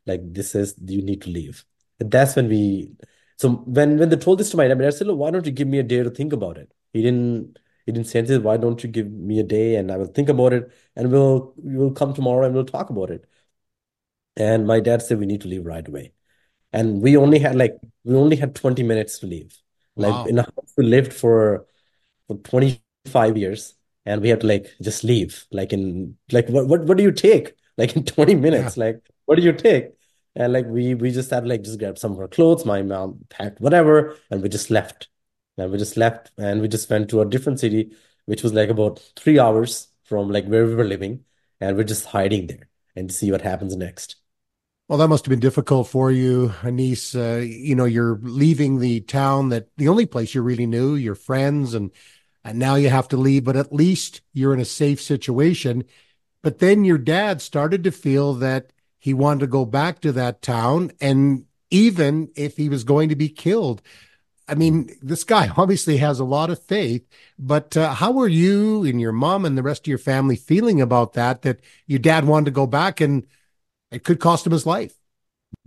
Like 0.06 0.22
this 0.34 0.56
is 0.56 0.76
you 0.86 1.02
need 1.02 1.22
to 1.24 1.30
leave. 1.30 1.66
And 2.00 2.12
that's 2.12 2.36
when 2.36 2.50
we 2.50 2.92
so 3.38 3.50
when 3.66 3.98
when 3.98 4.10
they 4.10 4.18
told 4.18 4.40
this 4.40 4.52
to 4.52 4.58
my 4.58 4.68
dad, 4.68 4.82
I 4.84 4.90
said, 4.92 5.08
Look, 5.08 5.18
"Why 5.18 5.32
don't 5.32 5.46
you 5.46 5.52
give 5.52 5.68
me 5.68 5.80
a 5.80 5.84
day 5.84 6.04
to 6.04 6.10
think 6.12 6.34
about 6.34 6.58
it?" 6.58 6.72
He 6.94 7.02
didn't. 7.02 7.58
He 7.86 7.92
didn't 7.92 8.08
say 8.08 8.20
anything. 8.20 8.44
Why 8.44 8.58
don't 8.58 8.84
you 8.84 8.90
give 8.90 9.12
me 9.12 9.40
a 9.40 9.44
day 9.44 9.76
and 9.76 9.92
I 9.92 9.98
will 9.98 10.06
think 10.06 10.30
about 10.30 10.54
it 10.54 10.72
and 10.96 11.12
we'll 11.12 11.54
we'll 11.58 11.92
come 11.92 12.14
tomorrow 12.14 12.46
and 12.46 12.54
we'll 12.54 12.66
talk 12.66 12.92
about 12.92 13.10
it. 13.10 13.26
And 14.38 14.68
my 14.68 14.80
dad 14.80 15.02
said 15.02 15.20
we 15.20 15.26
need 15.26 15.42
to 15.42 15.48
leave 15.48 15.66
right 15.66 15.88
away. 15.88 16.14
And 16.72 17.02
we 17.02 17.18
only 17.18 17.40
had 17.40 17.56
like 17.56 17.76
we 18.04 18.16
only 18.16 18.36
had 18.38 18.56
20 18.56 18.84
minutes 18.84 19.20
to 19.20 19.26
leave. 19.28 19.58
Like 19.96 20.14
wow. 20.14 20.26
in 20.26 20.40
a 20.40 20.44
house 20.44 20.74
we 20.78 20.86
lived 20.86 21.14
for 21.14 21.66
for 22.28 22.38
25 22.38 23.38
years 23.38 23.76
and 24.06 24.22
we 24.22 24.30
had 24.30 24.42
to 24.42 24.48
like 24.48 24.68
just 24.82 25.04
leave. 25.04 25.46
Like 25.52 25.74
in 25.74 26.18
like 26.32 26.48
what 26.50 26.68
what 26.68 26.86
what 26.86 26.98
do 26.98 27.04
you 27.04 27.12
take? 27.12 27.54
Like 27.78 27.96
in 27.96 28.06
20 28.06 28.36
minutes? 28.36 28.78
Yeah. 28.78 28.86
Like 28.86 29.10
what 29.32 29.38
do 29.38 29.44
you 29.44 29.54
take? 29.54 29.92
and 30.36 30.54
like 30.54 30.66
we 30.66 30.94
we 30.94 31.12
just 31.12 31.30
had 31.30 31.48
like 31.48 31.62
just 31.64 31.80
grabbed 31.80 32.00
some 32.00 32.14
of 32.14 32.20
our 32.20 32.28
clothes 32.28 32.66
my 32.66 32.82
mom 32.82 33.20
packed 33.30 33.60
whatever 33.60 34.16
and 34.30 34.42
we 34.42 34.50
just 34.50 34.70
left 34.72 35.10
and 35.58 35.72
we 35.72 35.78
just 35.78 35.98
left 35.98 36.32
and 36.38 36.62
we 36.62 36.68
just 36.68 36.90
went 36.90 37.10
to 37.10 37.22
a 37.22 37.26
different 37.26 37.60
city 37.60 37.92
which 38.26 38.44
was 38.44 38.54
like 38.54 38.70
about 38.70 39.00
three 39.18 39.40
hours 39.40 39.90
from 40.06 40.30
like 40.30 40.46
where 40.46 40.66
we 40.66 40.76
were 40.76 40.86
living 40.86 41.26
and 41.60 41.76
we're 41.76 41.84
just 41.84 42.06
hiding 42.06 42.48
there 42.48 42.70
and 42.96 43.12
see 43.12 43.32
what 43.32 43.42
happens 43.42 43.76
next 43.76 44.16
Well, 44.88 45.00
that 45.00 45.08
must 45.08 45.26
have 45.26 45.30
been 45.30 45.40
difficult 45.40 45.88
for 45.88 46.12
you, 46.12 46.54
Anees. 46.62 47.16
Uh, 47.16 47.40
you 47.40 47.76
know, 47.76 47.86
you're 47.86 48.20
leaving 48.22 48.80
the 48.80 49.02
town 49.02 49.50
that 49.50 49.70
the 49.78 49.88
only 49.88 50.06
place 50.06 50.36
you 50.36 50.42
really 50.42 50.68
knew, 50.68 50.96
your 50.96 51.16
friends, 51.16 51.74
and 51.74 51.92
and 52.44 52.60
now 52.60 52.76
you 52.76 52.90
have 52.90 53.08
to 53.10 53.18
leave, 53.18 53.46
but 53.46 53.56
at 53.56 53.72
least 53.72 54.22
you're 54.34 54.54
in 54.54 54.60
a 54.60 54.66
safe 54.66 55.00
situation. 55.02 55.86
But 56.44 56.60
then 56.60 56.84
your 56.84 56.98
dad 56.98 57.42
started 57.42 57.84
to 57.86 57.92
feel 57.92 58.34
that 58.36 58.74
he 59.02 59.16
wanted 59.16 59.40
to 59.40 59.48
go 59.48 59.66
back 59.66 60.00
to 60.02 60.12
that 60.12 60.44
town, 60.44 60.92
and 61.02 61.46
even 61.72 62.30
if 62.36 62.56
he 62.56 62.70
was 62.70 62.84
going 62.84 63.10
to 63.10 63.16
be 63.16 63.30
killed. 63.30 63.82
I 64.48 64.54
mean, 64.54 64.92
this 65.02 65.24
guy 65.24 65.50
obviously 65.58 65.98
has 65.98 66.20
a 66.20 66.26
lot 66.26 66.52
of 66.52 66.62
faith, 66.62 67.04
but 67.40 67.76
uh, 67.76 67.94
how 67.96 68.20
are 68.20 68.28
you 68.28 68.84
and 68.84 69.02
your 69.02 69.12
mom 69.12 69.44
and 69.46 69.58
the 69.58 69.64
rest 69.64 69.84
of 69.84 69.88
your 69.88 69.98
family 69.98 70.36
feeling 70.36 70.82
about 70.82 71.14
that? 71.14 71.42
That 71.42 71.62
your 71.88 72.00
dad 72.00 72.26
wanted 72.26 72.46
to 72.46 72.52
go 72.52 72.68
back 72.68 73.02
and 73.02 73.26
it 73.92 74.04
could 74.04 74.20
cost 74.20 74.46
him 74.46 74.52
his 74.52 74.68
life. 74.68 74.94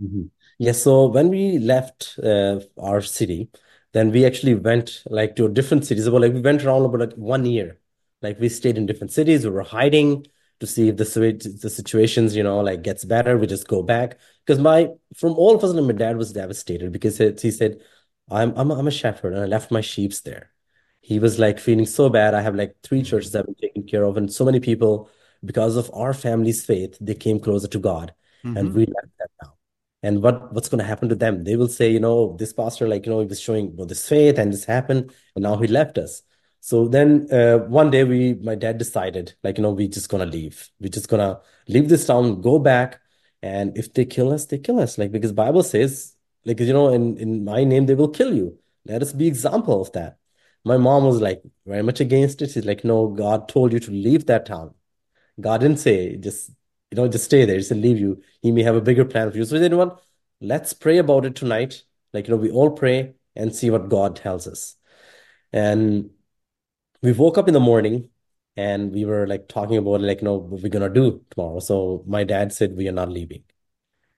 Mm-hmm. 0.01 0.27
Yeah, 0.59 0.71
so 0.71 1.07
when 1.07 1.27
we 1.27 1.57
left 1.57 2.17
uh, 2.23 2.61
our 2.79 3.01
city, 3.01 3.49
then 3.91 4.11
we 4.11 4.25
actually 4.25 4.55
went 4.55 5.03
like 5.07 5.35
to 5.35 5.49
different 5.49 5.85
cities. 5.85 6.07
About 6.07 6.21
like 6.21 6.33
we 6.33 6.41
went 6.41 6.63
around 6.63 6.85
about 6.85 7.01
like 7.01 7.13
one 7.15 7.45
year. 7.45 7.79
Like 8.21 8.39
we 8.39 8.47
stayed 8.47 8.77
in 8.77 8.85
different 8.85 9.11
cities. 9.11 9.43
We 9.43 9.51
were 9.51 9.63
hiding 9.63 10.27
to 10.65 10.71
see 10.71 10.89
if 10.89 10.97
the 10.97 11.05
the 11.61 11.69
situations, 11.69 12.35
you 12.35 12.43
know, 12.43 12.59
like 12.59 12.81
gets 12.83 13.05
better. 13.05 13.37
We 13.37 13.47
just 13.47 13.67
go 13.67 13.83
back 13.83 14.17
because 14.45 14.59
my 14.59 14.89
from 15.15 15.33
all 15.33 15.55
of 15.55 15.63
us, 15.63 15.73
my 15.73 15.93
dad 15.93 16.17
was 16.17 16.33
devastated 16.33 16.91
because 16.91 17.17
he 17.17 17.51
said, 17.51 17.81
"I'm 18.29 18.53
I'm 18.57 18.71
a, 18.71 18.75
I'm 18.75 18.87
a 18.87 18.91
shepherd 18.91 19.33
and 19.33 19.41
I 19.43 19.45
left 19.45 19.71
my 19.71 19.81
sheep's 19.81 20.21
there." 20.21 20.51
He 21.01 21.19
was 21.19 21.37
like 21.39 21.59
feeling 21.59 21.85
so 21.85 22.09
bad. 22.09 22.33
I 22.33 22.41
have 22.41 22.55
like 22.55 22.75
three 22.83 23.03
churches 23.03 23.35
I've 23.35 23.45
been 23.45 23.55
taken 23.55 23.83
care 23.83 24.03
of, 24.03 24.17
and 24.17 24.31
so 24.31 24.45
many 24.45 24.59
people 24.59 25.09
because 25.43 25.75
of 25.75 25.91
our 25.93 26.13
family's 26.13 26.65
faith, 26.65 26.97
they 26.99 27.13
came 27.13 27.39
closer 27.39 27.67
to 27.67 27.79
God, 27.79 28.13
mm-hmm. 28.43 28.57
and 28.57 28.73
we 28.73 28.85
left 28.85 29.17
that 29.19 29.29
now. 29.43 29.53
And 30.03 30.21
what 30.21 30.53
what's 30.53 30.69
going 30.69 30.79
to 30.79 30.85
happen 30.85 31.09
to 31.09 31.15
them? 31.15 31.43
They 31.43 31.55
will 31.55 31.67
say, 31.67 31.89
you 31.91 31.99
know, 31.99 32.35
this 32.37 32.53
pastor, 32.53 32.87
like 32.87 33.05
you 33.05 33.11
know, 33.11 33.19
he 33.19 33.27
was 33.27 33.39
showing 33.39 33.67
about 33.67 33.89
this 33.89 34.07
faith, 34.07 34.37
and 34.37 34.51
this 34.51 34.65
happened, 34.65 35.13
and 35.35 35.43
now 35.43 35.57
he 35.57 35.67
left 35.67 35.97
us. 35.97 36.21
So 36.65 36.87
then 36.87 37.27
uh, 37.31 37.59
one 37.59 37.91
day 37.91 38.03
we, 38.03 38.33
my 38.33 38.55
dad 38.55 38.79
decided, 38.79 39.35
like 39.43 39.59
you 39.59 39.61
know, 39.61 39.69
we 39.69 39.87
just 39.87 40.09
gonna 40.09 40.25
leave. 40.25 40.67
We're 40.79 40.89
just 40.89 41.07
gonna 41.07 41.39
leave 41.67 41.89
this 41.89 42.07
town, 42.07 42.41
go 42.41 42.57
back, 42.57 42.99
and 43.43 43.77
if 43.77 43.93
they 43.93 44.03
kill 44.03 44.33
us, 44.33 44.47
they 44.47 44.57
kill 44.57 44.79
us. 44.79 44.97
Like 44.97 45.11
because 45.11 45.31
Bible 45.31 45.61
says, 45.61 46.15
like 46.43 46.59
you 46.59 46.73
know, 46.73 46.89
in 46.89 47.19
in 47.19 47.45
my 47.45 47.63
name 47.65 47.85
they 47.85 47.93
will 47.93 48.07
kill 48.09 48.33
you. 48.33 48.57
Let 48.83 49.03
us 49.03 49.13
be 49.13 49.27
example 49.27 49.79
of 49.79 49.91
that. 49.91 50.17
My 50.63 50.77
mom 50.77 51.03
was 51.05 51.21
like 51.21 51.43
very 51.67 51.83
much 51.83 51.99
against 51.99 52.41
it. 52.41 52.49
She's 52.49 52.65
like, 52.65 52.83
no, 52.83 53.09
God 53.09 53.47
told 53.47 53.71
you 53.71 53.79
to 53.81 53.91
leave 53.91 54.25
that 54.25 54.47
town. 54.47 54.73
God 55.39 55.61
didn't 55.61 55.77
say 55.77 56.15
just 56.17 56.49
you 56.89 56.95
know 56.95 57.07
just 57.07 57.25
stay 57.25 57.45
there. 57.45 57.57
He 57.57 57.61
said 57.61 57.77
leave 57.77 57.99
you. 57.99 58.23
He 58.41 58.51
may 58.51 58.63
have 58.63 58.75
a 58.75 58.81
bigger 58.81 59.05
plan 59.05 59.29
for 59.29 59.37
you. 59.37 59.45
So 59.45 59.55
anyone, 59.57 59.91
let's 60.41 60.73
pray 60.73 60.97
about 60.97 61.25
it 61.25 61.35
tonight. 61.35 61.83
Like 62.11 62.27
you 62.27 62.33
know, 62.33 62.41
we 62.41 62.49
all 62.49 62.71
pray 62.71 63.13
and 63.35 63.55
see 63.55 63.69
what 63.69 63.87
God 63.87 64.15
tells 64.15 64.47
us. 64.47 64.75
And 65.53 66.09
we 67.05 67.13
woke 67.13 67.37
up 67.37 67.47
in 67.47 67.53
the 67.53 67.59
morning 67.59 68.09
and 68.57 68.91
we 68.91 69.05
were 69.05 69.27
like 69.27 69.47
talking 69.47 69.77
about 69.77 70.01
like 70.01 70.21
you 70.21 70.25
know 70.25 70.35
what 70.35 70.61
we're 70.61 70.69
gonna 70.69 70.89
do 70.89 71.23
tomorrow. 71.31 71.59
So 71.59 72.03
my 72.07 72.23
dad 72.23 72.53
said 72.53 72.75
we 72.75 72.87
are 72.87 72.93
not 72.93 73.09
leaving, 73.09 73.43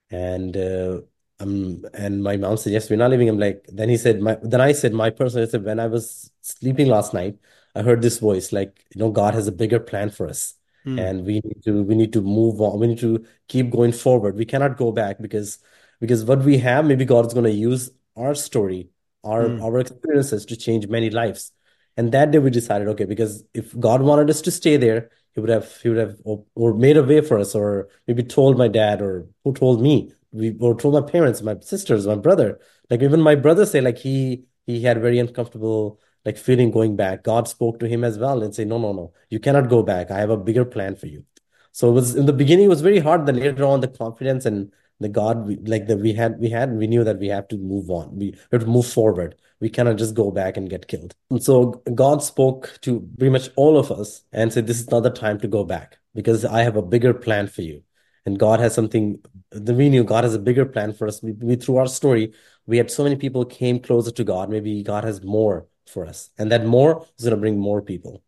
and 0.10 0.56
uh, 0.56 1.02
um 1.40 1.86
and 1.94 2.24
my 2.24 2.38
mom 2.38 2.58
said 2.58 2.74
yes 2.74 2.90
we're 2.90 2.98
not 2.98 3.12
leaving. 3.12 3.30
I'm 3.30 3.40
like 3.40 3.66
then 3.68 3.90
he 3.90 3.98
said 3.98 4.22
my 4.22 4.38
then 4.42 4.62
I 4.62 4.72
said 4.72 4.94
my 4.94 5.10
person 5.10 5.44
I 5.44 5.46
said 5.46 5.66
when 5.66 5.80
I 5.80 5.88
was 5.88 6.32
sleeping 6.42 6.88
last 6.88 7.14
night 7.14 7.38
I 7.76 7.82
heard 7.82 8.02
this 8.02 8.20
voice 8.20 8.52
like 8.52 8.86
you 8.96 9.00
know 9.00 9.12
God 9.12 9.34
has 9.34 9.48
a 9.48 9.52
bigger 9.52 9.80
plan 9.80 10.10
for 10.10 10.28
us 10.28 10.56
mm. 10.86 11.00
and 11.00 11.26
we 11.26 11.42
need 11.44 11.64
to 11.66 11.84
we 11.84 11.96
need 11.96 12.14
to 12.14 12.22
move 12.22 12.62
on 12.62 12.80
we 12.80 12.88
need 12.88 13.00
to 13.00 13.26
keep 13.48 13.70
going 13.70 13.92
forward 13.92 14.36
we 14.36 14.46
cannot 14.46 14.78
go 14.78 14.92
back 14.92 15.22
because 15.22 15.60
because 16.00 16.24
what 16.24 16.40
we 16.44 16.58
have 16.58 16.86
maybe 16.86 17.06
god 17.06 17.26
is 17.26 17.34
going 17.34 17.44
to 17.44 17.52
use 17.52 17.90
our 18.16 18.34
story 18.34 18.90
our 19.24 19.44
mm. 19.44 19.62
our 19.62 19.80
experiences 19.80 20.46
to 20.46 20.56
change 20.56 20.88
many 20.88 21.10
lives 21.10 21.52
and 21.98 22.12
that 22.12 22.32
day 22.32 22.40
we 22.40 22.50
decided 22.50 22.88
okay 22.88 23.06
because 23.06 23.44
if 23.54 23.78
god 23.80 24.02
wanted 24.02 24.30
us 24.30 24.42
to 24.42 24.52
stay 24.52 24.78
there 24.78 25.10
he 25.34 25.42
would 25.42 25.50
have 25.50 25.76
he 25.82 25.90
would 25.90 25.98
have 25.98 26.16
or, 26.24 26.44
or 26.56 26.74
made 26.74 26.98
a 26.98 27.04
way 27.04 27.22
for 27.22 27.38
us 27.40 27.54
or 27.56 27.90
maybe 28.08 28.24
told 28.24 28.58
my 28.58 28.68
dad 28.68 29.02
or 29.02 29.28
who 29.44 29.54
told 29.54 29.82
me 29.82 30.12
we 30.32 30.56
or 30.60 30.76
told 30.76 30.94
my 30.94 31.12
parents 31.12 31.42
my 31.42 31.56
sisters 31.62 32.08
my 32.08 32.16
brother 32.16 32.60
like 32.90 33.02
even 33.02 33.22
my 33.22 33.36
brother 33.36 33.66
say 33.66 33.82
like 33.82 33.98
he 33.98 34.44
he 34.66 34.82
had 34.82 35.02
very 35.02 35.20
uncomfortable 35.20 36.00
like 36.28 36.38
feeling 36.38 36.72
going 36.72 36.98
back. 36.98 37.24
God 37.24 37.48
spoke 37.48 37.80
to 37.80 37.88
him 37.88 38.04
as 38.04 38.20
well 38.20 38.44
and 38.44 38.54
say, 38.54 38.66
no, 38.66 38.78
no, 38.78 38.92
no, 38.92 39.14
you 39.30 39.40
cannot 39.40 39.70
go 39.70 39.82
back. 39.82 40.12
I 40.12 40.20
have 40.20 40.30
a 40.30 40.36
bigger 40.36 40.66
plan 40.66 40.98
for 40.98 41.08
you. 41.08 41.24
So 41.72 41.90
it 41.90 41.94
was 41.94 42.16
in 42.16 42.26
the 42.26 42.34
beginning, 42.34 42.66
it 42.66 42.70
was 42.70 42.82
very 42.82 43.00
hard. 43.00 43.26
Then 43.26 43.38
later 43.38 43.64
on, 43.64 43.80
the 43.80 43.88
confidence 43.88 44.46
and 44.46 44.74
the 45.00 45.10
God, 45.10 45.46
we, 45.46 45.58
like 45.58 45.88
that 45.88 45.98
we 45.98 46.14
had, 46.14 46.40
we 46.40 46.50
had, 46.50 46.74
we 46.74 46.88
knew 46.88 47.04
that 47.04 47.20
we 47.20 47.28
have 47.28 47.48
to 47.50 47.58
move 47.58 47.90
on. 47.90 48.16
We, 48.16 48.32
we 48.32 48.38
have 48.52 48.62
to 48.62 48.68
move 48.68 48.88
forward. 48.88 49.36
We 49.60 49.70
cannot 49.70 49.98
just 49.98 50.16
go 50.16 50.32
back 50.32 50.58
and 50.58 50.70
get 50.70 50.88
killed. 50.88 51.16
And 51.30 51.44
so 51.44 51.82
God 51.94 52.24
spoke 52.24 52.78
to 52.82 53.08
pretty 53.18 53.32
much 53.32 53.50
all 53.56 53.78
of 53.78 53.92
us 53.92 54.24
and 54.32 54.52
said, 54.52 54.68
this 54.68 54.80
is 54.80 54.90
not 54.90 55.02
the 55.02 55.10
time 55.10 55.40
to 55.42 55.48
go 55.48 55.64
back 55.64 55.98
because 56.16 56.46
I 56.46 56.64
have 56.64 56.76
a 56.76 56.82
bigger 56.82 57.14
plan 57.14 57.48
for 57.48 57.62
you. 57.62 57.84
And 58.26 58.38
God 58.38 58.60
has 58.60 58.74
something 58.74 59.20
that 59.52 59.76
we 59.76 59.90
knew 59.90 60.04
God 60.04 60.24
has 60.24 60.34
a 60.34 60.40
bigger 60.40 60.66
plan 60.66 60.94
for 60.94 61.08
us. 61.08 61.24
We, 61.24 61.32
we 61.32 61.56
through 61.56 61.78
our 61.78 61.88
story, 61.88 62.34
we 62.66 62.78
had 62.78 62.92
so 62.92 63.04
many 63.04 63.16
people 63.16 63.46
came 63.46 63.80
closer 63.80 64.12
to 64.12 64.24
God. 64.24 64.50
Maybe 64.50 64.84
God 64.84 65.04
has 65.06 65.24
more 65.24 65.68
for 65.86 66.06
us. 66.06 66.30
And 66.38 66.52
that 66.52 66.66
more 66.66 67.06
is 67.18 67.24
going 67.24 67.36
to 67.36 67.40
bring 67.40 67.58
more 67.58 67.82
people. 67.82 68.22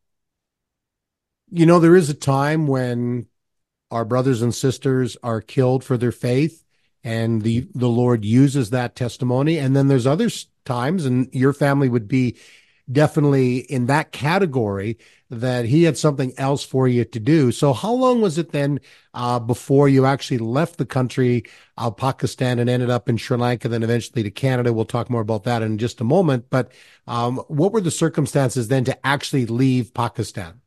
You 1.51 1.65
know, 1.65 1.79
there 1.79 1.95
is 1.95 2.10
a 2.10 2.13
time 2.13 2.67
when 2.67 3.25
our 3.91 4.06
brothers 4.06 4.41
and 4.41 4.54
sisters 4.54 5.17
are 5.23 5.41
killed 5.41 5.84
for 5.84 5.97
their 5.97 6.12
faith 6.12 6.63
and 7.04 7.41
the 7.41 7.67
the 7.73 7.88
Lord 7.88 8.25
uses 8.25 8.69
that 8.69 8.95
testimony 8.95 9.58
and 9.58 9.75
then 9.75 9.88
there's 9.88 10.08
other 10.08 10.30
times 10.65 11.06
and 11.06 11.30
your 11.34 11.54
family 11.54 11.89
would 11.89 12.08
be 12.08 12.38
definitely 12.91 13.58
in 13.58 13.86
that 13.86 14.12
category 14.12 14.97
that 15.30 15.65
he 15.65 15.84
had 15.84 15.97
something 15.97 16.34
else 16.38 16.63
for 16.63 16.88
you 16.88 17.06
to 17.06 17.19
do. 17.19 17.52
So 17.52 17.73
how 17.73 17.93
long 17.93 18.21
was 18.21 18.38
it 18.38 18.52
then 18.52 18.80
uh, 19.13 19.39
before 19.39 19.88
you 19.88 20.06
actually 20.06 20.39
left 20.39 20.78
the 20.78 20.86
country 20.86 21.43
of 21.78 21.97
Pakistan 21.97 22.58
and 22.58 22.69
ended 22.69 22.89
up 22.89 23.08
in 23.08 23.17
Sri 23.17 23.38
Lanka, 23.38 23.69
then 23.69 23.84
eventually 23.84 24.23
to 24.23 24.32
Canada? 24.32 24.73
We'll 24.73 24.86
talk 24.86 25.10
more 25.10 25.21
about 25.21 25.43
that 25.43 25.62
in 25.62 25.78
just 25.78 26.02
a 26.02 26.04
moment. 26.04 26.49
But 26.49 26.71
um, 27.06 27.38
what 27.47 27.71
were 27.71 27.82
the 27.82 27.91
circumstances 27.91 28.69
then 28.69 28.86
to 28.86 29.06
actually 29.06 29.45
leave 29.45 29.93
Pakistan? 29.93 30.62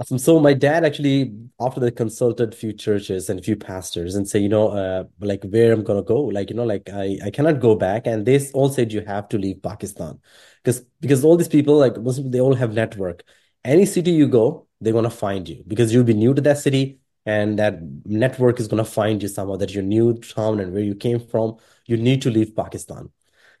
Awesome. 0.00 0.18
So 0.18 0.38
my 0.38 0.54
dad 0.54 0.84
actually, 0.84 1.34
after 1.58 1.80
they 1.80 1.90
consulted 1.90 2.52
a 2.54 2.56
few 2.56 2.72
churches 2.72 3.28
and 3.28 3.40
a 3.40 3.42
few 3.42 3.56
pastors 3.56 4.14
and 4.14 4.28
say, 4.28 4.38
you 4.38 4.48
know, 4.48 4.68
uh, 4.68 5.04
like 5.18 5.42
where 5.44 5.72
I'm 5.72 5.82
gonna 5.82 6.02
go, 6.04 6.22
like 6.22 6.50
you 6.50 6.56
know, 6.56 6.64
like 6.64 6.88
I 6.88 7.18
I 7.24 7.30
cannot 7.30 7.58
go 7.60 7.74
back, 7.74 8.06
and 8.06 8.24
they 8.24 8.38
all 8.52 8.68
said 8.68 8.92
you 8.92 9.00
have 9.00 9.28
to 9.30 9.38
leave 9.38 9.60
Pakistan 9.60 10.20
because 10.62 10.84
because 11.00 11.24
all 11.24 11.36
these 11.36 11.48
people 11.48 11.76
like 11.78 11.94
they 12.30 12.40
all 12.40 12.54
have 12.54 12.72
network. 12.74 13.24
Any 13.64 13.86
city 13.86 14.12
you 14.12 14.28
go, 14.28 14.68
they're 14.80 14.92
gonna 14.92 15.10
find 15.10 15.48
you 15.48 15.64
because 15.66 15.92
you'll 15.92 16.04
be 16.04 16.14
new 16.14 16.32
to 16.32 16.40
that 16.42 16.58
city, 16.58 17.00
and 17.26 17.58
that 17.58 17.80
network 18.04 18.60
is 18.60 18.68
gonna 18.68 18.84
find 18.84 19.20
you 19.20 19.28
somehow 19.28 19.56
that 19.56 19.74
you're 19.74 19.82
new 19.82 20.14
town 20.20 20.60
and 20.60 20.72
where 20.72 20.82
you 20.82 20.94
came 20.94 21.18
from. 21.18 21.56
You 21.86 21.96
need 21.96 22.22
to 22.22 22.30
leave 22.30 22.54
Pakistan. 22.54 23.10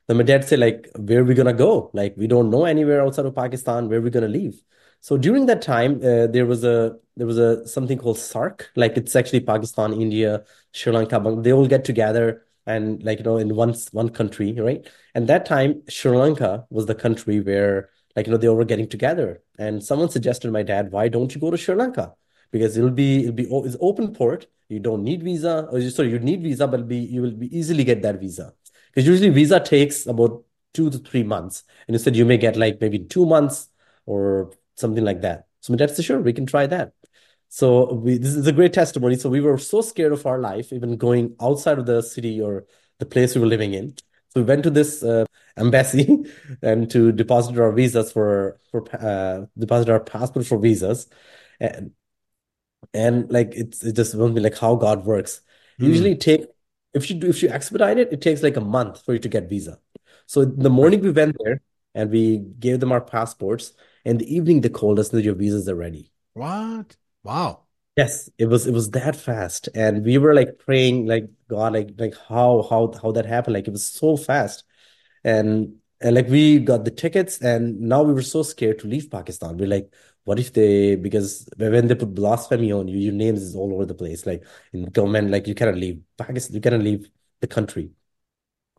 Then 0.08 0.18
my 0.18 0.24
dad 0.24 0.44
said, 0.44 0.58
like, 0.60 0.90
where 0.96 1.20
are 1.20 1.24
we 1.24 1.34
gonna 1.34 1.54
go? 1.54 1.90
Like, 1.94 2.16
we 2.18 2.26
don't 2.28 2.50
know 2.50 2.64
anywhere 2.66 3.02
outside 3.02 3.26
of 3.26 3.34
Pakistan. 3.36 3.88
Where 3.88 3.98
are 4.00 4.02
we 4.02 4.10
gonna 4.10 4.28
leave? 4.28 4.62
So 5.00 5.16
during 5.16 5.46
that 5.46 5.62
time, 5.62 5.96
uh, 6.02 6.26
there 6.26 6.46
was 6.46 6.64
a 6.64 6.96
there 7.16 7.26
was 7.26 7.38
a 7.38 7.66
something 7.66 7.98
called 7.98 8.16
SAARC. 8.16 8.66
Like 8.76 8.96
it's 8.96 9.16
actually 9.16 9.40
Pakistan, 9.40 9.92
India, 9.92 10.44
Sri 10.72 10.92
Lanka. 10.92 11.20
They 11.40 11.52
all 11.52 11.66
get 11.66 11.84
together 11.84 12.44
and 12.66 13.02
like 13.02 13.18
you 13.18 13.24
know 13.24 13.38
in 13.38 13.54
one 13.54 13.74
one 13.92 14.10
country, 14.10 14.52
right? 14.52 14.86
And 15.14 15.28
that 15.28 15.46
time, 15.46 15.82
Sri 15.88 16.16
Lanka 16.16 16.66
was 16.70 16.86
the 16.86 16.94
country 16.94 17.40
where 17.40 17.90
like 18.14 18.26
you 18.26 18.32
know 18.32 18.38
they 18.38 18.48
were 18.48 18.64
getting 18.64 18.88
together. 18.88 19.42
And 19.58 19.82
someone 19.82 20.10
suggested 20.10 20.52
my 20.52 20.62
dad, 20.62 20.92
why 20.92 21.08
don't 21.08 21.34
you 21.34 21.40
go 21.40 21.50
to 21.50 21.56
Sri 21.56 21.74
Lanka? 21.74 22.14
Because 22.50 22.76
it'll 22.76 22.90
be 22.90 23.22
it'll 23.22 23.34
be 23.34 23.48
it's 23.50 23.76
open 23.80 24.12
port. 24.12 24.46
You 24.68 24.80
don't 24.80 25.02
need 25.02 25.22
visa. 25.22 25.66
Or 25.72 25.80
sorry, 25.90 26.10
you 26.10 26.18
need 26.18 26.42
visa, 26.42 26.66
but 26.66 26.86
be 26.86 26.98
you 26.98 27.22
will 27.22 27.32
be 27.32 27.56
easily 27.56 27.84
get 27.84 28.02
that 28.02 28.20
visa. 28.20 28.52
Because 28.88 29.08
usually 29.08 29.30
visa 29.30 29.60
takes 29.60 30.06
about 30.06 30.44
two 30.74 30.90
to 30.90 30.98
three 30.98 31.22
months, 31.22 31.64
and 31.86 31.94
you 31.94 31.98
said 31.98 32.16
you 32.16 32.26
may 32.26 32.36
get 32.36 32.56
like 32.56 32.80
maybe 32.80 32.98
two 32.98 33.24
months 33.24 33.68
or 34.04 34.50
something 34.78 35.04
like 35.04 35.22
that. 35.22 35.46
So 35.60 35.72
my 35.72 35.76
dad 35.76 35.90
said, 35.90 36.04
sure, 36.04 36.20
we 36.20 36.32
can 36.32 36.46
try 36.46 36.66
that. 36.66 36.92
So 37.48 37.94
we, 37.94 38.18
this 38.18 38.34
is 38.34 38.46
a 38.46 38.52
great 38.52 38.72
testimony. 38.72 39.16
So 39.16 39.30
we 39.30 39.40
were 39.40 39.58
so 39.58 39.80
scared 39.80 40.12
of 40.12 40.26
our 40.26 40.38
life, 40.38 40.72
even 40.72 40.96
going 40.96 41.34
outside 41.40 41.78
of 41.78 41.86
the 41.86 42.02
city 42.02 42.40
or 42.40 42.66
the 42.98 43.06
place 43.06 43.34
we 43.34 43.40
were 43.40 43.46
living 43.46 43.74
in. 43.74 43.96
So 44.30 44.40
we 44.40 44.42
went 44.42 44.62
to 44.64 44.70
this 44.70 45.02
uh, 45.02 45.24
embassy 45.56 46.26
and 46.62 46.90
to 46.90 47.12
deposit 47.12 47.58
our 47.58 47.72
visas 47.72 48.12
for 48.12 48.60
for 48.70 48.84
uh, 48.94 49.46
deposit 49.56 49.88
our 49.88 50.00
passport 50.00 50.46
for 50.46 50.58
visas, 50.58 51.08
and 51.58 51.92
and 52.92 53.30
like 53.32 53.54
it's 53.54 53.82
it 53.82 53.96
just 53.96 54.14
won't 54.14 54.34
be 54.34 54.42
like 54.42 54.58
how 54.58 54.76
God 54.76 55.06
works. 55.06 55.40
Mm. 55.80 55.86
Usually 55.86 56.14
take 56.14 56.46
if 56.92 57.08
you 57.08 57.16
do 57.16 57.28
if 57.28 57.42
you 57.42 57.48
expedite 57.48 57.98
it, 57.98 58.12
it 58.12 58.20
takes 58.20 58.42
like 58.42 58.56
a 58.56 58.60
month 58.60 59.02
for 59.04 59.14
you 59.14 59.18
to 59.20 59.28
get 59.28 59.48
visa. 59.48 59.78
So 60.26 60.44
the 60.44 60.70
morning 60.70 61.00
we 61.00 61.10
went 61.10 61.36
there 61.42 61.62
and 61.94 62.10
we 62.10 62.38
gave 62.58 62.80
them 62.80 62.92
our 62.92 63.00
passports, 63.00 63.72
in 64.04 64.18
the 64.18 64.34
evening, 64.34 64.60
they 64.60 64.68
called 64.68 64.98
us 64.98 65.10
that 65.10 65.22
your 65.22 65.34
visas 65.34 65.68
are 65.68 65.74
ready. 65.74 66.12
What? 66.34 66.96
Wow. 67.22 67.64
Yes, 67.96 68.30
it 68.38 68.46
was 68.46 68.66
it 68.66 68.72
was 68.72 68.90
that 68.90 69.16
fast, 69.16 69.68
and 69.74 70.04
we 70.04 70.18
were 70.18 70.32
like 70.32 70.58
praying, 70.58 71.06
like 71.06 71.28
God, 71.48 71.72
like 71.72 71.90
like 71.98 72.14
how 72.28 72.64
how 72.70 72.92
how 73.02 73.10
that 73.12 73.26
happened? 73.26 73.54
Like 73.54 73.66
it 73.66 73.72
was 73.72 73.88
so 73.88 74.16
fast, 74.16 74.62
and 75.24 75.78
and 76.00 76.14
like 76.14 76.28
we 76.28 76.60
got 76.60 76.84
the 76.84 76.92
tickets, 76.92 77.40
and 77.42 77.80
now 77.80 78.02
we 78.04 78.12
were 78.12 78.22
so 78.22 78.44
scared 78.44 78.78
to 78.80 78.86
leave 78.86 79.10
Pakistan. 79.10 79.56
We're 79.56 79.66
like, 79.66 79.92
what 80.22 80.38
if 80.38 80.52
they 80.52 80.94
because 80.94 81.48
when 81.56 81.88
they 81.88 81.96
put 81.96 82.14
blasphemy 82.14 82.70
on 82.70 82.86
you, 82.86 82.98
your 82.98 83.14
names 83.14 83.42
is 83.42 83.56
all 83.56 83.74
over 83.74 83.84
the 83.84 83.94
place, 83.94 84.26
like 84.26 84.44
in 84.72 84.84
government, 84.84 85.30
like 85.32 85.48
you 85.48 85.56
cannot 85.56 85.74
leave 85.74 86.00
Pakistan, 86.16 86.54
you 86.54 86.60
cannot 86.60 86.82
leave 86.82 87.08
the 87.40 87.48
country. 87.48 87.90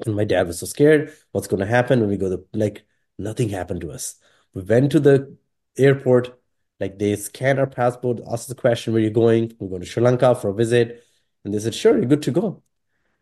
And 0.05 0.15
my 0.15 0.23
dad 0.23 0.47
was 0.47 0.59
so 0.59 0.65
scared. 0.65 1.13
What's 1.31 1.47
going 1.47 1.59
to 1.59 1.65
happen 1.65 1.99
when 1.99 2.09
we 2.09 2.17
go 2.17 2.29
to 2.29 2.45
like 2.53 2.85
nothing 3.17 3.49
happened 3.49 3.81
to 3.81 3.91
us. 3.91 4.15
We 4.53 4.63
went 4.63 4.91
to 4.93 4.99
the 4.99 5.35
airport, 5.77 6.39
like 6.79 6.97
they 6.99 7.15
scanned 7.15 7.59
our 7.59 7.67
passport, 7.67 8.19
asked 8.31 8.49
the 8.49 8.55
question, 8.55 8.93
where 8.93 9.01
you 9.01 9.09
going? 9.11 9.53
We're 9.59 9.69
going 9.69 9.81
to 9.81 9.87
Sri 9.87 10.03
Lanka 10.03 10.35
for 10.35 10.49
a 10.49 10.53
visit. 10.53 11.03
And 11.43 11.53
they 11.53 11.59
said, 11.59 11.75
sure, 11.75 11.97
you're 11.97 12.05
good 12.05 12.23
to 12.23 12.31
go. 12.31 12.63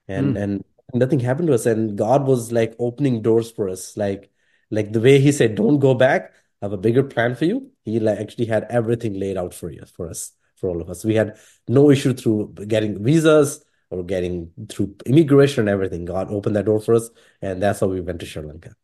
And 0.07 0.35
Mm. 0.35 0.41
and 0.43 0.63
nothing 0.93 1.19
happened 1.19 1.47
to 1.49 1.53
us. 1.53 1.65
And 1.65 1.97
God 1.97 2.25
was 2.27 2.51
like 2.51 2.75
opening 2.79 3.21
doors 3.21 3.51
for 3.51 3.69
us. 3.69 3.97
Like 3.97 4.29
like 4.71 4.91
the 4.91 4.99
way 5.01 5.19
he 5.19 5.31
said, 5.31 5.55
don't 5.55 5.79
go 5.79 5.93
back. 5.93 6.33
I 6.61 6.65
have 6.65 6.73
a 6.73 6.77
bigger 6.77 7.03
plan 7.03 7.35
for 7.35 7.45
you. 7.45 7.71
He 7.85 7.99
like 7.99 8.19
actually 8.19 8.45
had 8.45 8.65
everything 8.69 9.13
laid 9.19 9.37
out 9.37 9.53
for 9.53 9.71
you, 9.71 9.83
for 9.95 10.09
us, 10.09 10.31
for 10.55 10.69
all 10.69 10.81
of 10.81 10.89
us. 10.89 11.05
We 11.05 11.15
had 11.15 11.37
no 11.67 11.89
issue 11.91 12.13
through 12.13 12.53
getting 12.67 13.03
visas 13.03 13.63
or 13.89 14.03
getting 14.03 14.51
through 14.69 14.95
immigration 15.05 15.61
and 15.61 15.69
everything. 15.69 16.05
God 16.05 16.31
opened 16.31 16.55
that 16.55 16.65
door 16.65 16.81
for 16.81 16.95
us, 16.95 17.09
and 17.41 17.61
that's 17.61 17.79
how 17.79 17.87
we 17.87 18.01
went 18.01 18.19
to 18.21 18.25
Sri 18.25 18.43
Lanka. 18.43 18.75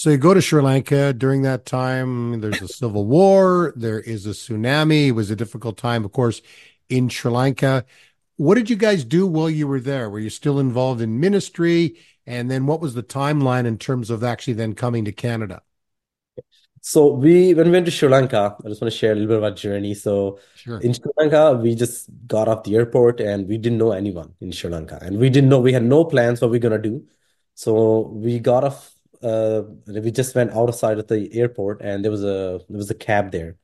So 0.00 0.08
you 0.08 0.16
go 0.16 0.32
to 0.32 0.40
Sri 0.40 0.62
Lanka 0.62 1.12
during 1.12 1.42
that 1.42 1.66
time. 1.66 2.40
There's 2.40 2.62
a 2.62 2.68
civil 2.68 3.04
war. 3.04 3.74
There 3.76 4.00
is 4.00 4.24
a 4.24 4.30
tsunami. 4.30 5.08
It 5.08 5.12
was 5.12 5.30
a 5.30 5.36
difficult 5.36 5.76
time, 5.76 6.06
of 6.06 6.12
course, 6.12 6.40
in 6.88 7.10
Sri 7.10 7.30
Lanka. 7.30 7.84
What 8.38 8.54
did 8.54 8.70
you 8.70 8.76
guys 8.76 9.04
do 9.04 9.26
while 9.26 9.50
you 9.50 9.66
were 9.66 9.78
there? 9.78 10.08
Were 10.08 10.18
you 10.18 10.30
still 10.30 10.58
involved 10.58 11.02
in 11.02 11.20
ministry? 11.20 11.98
And 12.24 12.50
then 12.50 12.64
what 12.64 12.80
was 12.80 12.94
the 12.94 13.02
timeline 13.02 13.66
in 13.66 13.76
terms 13.76 14.08
of 14.08 14.24
actually 14.24 14.54
then 14.54 14.72
coming 14.72 15.04
to 15.04 15.12
Canada? 15.12 15.60
So 16.80 17.12
we 17.12 17.52
when 17.52 17.66
we 17.66 17.72
went 17.72 17.84
to 17.84 17.92
Sri 17.92 18.08
Lanka, 18.08 18.56
I 18.64 18.68
just 18.70 18.80
want 18.80 18.90
to 18.90 18.98
share 18.98 19.12
a 19.12 19.14
little 19.14 19.28
bit 19.28 19.36
of 19.36 19.44
our 19.44 19.50
journey. 19.50 19.92
So 19.92 20.38
Sure. 20.54 20.80
in 20.80 20.94
Sri 20.94 21.12
Lanka, 21.18 21.60
we 21.62 21.74
just 21.74 22.08
got 22.26 22.48
off 22.48 22.64
the 22.64 22.74
airport 22.74 23.20
and 23.20 23.46
we 23.46 23.58
didn't 23.58 23.76
know 23.76 23.92
anyone 23.92 24.32
in 24.40 24.50
Sri 24.50 24.70
Lanka, 24.70 24.98
and 25.02 25.18
we 25.18 25.28
didn't 25.28 25.50
know 25.50 25.60
we 25.60 25.74
had 25.74 25.84
no 25.84 26.06
plans 26.06 26.40
what 26.40 26.50
we're 26.50 26.58
gonna 26.58 26.78
do. 26.78 27.04
So 27.54 28.08
we 28.08 28.38
got 28.38 28.64
off. 28.64 28.89
Uh, 29.22 29.62
we 29.86 30.10
just 30.10 30.34
went 30.34 30.52
outside 30.52 30.98
of 30.98 31.08
the 31.08 31.32
airport, 31.34 31.82
and 31.82 32.04
there 32.04 32.10
was 32.10 32.24
a 32.24 32.60
there 32.68 32.78
was 32.78 32.90
a 32.90 32.94
cab 32.94 33.32
there. 33.32 33.56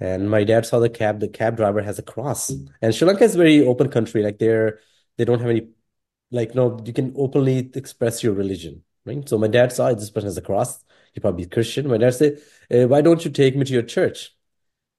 And 0.00 0.30
my 0.30 0.44
dad 0.44 0.66
saw 0.66 0.78
the 0.80 0.90
cab. 0.90 1.20
The 1.20 1.28
cab 1.28 1.56
driver 1.56 1.82
has 1.82 1.98
a 1.98 2.02
cross. 2.02 2.56
And 2.82 2.94
Sri 2.94 3.06
Lanka 3.06 3.24
is 3.24 3.36
very 3.36 3.66
open 3.66 3.90
country. 3.90 4.22
Like 4.22 4.38
they're 4.38 4.80
they 5.18 5.24
don't 5.24 5.40
have 5.40 5.50
any 5.50 5.68
like 6.30 6.54
no, 6.54 6.80
you 6.84 6.92
can 6.92 7.12
openly 7.16 7.70
express 7.74 8.22
your 8.22 8.34
religion, 8.34 8.84
right? 9.04 9.28
So 9.28 9.38
my 9.38 9.48
dad 9.48 9.72
saw 9.72 9.92
this 9.92 10.10
person 10.10 10.28
has 10.28 10.36
a 10.38 10.42
cross. 10.42 10.82
He 11.12 11.20
probably 11.20 11.46
Christian. 11.46 11.88
My 11.88 11.98
dad 11.98 12.14
said, 12.14 12.40
uh, 12.72 12.86
"Why 12.88 13.00
don't 13.02 13.24
you 13.24 13.30
take 13.30 13.56
me 13.56 13.64
to 13.64 13.72
your 13.72 13.82
church?" 13.82 14.30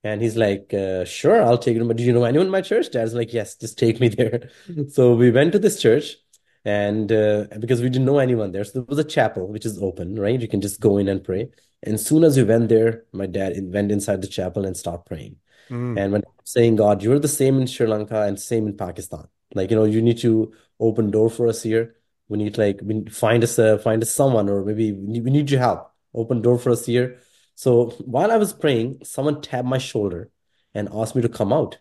And 0.04 0.22
he's 0.22 0.36
like, 0.38 0.74
uh, 0.74 1.06
"Sure, 1.06 1.42
I'll 1.44 1.58
take 1.58 1.76
you." 1.78 1.86
But 1.86 1.98
do 1.98 2.04
you 2.04 2.14
know 2.14 2.24
anyone 2.24 2.48
in 2.48 2.52
my 2.52 2.62
church? 2.62 2.92
Dad's 2.92 3.14
like, 3.14 3.34
"Yes, 3.34 3.56
just 3.56 3.78
take 3.78 4.00
me 4.00 4.10
there." 4.10 4.50
So 4.90 5.16
we 5.16 5.32
went 5.32 5.52
to 5.54 5.60
this 5.60 5.82
church, 5.82 6.18
and 6.64 7.12
uh, 7.12 7.46
because 7.60 7.82
we 7.82 7.90
didn't 7.90 8.06
know 8.06 8.20
anyone 8.20 8.52
there, 8.52 8.64
so 8.64 8.72
there 8.74 8.84
was 8.84 9.00
a 9.00 9.04
chapel 9.04 9.48
which 9.48 9.66
is 9.66 9.82
open, 9.82 10.20
right? 10.20 10.40
You 10.40 10.48
can 10.48 10.62
just 10.62 10.80
go 10.80 10.98
in 10.98 11.08
and 11.08 11.24
pray. 11.24 11.50
And 11.84 11.96
as 11.96 12.06
soon 12.06 12.24
as 12.24 12.38
we 12.38 12.44
went 12.44 12.70
there, 12.70 13.06
my 13.12 13.26
dad 13.26 13.54
went 13.74 13.92
inside 13.92 14.22
the 14.22 14.28
chapel 14.28 14.66
and 14.66 14.78
started 14.78 15.06
praying. 15.06 15.38
Mm. 15.70 16.00
And 16.00 16.12
when 16.12 16.24
saying 16.44 16.76
God, 16.76 17.02
you're 17.02 17.20
the 17.20 17.28
same 17.28 17.60
in 17.60 17.66
Sri 17.66 17.88
Lanka 17.88 18.22
and 18.24 18.40
same 18.40 18.68
in 18.68 18.78
Pakistan. 18.78 19.28
Like, 19.54 19.72
you 19.72 19.76
know, 19.76 19.86
you 19.86 20.02
need 20.02 20.20
to 20.20 20.54
open 20.80 21.12
door 21.12 21.30
for 21.30 21.48
us 21.48 21.64
here. 21.64 21.96
We 22.30 22.38
need 22.38 22.58
like 22.58 22.80
we 22.84 22.94
need, 22.96 23.16
find 23.16 23.44
us 23.44 23.60
uh, 23.60 23.78
find 23.80 24.02
us 24.02 24.12
someone, 24.12 24.48
or 24.48 24.64
maybe 24.64 24.92
we 24.92 25.08
need, 25.08 25.26
we 25.26 25.32
need 25.32 25.50
your 25.50 25.60
help. 25.60 25.92
Open 26.14 26.42
door 26.42 26.58
for 26.58 26.72
us 26.72 26.86
here. 26.86 27.20
So 27.56 27.90
while 28.06 28.32
I 28.32 28.38
was 28.38 28.54
praying, 28.54 29.00
someone 29.04 29.42
tapped 29.42 29.68
my 29.68 29.78
shoulder 29.78 30.32
and 30.74 30.88
asked 30.94 31.16
me 31.16 31.22
to 31.22 31.30
come 31.30 31.52
out. 31.52 31.80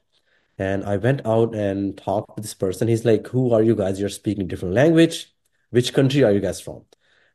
And 0.61 0.85
I 0.85 0.96
went 0.99 1.27
out 1.27 1.55
and 1.55 1.96
talked 1.99 2.37
to 2.37 2.42
this 2.42 2.55
person. 2.55 2.88
He's 2.88 3.05
like, 3.05 3.27
"Who 3.29 3.53
are 3.55 3.62
you 3.62 3.75
guys? 3.77 4.01
You're 4.01 4.11
speaking 4.11 4.46
different 4.49 4.75
language. 4.75 5.35
Which 5.70 5.92
country 5.94 6.25
are 6.25 6.33
you 6.33 6.40
guys 6.40 6.61
from?" 6.61 6.85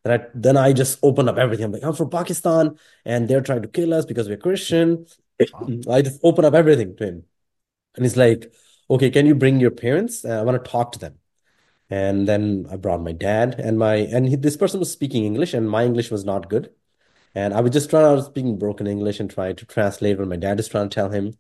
And 0.04 0.14
I, 0.14 0.28
then 0.36 0.58
I 0.58 0.74
just 0.74 1.00
opened 1.04 1.30
up 1.30 1.38
everything. 1.38 1.66
I'm 1.66 1.72
like, 1.72 1.84
"I'm 1.84 1.94
from 1.96 2.10
Pakistan, 2.12 2.78
and 3.06 3.28
they're 3.28 3.42
trying 3.42 3.64
to 3.64 3.68
kill 3.68 3.94
us 3.94 4.06
because 4.06 4.30
we're 4.30 4.38
Christian." 4.38 5.08
I 5.90 6.02
just 6.02 6.20
opened 6.24 6.46
up 6.46 6.54
everything 6.54 6.96
to 6.98 7.06
him. 7.06 7.26
And 7.96 8.06
he's 8.06 8.18
like, 8.18 8.54
okay, 8.90 9.10
can 9.10 9.26
you 9.26 9.36
bring 9.36 9.60
your 9.60 9.72
parents? 9.72 10.26
Uh, 10.26 10.40
I 10.40 10.44
want 10.44 10.64
to 10.64 10.72
talk 10.72 10.92
to 10.94 11.00
them. 11.00 11.20
And 11.90 12.28
then 12.28 12.68
I 12.72 12.78
brought 12.78 13.02
my 13.02 13.12
dad 13.12 13.60
and 13.60 13.78
my, 13.80 13.96
and 13.96 14.28
he, 14.28 14.36
this 14.36 14.58
person 14.58 14.80
was 14.80 14.92
speaking 14.92 15.26
English 15.26 15.54
and 15.54 15.70
my 15.70 15.86
English 15.86 16.12
was 16.12 16.26
not 16.26 16.50
good. 16.50 16.74
And 17.36 17.54
I 17.54 17.62
was 17.62 17.72
just 17.72 17.90
trying, 17.90 18.16
was 18.16 18.28
speaking 18.28 18.58
broken 18.60 18.88
English 18.88 19.20
and 19.20 19.30
trying 19.30 19.56
to 19.58 19.66
translate 19.66 20.20
what 20.20 20.28
my 20.28 20.38
dad 20.38 20.60
is 20.60 20.68
trying 20.68 20.90
to 20.90 20.96
tell 20.96 21.10
him. 21.12 21.36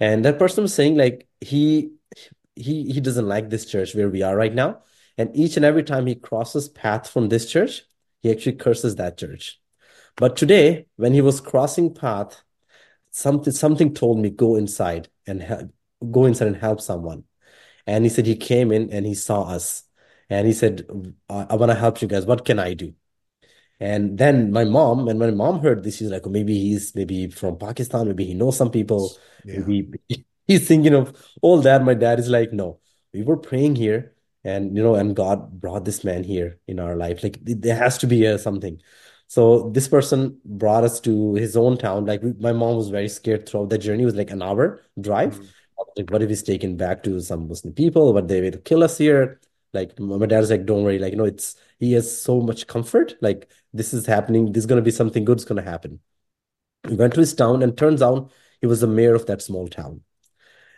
And 0.00 0.24
that 0.24 0.38
person 0.38 0.62
was 0.62 0.74
saying 0.74 0.96
like, 0.96 1.26
he, 1.40 1.92
he, 2.54 2.92
he 2.92 3.00
doesn't 3.00 3.28
like 3.28 3.50
this 3.50 3.66
church 3.66 3.94
where 3.94 4.08
we 4.08 4.22
are 4.22 4.36
right 4.36 4.54
now. 4.54 4.82
And 5.18 5.34
each 5.34 5.56
and 5.56 5.64
every 5.64 5.82
time 5.82 6.06
he 6.06 6.14
crosses 6.14 6.68
path 6.68 7.08
from 7.08 7.28
this 7.28 7.50
church, 7.50 7.82
he 8.20 8.30
actually 8.30 8.56
curses 8.56 8.96
that 8.96 9.16
church. 9.16 9.60
But 10.16 10.36
today, 10.36 10.86
when 10.96 11.12
he 11.12 11.20
was 11.20 11.40
crossing 11.40 11.94
path, 11.94 12.42
something 13.10 13.52
something 13.52 13.94
told 13.94 14.18
me 14.18 14.30
go 14.30 14.56
inside 14.56 15.08
and 15.26 15.42
help, 15.42 15.70
go 16.10 16.24
inside 16.26 16.48
and 16.48 16.56
help 16.56 16.80
someone. 16.80 17.24
And 17.86 18.04
he 18.04 18.08
said 18.08 18.26
he 18.26 18.36
came 18.36 18.72
in 18.72 18.90
and 18.90 19.06
he 19.06 19.14
saw 19.14 19.42
us, 19.42 19.84
and 20.28 20.46
he 20.46 20.52
said, 20.52 20.86
"I, 21.28 21.46
I 21.50 21.56
want 21.56 21.70
to 21.70 21.76
help 21.76 22.02
you 22.02 22.08
guys. 22.08 22.26
What 22.26 22.44
can 22.44 22.58
I 22.58 22.74
do?" 22.74 22.94
And 23.78 24.16
then 24.18 24.52
my 24.52 24.64
mom, 24.64 25.06
and 25.08 25.18
my 25.18 25.30
mom 25.30 25.60
heard 25.60 25.82
this, 25.82 25.96
she's 25.96 26.10
like, 26.10 26.26
oh, 26.26 26.30
maybe 26.30 26.58
he's 26.58 26.94
maybe 26.94 27.28
from 27.28 27.58
Pakistan, 27.58 28.06
maybe 28.06 28.24
he 28.24 28.34
knows 28.34 28.56
some 28.56 28.70
people, 28.70 29.16
Yeah. 29.44 29.60
maybe 29.66 29.98
he's 30.46 30.66
thinking 30.66 30.94
of 30.94 31.14
all 31.42 31.60
that. 31.62 31.84
My 31.84 31.94
dad 31.94 32.18
is 32.18 32.28
like, 32.28 32.52
no, 32.52 32.80
we 33.12 33.22
were 33.22 33.36
praying 33.36 33.76
here, 33.76 34.14
and 34.44 34.76
you 34.76 34.82
know, 34.82 34.94
and 34.94 35.14
God 35.14 35.60
brought 35.60 35.84
this 35.84 36.04
man 36.04 36.24
here 36.24 36.58
in 36.66 36.80
our 36.80 36.96
life. 36.96 37.22
Like 37.22 37.38
there 37.42 37.76
has 37.76 37.98
to 37.98 38.06
be 38.06 38.24
a 38.24 38.38
something. 38.38 38.80
So 39.28 39.70
this 39.70 39.88
person 39.88 40.40
brought 40.44 40.84
us 40.84 41.00
to 41.00 41.34
his 41.34 41.56
own 41.56 41.76
town. 41.78 42.06
Like 42.06 42.22
we, 42.22 42.32
my 42.34 42.52
mom 42.52 42.76
was 42.76 42.88
very 42.90 43.08
scared 43.08 43.48
throughout 43.48 43.70
the 43.70 43.78
journey. 43.78 44.02
It 44.04 44.06
was 44.06 44.14
like 44.14 44.30
an 44.30 44.42
hour 44.42 44.82
drive. 45.00 45.34
Mm. 45.38 45.48
Was 45.76 45.88
Like, 45.96 46.10
what 46.10 46.22
if 46.22 46.28
he's 46.28 46.42
taken 46.42 46.76
back 46.76 47.02
to 47.04 47.20
some 47.20 47.48
Muslim 47.48 47.74
people? 47.74 48.12
What 48.14 48.28
they 48.28 48.40
will 48.40 48.58
kill 48.58 48.82
us 48.84 48.98
here? 48.98 49.40
Like 49.72 49.98
my 49.98 50.26
dad's 50.26 50.50
like, 50.50 50.64
don't 50.64 50.84
worry. 50.84 50.98
Like, 50.98 51.12
you 51.12 51.18
know, 51.18 51.24
it's 51.24 51.56
he 51.78 51.92
has 51.92 52.20
so 52.20 52.40
much 52.40 52.66
comfort. 52.66 53.14
Like 53.20 53.50
this 53.72 53.92
is 53.94 54.06
happening. 54.06 54.52
This 54.52 54.62
is 54.62 54.66
gonna 54.66 54.82
be 54.82 54.90
something 54.90 55.24
good's 55.24 55.44
gonna 55.44 55.62
happen. 55.62 56.00
He 56.88 56.94
went 56.94 57.14
to 57.14 57.20
his 57.20 57.34
town, 57.34 57.62
and 57.62 57.76
turns 57.76 58.02
out 58.02 58.30
he 58.60 58.66
was 58.66 58.80
the 58.80 58.86
mayor 58.86 59.14
of 59.14 59.26
that 59.26 59.42
small 59.42 59.68
town. 59.68 60.02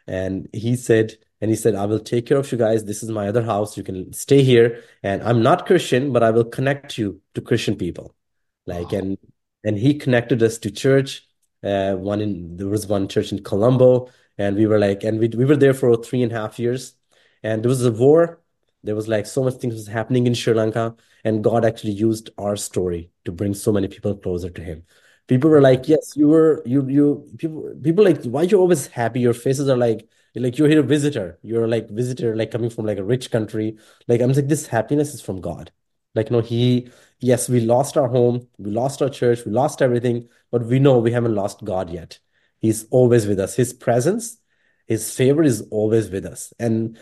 And 0.07 0.49
he 0.53 0.77
said, 0.77 1.15
and 1.41 1.51
he 1.51 1.57
said, 1.57 1.75
I 1.75 1.87
will 1.87 2.01
take 2.01 2.27
care 2.27 2.39
of 2.39 2.51
you 2.51 2.59
guys. 2.59 2.85
This 2.85 3.03
is 3.03 3.11
my 3.11 3.29
other 3.29 3.43
house. 3.43 3.77
You 3.77 3.83
can 3.85 4.13
stay 4.13 4.43
here. 4.43 4.83
And 5.03 5.23
I'm 5.23 5.43
not 5.43 5.67
Christian, 5.67 6.13
but 6.13 6.23
I 6.23 6.31
will 6.31 6.45
connect 6.45 6.99
you 6.99 7.21
to 7.35 7.41
Christian 7.41 7.77
people. 7.77 8.15
Like, 8.67 8.93
Wow. 8.93 8.99
and 8.99 9.19
and 9.65 9.77
he 9.79 9.95
connected 9.95 10.43
us 10.43 10.59
to 10.59 10.71
church. 10.71 11.27
Uh, 11.63 11.95
one 11.95 12.21
in 12.21 12.57
there 12.57 12.69
was 12.69 12.87
one 12.87 13.09
church 13.09 13.33
in 13.33 13.43
Colombo, 13.43 14.09
and 14.39 14.57
we 14.57 14.67
were 14.67 14.79
like, 14.79 15.05
and 15.05 15.19
we 15.19 15.29
we 15.29 15.45
were 15.45 15.57
there 15.57 15.75
for 15.75 15.97
three 15.97 16.23
and 16.23 16.33
a 16.33 16.37
half 16.37 16.59
years. 16.59 16.95
And 17.43 17.63
there 17.63 17.69
was 17.69 17.85
a 17.85 17.93
war. 17.93 18.41
There 18.83 18.95
was 18.95 19.09
like 19.09 19.27
so 19.27 19.43
much 19.45 19.55
things 19.55 19.75
was 19.75 19.87
happening 19.89 20.27
in 20.27 20.35
Sri 20.35 20.55
Lanka, 20.55 20.95
and 21.25 21.43
God 21.43 21.65
actually 21.65 21.93
used 21.93 22.31
our 22.39 22.57
story 22.57 23.11
to 23.25 23.33
bring 23.33 23.55
so 23.55 23.73
many 23.73 23.89
people 23.89 24.17
closer 24.17 24.51
to 24.51 24.63
Him. 24.63 24.85
People 25.27 25.51
were 25.51 25.61
like, 25.61 25.89
"Yes, 25.89 26.17
you 26.17 26.29
were 26.29 26.63
you 26.67 26.87
you 26.89 27.29
people 27.39 27.75
people 27.83 28.05
like 28.05 28.23
why 28.25 28.43
you're 28.43 28.61
always 28.61 28.87
happy? 28.87 29.21
Your 29.21 29.35
faces 29.35 29.69
are 29.69 29.77
like 29.77 30.09
like 30.35 30.57
you're 30.59 30.69
here 30.69 30.81
a 30.81 30.83
visitor. 30.83 31.39
You're 31.43 31.69
like 31.69 31.89
visitor 31.91 32.37
like 32.37 32.51
coming 32.51 32.71
from 32.71 32.87
like 32.87 32.99
a 32.99 33.05
rich 33.05 33.31
country. 33.31 33.77
Like 34.07 34.21
I'm 34.21 34.33
like 34.33 34.49
this 34.49 34.67
happiness 34.69 35.15
is 35.15 35.21
from 35.21 35.41
God. 35.41 35.71
Like 36.15 36.31
no, 36.31 36.41
He 36.41 36.91
yes, 37.21 37.49
we 37.49 37.61
lost 37.61 37.97
our 37.97 38.09
home, 38.09 38.49
we 38.59 38.71
lost 38.71 39.03
our 39.03 39.09
church, 39.11 39.45
we 39.45 39.53
lost 39.53 39.83
everything, 39.83 40.29
but 40.51 40.65
we 40.65 40.79
know 40.79 40.99
we 40.99 41.13
haven't 41.13 41.35
lost 41.35 41.65
God 41.65 41.91
yet. 41.91 42.19
He's 42.61 42.87
always 42.91 43.27
with 43.27 43.39
us. 43.39 43.55
His 43.55 43.73
presence, 43.73 44.39
His 44.89 45.15
favor 45.15 45.43
is 45.43 45.61
always 45.71 46.11
with 46.11 46.27
us. 46.27 46.53
And 46.59 46.99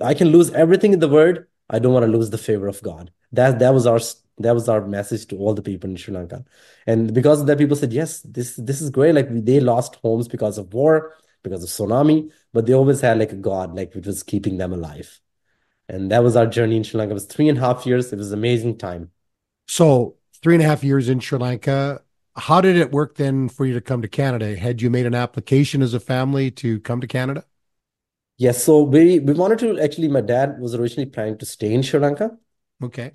I 0.00 0.14
can 0.14 0.28
lose 0.28 0.50
everything 0.50 0.92
in 0.92 1.00
the 1.00 1.08
world. 1.08 1.38
I 1.68 1.78
don't 1.78 1.94
want 1.94 2.04
to 2.06 2.12
lose 2.12 2.30
the 2.30 2.38
favor 2.38 2.68
of 2.68 2.82
God. 2.82 3.10
That 3.32 3.58
that 3.58 3.72
was 3.72 3.86
our 3.86 3.98
that 4.38 4.54
was 4.54 4.68
our 4.68 4.86
message 4.86 5.26
to 5.28 5.36
all 5.38 5.54
the 5.54 5.62
people 5.62 5.88
in 5.88 5.96
Sri 5.96 6.14
Lanka. 6.14 6.44
And 6.86 7.12
because 7.14 7.40
of 7.40 7.46
that, 7.46 7.58
people 7.58 7.76
said, 7.76 7.92
yes, 7.92 8.20
this 8.20 8.56
this 8.56 8.82
is 8.82 8.90
great. 8.90 9.14
Like 9.14 9.28
they 9.30 9.60
lost 9.60 9.96
homes 9.96 10.28
because 10.28 10.58
of 10.58 10.72
war, 10.74 11.14
because 11.42 11.64
of 11.64 11.70
tsunami, 11.70 12.30
but 12.52 12.66
they 12.66 12.74
always 12.74 13.00
had 13.00 13.18
like 13.18 13.32
a 13.32 13.36
God, 13.36 13.74
like 13.74 13.94
which 13.94 14.06
was 14.06 14.22
keeping 14.22 14.58
them 14.58 14.72
alive. 14.72 15.18
And 15.88 16.10
that 16.10 16.22
was 16.22 16.36
our 16.36 16.46
journey 16.46 16.76
in 16.76 16.84
Sri 16.84 16.98
Lanka. 16.98 17.12
It 17.12 17.14
was 17.14 17.26
three 17.26 17.48
and 17.48 17.58
a 17.58 17.60
half 17.60 17.86
years. 17.86 18.12
It 18.12 18.18
was 18.18 18.32
amazing 18.32 18.78
time. 18.78 19.10
So 19.68 20.16
three 20.42 20.54
and 20.54 20.62
a 20.62 20.66
half 20.66 20.84
years 20.84 21.08
in 21.08 21.20
Sri 21.20 21.38
Lanka. 21.38 22.02
How 22.36 22.60
did 22.60 22.76
it 22.76 22.92
work 22.92 23.16
then 23.16 23.48
for 23.48 23.66
you 23.66 23.74
to 23.74 23.80
come 23.80 24.02
to 24.02 24.08
Canada? 24.08 24.56
Had 24.56 24.80
you 24.82 24.90
made 24.90 25.06
an 25.06 25.14
application 25.14 25.82
as 25.82 25.94
a 25.94 26.00
family 26.00 26.50
to 26.52 26.80
come 26.80 27.00
to 27.00 27.06
Canada? 27.06 27.44
Yes, 28.38 28.64
so 28.64 28.82
we 28.82 29.20
we 29.20 29.32
wanted 29.34 29.58
to 29.60 29.78
actually. 29.80 30.08
My 30.08 30.20
dad 30.20 30.58
was 30.60 30.74
originally 30.74 31.08
planning 31.10 31.38
to 31.38 31.46
stay 31.46 31.72
in 31.72 31.82
Sri 31.82 32.00
Lanka, 32.00 32.38
Okay. 32.82 33.14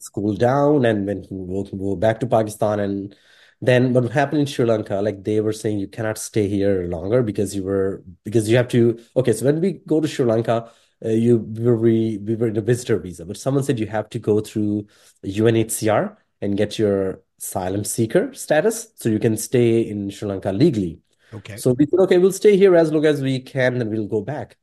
school 0.00 0.34
down, 0.34 0.84
and 0.84 1.06
when 1.06 1.22
he 1.22 1.34
moved, 1.34 1.72
moved 1.72 2.00
back 2.00 2.20
to 2.20 2.26
Pakistan, 2.26 2.80
and 2.80 3.14
then 3.60 3.92
what 3.92 4.10
happened 4.10 4.40
in 4.40 4.46
Sri 4.46 4.64
Lanka, 4.66 4.96
like 5.00 5.24
they 5.24 5.40
were 5.40 5.52
saying, 5.52 5.78
you 5.78 5.88
cannot 5.88 6.18
stay 6.18 6.48
here 6.48 6.86
longer 6.88 7.22
because 7.22 7.54
you 7.54 7.62
were 7.64 8.02
because 8.24 8.48
you 8.48 8.56
have 8.56 8.68
to. 8.68 8.98
Okay, 9.16 9.32
so 9.32 9.44
when 9.46 9.60
we 9.60 9.74
go 9.86 10.00
to 10.00 10.08
Sri 10.08 10.24
Lanka, 10.24 10.70
uh, 11.04 11.08
you 11.10 11.38
we 11.38 11.64
were 11.64 11.76
we, 11.76 12.18
we 12.18 12.34
were 12.36 12.48
in 12.48 12.56
a 12.56 12.60
visitor 12.60 12.98
visa, 12.98 13.24
but 13.24 13.36
someone 13.36 13.62
said 13.64 13.78
you 13.78 13.86
have 13.86 14.08
to 14.10 14.18
go 14.18 14.40
through 14.40 14.86
UNHCR 15.22 16.16
and 16.40 16.56
get 16.56 16.78
your 16.78 17.22
asylum 17.38 17.84
seeker 17.84 18.32
status 18.34 18.88
so 18.96 19.08
you 19.08 19.18
can 19.18 19.36
stay 19.36 19.80
in 19.80 20.10
Sri 20.10 20.28
Lanka 20.28 20.52
legally. 20.52 21.00
Okay. 21.32 21.56
So 21.56 21.72
we 21.72 21.86
said, 21.86 22.00
okay, 22.00 22.18
we'll 22.18 22.32
stay 22.32 22.56
here 22.56 22.76
as 22.76 22.92
long 22.92 23.04
as 23.04 23.20
we 23.20 23.40
can, 23.40 23.78
then 23.78 23.90
we'll 23.90 24.06
go 24.06 24.20
back. 24.20 24.56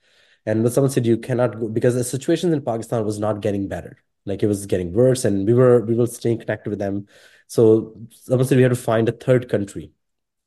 And 0.45 0.63
but 0.63 0.73
someone 0.73 0.91
said 0.91 1.05
you 1.05 1.17
cannot 1.17 1.59
go 1.59 1.67
because 1.67 1.93
the 1.95 2.03
situation 2.03 2.51
in 2.53 2.61
Pakistan 2.61 3.05
was 3.05 3.19
not 3.19 3.41
getting 3.41 3.67
better. 3.67 3.97
Like 4.25 4.43
it 4.43 4.47
was 4.47 4.65
getting 4.65 4.93
worse, 4.93 5.25
and 5.25 5.47
we 5.47 5.53
were 5.53 5.81
we 5.81 5.95
were 5.95 6.07
staying 6.07 6.39
connected 6.39 6.69
with 6.69 6.79
them. 6.79 7.07
So 7.47 7.95
someone 8.11 8.47
said 8.47 8.57
we 8.57 8.63
had 8.63 8.69
to 8.69 8.75
find 8.75 9.09
a 9.09 9.11
third 9.11 9.49
country. 9.49 9.91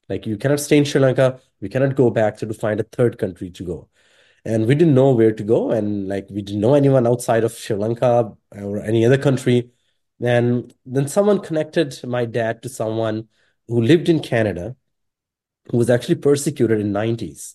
Like 0.09 0.27
you 0.27 0.37
cannot 0.37 0.61
stay 0.61 0.79
in 0.79 0.85
Sri 0.85 1.01
Lanka, 1.01 1.41
we 1.61 1.69
cannot 1.69 1.97
go 1.97 2.11
back, 2.11 2.39
so 2.39 2.47
to 2.47 2.55
find 2.55 2.81
a 2.81 2.85
third 2.85 3.19
country 3.19 3.51
to 3.51 3.65
go. 3.65 3.89
And 4.45 4.67
we 4.67 4.75
didn't 4.75 4.95
know 4.95 5.13
where 5.13 5.33
to 5.33 5.43
go, 5.43 5.71
and 5.71 6.09
like 6.09 6.27
we 6.31 6.43
didn't 6.43 6.61
know 6.61 6.75
anyone 6.75 7.07
outside 7.07 7.45
of 7.45 7.53
Sri 7.53 7.77
Lanka 7.77 8.37
or 8.53 8.81
any 8.81 9.07
other 9.07 9.19
country. 9.19 9.71
And 10.25 10.75
then 10.87 11.09
someone 11.09 11.41
connected 11.41 12.01
my 12.05 12.25
dad 12.25 12.63
to 12.63 12.69
someone 12.69 13.29
who 13.69 13.81
lived 13.81 14.09
in 14.09 14.21
Canada 14.21 14.77
who 15.71 15.79
was 15.79 15.91
actually 15.91 16.17
persecuted 16.17 16.81
in 16.81 16.93
90s 16.93 17.55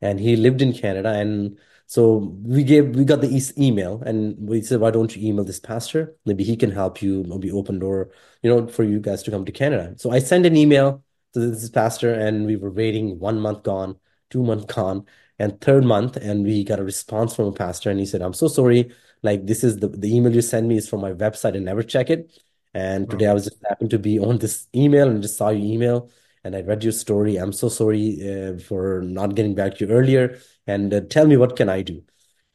and 0.00 0.18
he 0.18 0.36
lived 0.36 0.62
in 0.62 0.72
Canada 0.72 1.10
and 1.10 1.58
so 1.86 2.36
we 2.42 2.62
gave 2.62 2.94
we 2.94 3.04
got 3.04 3.20
the 3.20 3.52
email 3.58 4.00
and 4.06 4.36
we 4.38 4.62
said 4.62 4.80
why 4.80 4.90
don't 4.90 5.14
you 5.16 5.28
email 5.28 5.44
this 5.44 5.60
pastor? 5.60 6.16
Maybe 6.24 6.44
he 6.44 6.56
can 6.56 6.70
help 6.70 7.02
you 7.02 7.24
maybe 7.24 7.50
open 7.50 7.78
door 7.78 8.10
you 8.42 8.50
know 8.50 8.66
for 8.68 8.84
you 8.84 9.00
guys 9.00 9.22
to 9.24 9.30
come 9.30 9.44
to 9.44 9.52
Canada. 9.52 9.94
So 9.98 10.10
I 10.10 10.20
sent 10.20 10.46
an 10.46 10.56
email 10.56 11.04
to 11.34 11.50
this 11.50 11.68
pastor 11.68 12.14
and 12.14 12.46
we 12.46 12.56
were 12.56 12.70
waiting 12.70 13.18
one 13.18 13.40
month 13.40 13.62
gone 13.64 13.96
two 14.30 14.42
month 14.42 14.66
gone 14.68 15.04
and 15.40 15.60
third 15.60 15.84
month 15.84 16.16
and 16.16 16.44
we 16.44 16.64
got 16.64 16.78
a 16.78 16.84
response 16.84 17.34
from 17.34 17.46
a 17.46 17.52
pastor 17.52 17.90
and 17.90 17.98
he 18.00 18.06
said 18.06 18.22
I'm 18.22 18.34
so 18.34 18.48
sorry 18.48 18.92
like 19.22 19.46
this 19.46 19.64
is 19.64 19.78
the 19.78 19.88
the 19.88 20.14
email 20.14 20.32
you 20.34 20.42
sent 20.42 20.66
me 20.68 20.76
is 20.76 20.88
from 20.88 21.00
my 21.00 21.12
website 21.12 21.56
and 21.56 21.64
never 21.64 21.82
check 21.82 22.10
it 22.10 22.30
and 22.74 23.10
today 23.10 23.26
Wow. 23.26 23.32
I 23.32 23.34
was 23.34 23.44
just 23.44 23.64
happened 23.68 23.90
to 23.90 23.98
be 23.98 24.18
on 24.20 24.38
this 24.38 24.68
email 24.74 25.08
and 25.08 25.22
just 25.22 25.36
saw 25.36 25.48
your 25.50 25.66
email 25.66 26.10
and 26.44 26.56
I 26.56 26.62
read 26.62 26.82
your 26.82 26.92
story. 26.92 27.36
I'm 27.36 27.52
so 27.52 27.68
sorry 27.68 28.18
uh, 28.22 28.58
for 28.58 29.02
not 29.02 29.34
getting 29.34 29.54
back 29.54 29.76
to 29.76 29.86
you 29.86 29.92
earlier. 29.92 30.38
And 30.66 30.92
uh, 30.94 31.02
tell 31.02 31.26
me 31.26 31.36
what 31.36 31.56
can 31.56 31.68
I 31.68 31.82
do? 31.82 32.02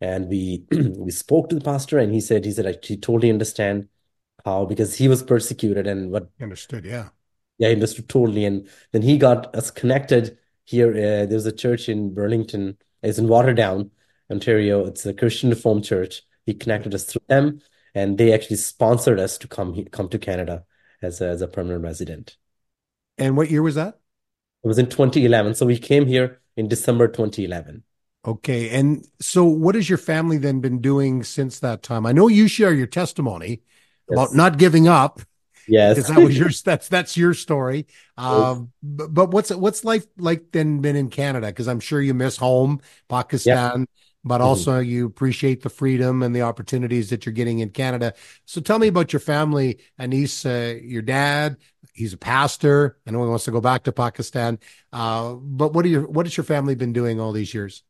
And 0.01 0.27
we 0.27 0.65
we 0.71 1.11
spoke 1.11 1.49
to 1.49 1.55
the 1.55 1.61
pastor, 1.63 1.99
and 1.99 2.13
he 2.13 2.21
said 2.21 2.45
he 2.45 2.51
said 2.51 2.65
I, 2.67 2.75
he 2.81 2.97
totally 2.97 3.29
understand 3.29 3.87
how 4.43 4.65
because 4.65 4.95
he 4.95 5.07
was 5.07 5.23
persecuted 5.23 5.87
and 5.87 6.11
what 6.11 6.29
Understood. 6.41 6.85
Yeah. 6.85 7.09
yeah 7.57 7.69
he 7.69 7.73
understood 7.75 8.09
totally. 8.09 8.45
And 8.45 8.67
then 8.91 9.01
he 9.01 9.17
got 9.17 9.55
us 9.55 9.71
connected 9.71 10.37
here. 10.65 10.91
Uh, 10.91 11.25
there's 11.25 11.45
a 11.45 11.51
church 11.51 11.89
in 11.89 12.13
Burlington. 12.13 12.77
It's 13.01 13.17
in 13.17 13.27
Waterdown, 13.27 13.91
Ontario. 14.31 14.85
It's 14.85 15.05
a 15.05 15.13
Christian 15.13 15.49
Reformed 15.49 15.85
church. 15.85 16.23
He 16.45 16.53
connected 16.53 16.93
us 16.93 17.05
through 17.05 17.21
them, 17.27 17.61
and 17.93 18.17
they 18.17 18.33
actually 18.33 18.57
sponsored 18.57 19.19
us 19.19 19.37
to 19.39 19.47
come 19.47 19.85
come 19.85 20.09
to 20.09 20.19
Canada 20.19 20.65
as 21.01 21.21
a, 21.21 21.29
as 21.29 21.41
a 21.41 21.47
permanent 21.47 21.83
resident. 21.83 22.37
And 23.17 23.37
what 23.37 23.49
year 23.49 23.61
was 23.61 23.75
that? 23.75 23.99
It 24.63 24.67
was 24.67 24.77
in 24.77 24.87
2011. 24.87 25.55
So 25.55 25.65
we 25.65 25.77
came 25.77 26.07
here 26.07 26.41
in 26.57 26.67
December 26.67 27.07
2011. 27.07 27.83
Okay. 28.25 28.69
And 28.69 29.05
so 29.21 29.45
what 29.45 29.75
has 29.75 29.87
your 29.87 29.99
family 29.99 30.37
then 30.37 30.59
been 30.59 30.81
doing 30.81 31.23
since 31.23 31.59
that 31.59 31.83
time? 31.83 32.05
I 32.05 32.11
know 32.11 32.27
you 32.27 32.47
share 32.47 32.73
your 32.73 32.87
testimony 32.87 33.61
about 34.09 34.33
not 34.33 34.57
giving 34.57 34.87
up 34.87 35.21
Yes. 35.67 35.95
because 35.95 36.07
that 36.07 36.21
was 36.21 36.37
your 36.37 36.49
that's 36.63 36.87
that's 36.87 37.17
your 37.17 37.33
story. 37.33 37.87
Um, 38.17 38.71
but, 38.83 39.13
but 39.13 39.31
what's 39.31 39.49
what's 39.51 39.83
life 39.83 40.05
like 40.17 40.51
then 40.51 40.79
been 40.81 40.95
in 40.95 41.09
Canada? 41.09 41.47
Because 41.47 41.67
I'm 41.67 41.79
sure 41.79 42.01
you 42.01 42.13
miss 42.13 42.37
home, 42.37 42.81
Pakistan, 43.09 43.87
but 44.23 44.41
Mhm. 44.41 44.45
also 44.45 44.79
you 44.79 45.05
appreciate 45.05 45.61
the 45.63 45.69
freedom 45.69 46.23
and 46.23 46.35
the 46.35 46.41
opportunities 46.43 47.09
that 47.09 47.25
you're 47.25 47.33
getting 47.33 47.59
in 47.59 47.69
Canada. 47.69 48.13
So 48.45 48.61
tell 48.61 48.79
me 48.79 48.87
about 48.87 49.13
your 49.13 49.19
family, 49.19 49.79
Anees, 49.99 50.45
uh, 50.45 50.79
your 50.81 51.01
dad. 51.01 51.57
He's 51.93 52.13
a 52.13 52.17
pastor. 52.17 52.97
I 53.07 53.11
know 53.11 53.23
he 53.23 53.29
wants 53.29 53.45
to 53.45 53.51
go 53.51 53.61
back 53.61 53.83
to 53.83 53.91
Pakistan. 53.91 54.59
Uh, 54.91 55.33
but 55.35 55.73
what 55.73 55.85
are 55.85 55.89
your 55.89 56.07
what 56.07 56.25
has 56.25 56.35
your 56.35 56.43
family 56.43 56.75
been 56.75 56.93
doing 56.93 57.19
all 57.19 57.31
these 57.31 57.53
years? 57.53 57.83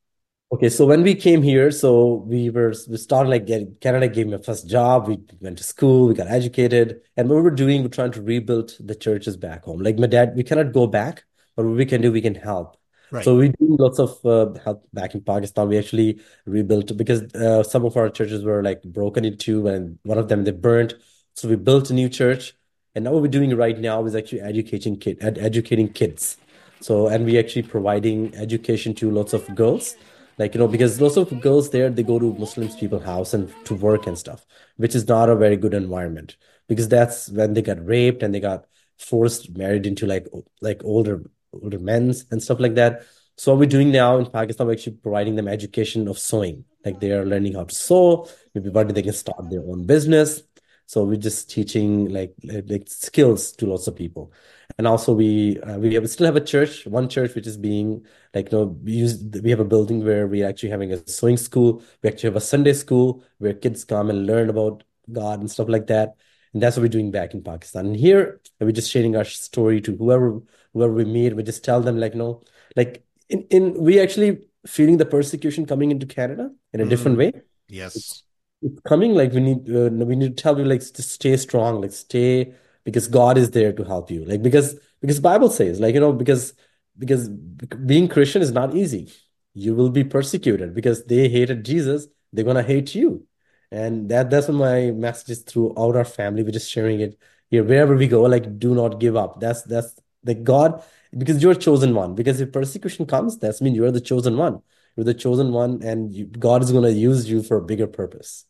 Okay, 0.52 0.70
so 0.70 0.86
when 0.86 1.02
we 1.02 1.16
came 1.16 1.42
here, 1.42 1.72
so 1.72 2.24
we 2.28 2.52
were 2.52 2.74
we 2.88 2.98
started 2.98 3.30
like 3.30 3.48
getting 3.48 3.76
Canada 3.82 4.08
gave 4.08 4.28
me 4.28 4.34
a 4.34 4.40
first 4.40 4.70
job. 4.70 5.08
We 5.08 5.20
went 5.42 5.58
to 5.58 5.64
school, 5.64 6.08
we 6.08 6.14
got 6.14 6.28
educated, 6.28 7.02
and 7.18 7.28
what 7.28 7.38
we 7.38 7.42
were 7.42 7.50
doing, 7.52 7.82
we're 7.82 7.90
trying 7.90 8.12
to 8.12 8.22
rebuild 8.22 8.78
the 8.80 8.94
churches 8.94 9.38
back 9.38 9.64
home. 9.66 9.80
Like 9.82 9.98
my 9.98 10.06
dad, 10.06 10.34
we 10.36 10.44
cannot 10.44 10.72
go 10.72 10.86
back, 10.86 11.24
but 11.56 11.66
what 11.66 11.76
we 11.76 11.86
can 11.86 12.00
do, 12.02 12.12
we 12.12 12.22
can 12.22 12.36
help. 12.36 12.78
Right. 13.12 13.24
So 13.26 13.36
we 13.36 13.50
do 13.50 13.76
lots 13.80 13.98
of 14.00 14.24
uh, 14.24 14.54
help 14.64 14.88
back 14.94 15.16
in 15.16 15.22
Pakistan. 15.22 15.68
We 15.68 15.80
actually 15.80 16.22
rebuilt 16.46 16.96
because 16.96 17.24
uh, 17.34 17.64
some 17.64 17.84
of 17.84 17.98
our 17.98 18.10
churches 18.10 18.44
were 18.44 18.62
like 18.62 18.84
broken 18.84 19.26
into, 19.26 19.68
and 19.68 19.98
one 20.04 20.20
of 20.20 20.30
them 20.30 20.44
they 20.44 20.52
burned. 20.52 20.94
So 21.34 21.50
we 21.50 21.56
built 21.56 21.90
a 21.90 21.94
new 21.94 22.08
church, 22.08 22.54
and 22.94 23.04
now 23.06 23.12
what 23.14 23.24
we're 23.24 23.28
doing 23.40 23.56
right 23.58 23.78
now 23.80 24.06
is 24.06 24.16
actually 24.16 24.42
educating 24.42 24.98
kid 24.98 25.18
ed 25.22 25.40
educating 25.40 25.92
kids. 25.92 26.38
So 26.82 27.08
and 27.08 27.26
we 27.26 27.40
actually 27.40 27.64
providing 27.64 28.36
education 28.36 28.94
to 28.96 29.10
lots 29.10 29.34
of 29.34 29.54
girls, 29.56 29.96
like 30.38 30.54
you 30.54 30.60
know 30.60 30.68
because 30.68 31.00
lots 31.02 31.18
of 31.18 31.40
girls 31.42 31.70
there 31.70 31.90
they 31.90 32.04
go 32.04 32.20
to 32.20 32.34
Muslims 32.36 32.76
people 32.76 33.00
house 33.00 33.34
and 33.34 33.54
to 33.66 33.76
work 33.76 34.08
and 34.08 34.18
stuff, 34.18 34.46
which 34.78 34.96
is 34.96 35.08
not 35.08 35.30
a 35.30 35.36
very 35.36 35.58
good 35.58 35.74
environment 35.74 36.38
because 36.68 36.88
that's 36.90 37.30
when 37.30 37.54
they 37.54 37.62
got 37.62 37.84
raped 37.86 38.24
and 38.24 38.34
they 38.34 38.40
got 38.40 38.66
forced 38.98 39.56
married 39.58 39.86
into 39.86 40.06
like 40.06 40.28
like 40.62 40.82
older 40.84 41.24
older 41.54 41.80
men's 41.80 42.26
and 42.32 42.42
stuff 42.42 42.60
like 42.60 42.76
that. 42.76 43.04
So 43.38 43.52
what 43.52 43.60
we're 43.60 43.66
doing 43.70 43.92
now 43.92 44.18
in 44.18 44.28
Pakistan, 44.28 44.68
we're 44.68 44.74
actually 44.74 44.98
providing 44.98 45.36
them 45.36 45.48
education 45.48 46.08
of 46.08 46.18
sewing. 46.18 46.64
Like 46.86 47.00
they 47.00 47.12
are 47.12 47.26
learning 47.26 47.56
how 47.56 47.66
to 47.66 47.76
sew, 47.76 48.30
maybe 48.54 48.70
one 48.70 48.88
day 48.88 48.94
they 48.94 49.02
can 49.02 49.14
start 49.14 49.50
their 49.50 49.62
own 49.62 49.86
business. 49.86 50.42
So 50.86 51.04
we're 51.04 51.16
just 51.18 51.50
teaching 51.50 52.10
like 52.10 52.34
like, 52.44 52.66
like 52.70 52.88
skills 52.88 53.52
to 53.54 53.66
lots 53.66 53.88
of 53.88 53.96
people. 53.96 54.32
And 54.78 54.88
also 54.88 55.14
we 55.14 55.60
uh, 55.62 55.78
we 55.80 55.94
have, 55.94 56.10
still 56.10 56.26
have 56.26 56.36
a 56.36 56.42
church, 56.44 56.86
one 56.86 57.08
church 57.08 57.34
which 57.34 57.48
is 57.48 57.58
being 57.58 58.06
like 58.34 58.52
you 58.52 58.58
know 58.58 58.66
we 58.84 59.08
we 59.42 59.50
have 59.50 59.62
a 59.62 59.66
building 59.66 60.04
where 60.04 60.28
we're 60.28 60.48
actually 60.48 60.70
having 60.70 60.92
a 60.92 61.08
sewing 61.10 61.38
school. 61.38 61.82
We 62.04 62.10
actually 62.10 62.28
have 62.30 62.36
a 62.36 62.42
Sunday 62.42 62.74
school 62.74 63.24
where 63.38 63.54
kids 63.54 63.86
come 63.86 64.10
and 64.10 64.26
learn 64.26 64.50
about 64.50 64.84
God 65.12 65.40
and 65.40 65.50
stuff 65.50 65.70
like 65.70 65.88
that. 65.88 66.16
And 66.54 66.62
that's 66.62 66.76
what 66.76 66.84
we're 66.84 66.90
doing 66.90 67.12
back 67.12 67.34
in 67.34 67.42
Pakistan. 67.44 67.86
And 67.88 67.96
here 67.96 68.42
we're 68.60 68.72
just 68.72 68.92
sharing 68.92 69.16
our 69.16 69.24
story 69.26 69.80
to 69.82 69.96
whoever 69.96 70.42
whoever 70.74 70.94
we 70.94 71.06
meet. 71.06 71.36
We 71.36 71.44
just 71.44 71.64
tell 71.64 71.82
them 71.82 71.98
like 71.98 72.14
no, 72.16 72.44
like 72.76 73.06
in 73.30 73.44
in 73.50 73.82
we 73.82 74.00
actually 74.02 74.48
feeling 74.68 74.98
the 74.98 75.06
persecution 75.06 75.66
coming 75.66 75.92
into 75.92 76.06
Canada 76.06 76.52
in 76.74 76.82
a 76.82 76.86
different 76.86 77.18
Mm, 77.18 77.18
way 77.18 77.32
yes. 77.68 78.24
it's 78.62 78.82
coming 78.88 79.14
like 79.14 79.32
we 79.32 79.42
need 79.42 79.70
uh, 79.70 79.90
we 80.06 80.16
need 80.16 80.36
to 80.38 80.42
tell 80.44 80.58
you 80.58 80.66
like 80.66 80.82
to 80.82 81.02
stay 81.04 81.36
strong 81.38 81.82
like 81.82 81.92
stay 81.92 82.54
because 82.86 83.08
God 83.08 83.38
is 83.38 83.52
there 83.52 83.74
to 83.74 83.84
help 83.84 84.10
you. 84.10 84.24
Like 84.24 84.42
because 84.42 84.80
because 85.02 85.20
Bible 85.20 85.50
says 85.50 85.80
like 85.80 85.94
you 85.94 86.00
know 86.00 86.14
because 86.14 86.54
because 86.98 87.28
being 87.28 88.08
Christian 88.08 88.42
is 88.42 88.52
not 88.52 88.76
easy. 88.76 89.12
You 89.54 89.74
will 89.74 89.90
be 89.90 90.04
persecuted 90.04 90.74
because 90.74 91.06
they 91.06 91.28
hated 91.28 91.66
Jesus 91.66 92.08
they're 92.36 92.46
gonna 92.46 92.64
hate 92.64 92.94
you. 92.94 93.26
And 93.72 94.10
that 94.10 94.30
that's 94.30 94.48
what 94.48 94.58
my 94.58 94.92
message 94.92 95.30
is 95.30 95.40
throughout 95.40 95.96
our 95.96 96.06
family. 96.06 96.44
We're 96.44 96.52
just 96.52 96.70
sharing 96.70 97.00
it 97.00 97.18
here. 97.50 97.64
Wherever 97.64 97.96
we 97.96 98.08
go 98.08 98.22
like 98.24 98.60
do 98.60 98.76
not 98.76 99.00
give 99.00 99.16
up. 99.16 99.40
That's 99.40 99.64
that's 99.64 99.96
like 100.24 100.44
God 100.44 100.84
because 101.18 101.42
you're 101.42 101.56
chosen 101.56 101.96
one. 101.96 102.14
Because 102.16 102.40
if 102.42 102.52
persecution 102.52 103.06
comes 103.06 103.38
that's 103.38 103.62
mean 103.62 103.76
you're 103.76 103.92
the 103.92 104.02
chosen 104.02 104.38
one. 104.38 104.62
You're 104.96 105.06
the 105.06 105.14
chosen 105.14 105.52
one 105.52 105.82
and 105.82 106.14
you, 106.14 106.26
God 106.26 106.62
is 106.64 106.72
gonna 106.72 106.90
use 106.90 107.30
you 107.30 107.42
for 107.42 107.58
a 107.58 107.62
bigger 107.62 107.88
purpose 107.88 108.46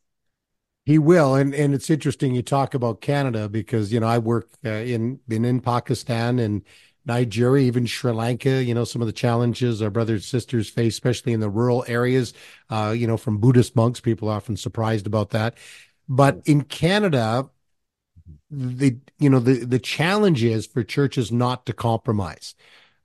He 0.86 1.00
will, 1.00 1.34
and 1.34 1.54
and 1.56 1.74
it's 1.74 1.90
interesting 1.90 2.36
you 2.36 2.44
talk 2.44 2.76
about 2.76 3.02
Canada 3.02 3.50
because 3.50 3.92
you 3.92 4.00
know 4.00 4.08
I 4.08 4.20
work 4.20 4.50
uh, 4.64 4.70
in 4.70 5.20
been 5.28 5.44
in 5.44 5.60
Pakistan 5.62 6.38
and 6.38 6.62
Nigeria, 7.06 7.66
even 7.66 7.88
Sri 7.88 8.12
Lanka. 8.12 8.64
You 8.64 8.76
know 8.76 8.84
some 8.84 9.02
of 9.02 9.08
the 9.08 9.14
challenges 9.14 9.82
our 9.82 9.90
brothers 9.90 10.22
and 10.22 10.24
sisters 10.24 10.70
face, 10.70 10.94
especially 10.94 11.34
in 11.34 11.40
the 11.40 11.50
rural 11.50 11.84
areas. 11.88 12.34
Uh, 12.70 12.94
you 12.96 13.08
know, 13.08 13.18
from 13.18 13.40
Buddhist 13.40 13.76
monks, 13.76 14.00
people 14.00 14.30
are 14.30 14.38
often 14.38 14.58
surprised 14.58 15.08
about 15.08 15.32
that. 15.32 15.58
But 16.08 16.42
in 16.46 16.62
Canada, 16.64 17.50
the 18.52 18.98
you 19.18 19.30
know 19.30 19.40
the 19.40 19.66
the 19.66 19.80
challenge 19.80 20.44
is 20.44 20.68
for 20.68 20.84
churches 20.84 21.32
not 21.32 21.66
to 21.66 21.74
compromise 21.74 22.56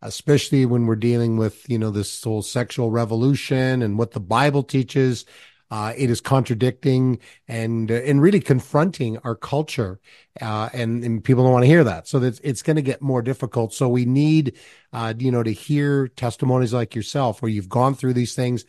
especially 0.02 0.64
when 0.64 0.86
we're 0.86 0.96
dealing 0.96 1.36
with 1.36 1.68
you 1.68 1.78
know 1.78 1.90
this 1.90 2.22
whole 2.22 2.42
sexual 2.42 2.90
revolution 2.90 3.82
and 3.82 3.98
what 3.98 4.12
the 4.12 4.20
bible 4.20 4.62
teaches 4.62 5.24
uh, 5.70 5.92
it 5.96 6.10
is 6.10 6.20
contradicting 6.20 7.18
and 7.48 7.90
uh, 7.90 7.94
and 7.94 8.20
really 8.20 8.40
confronting 8.40 9.18
our 9.18 9.34
culture 9.34 10.00
uh, 10.40 10.68
and, 10.72 11.04
and 11.04 11.22
people 11.22 11.44
don't 11.44 11.52
want 11.52 11.62
to 11.62 11.68
hear 11.68 11.84
that 11.84 12.08
so 12.08 12.18
that's 12.18 12.40
it's 12.40 12.62
going 12.62 12.76
to 12.76 12.82
get 12.82 13.00
more 13.00 13.22
difficult 13.22 13.72
so 13.72 13.88
we 13.88 14.04
need 14.04 14.56
uh, 14.92 15.14
you 15.18 15.30
know 15.30 15.42
to 15.42 15.52
hear 15.52 16.08
testimonies 16.08 16.72
like 16.72 16.94
yourself 16.94 17.42
where 17.42 17.50
you've 17.50 17.68
gone 17.68 17.94
through 17.94 18.12
these 18.12 18.34
things 18.34 18.64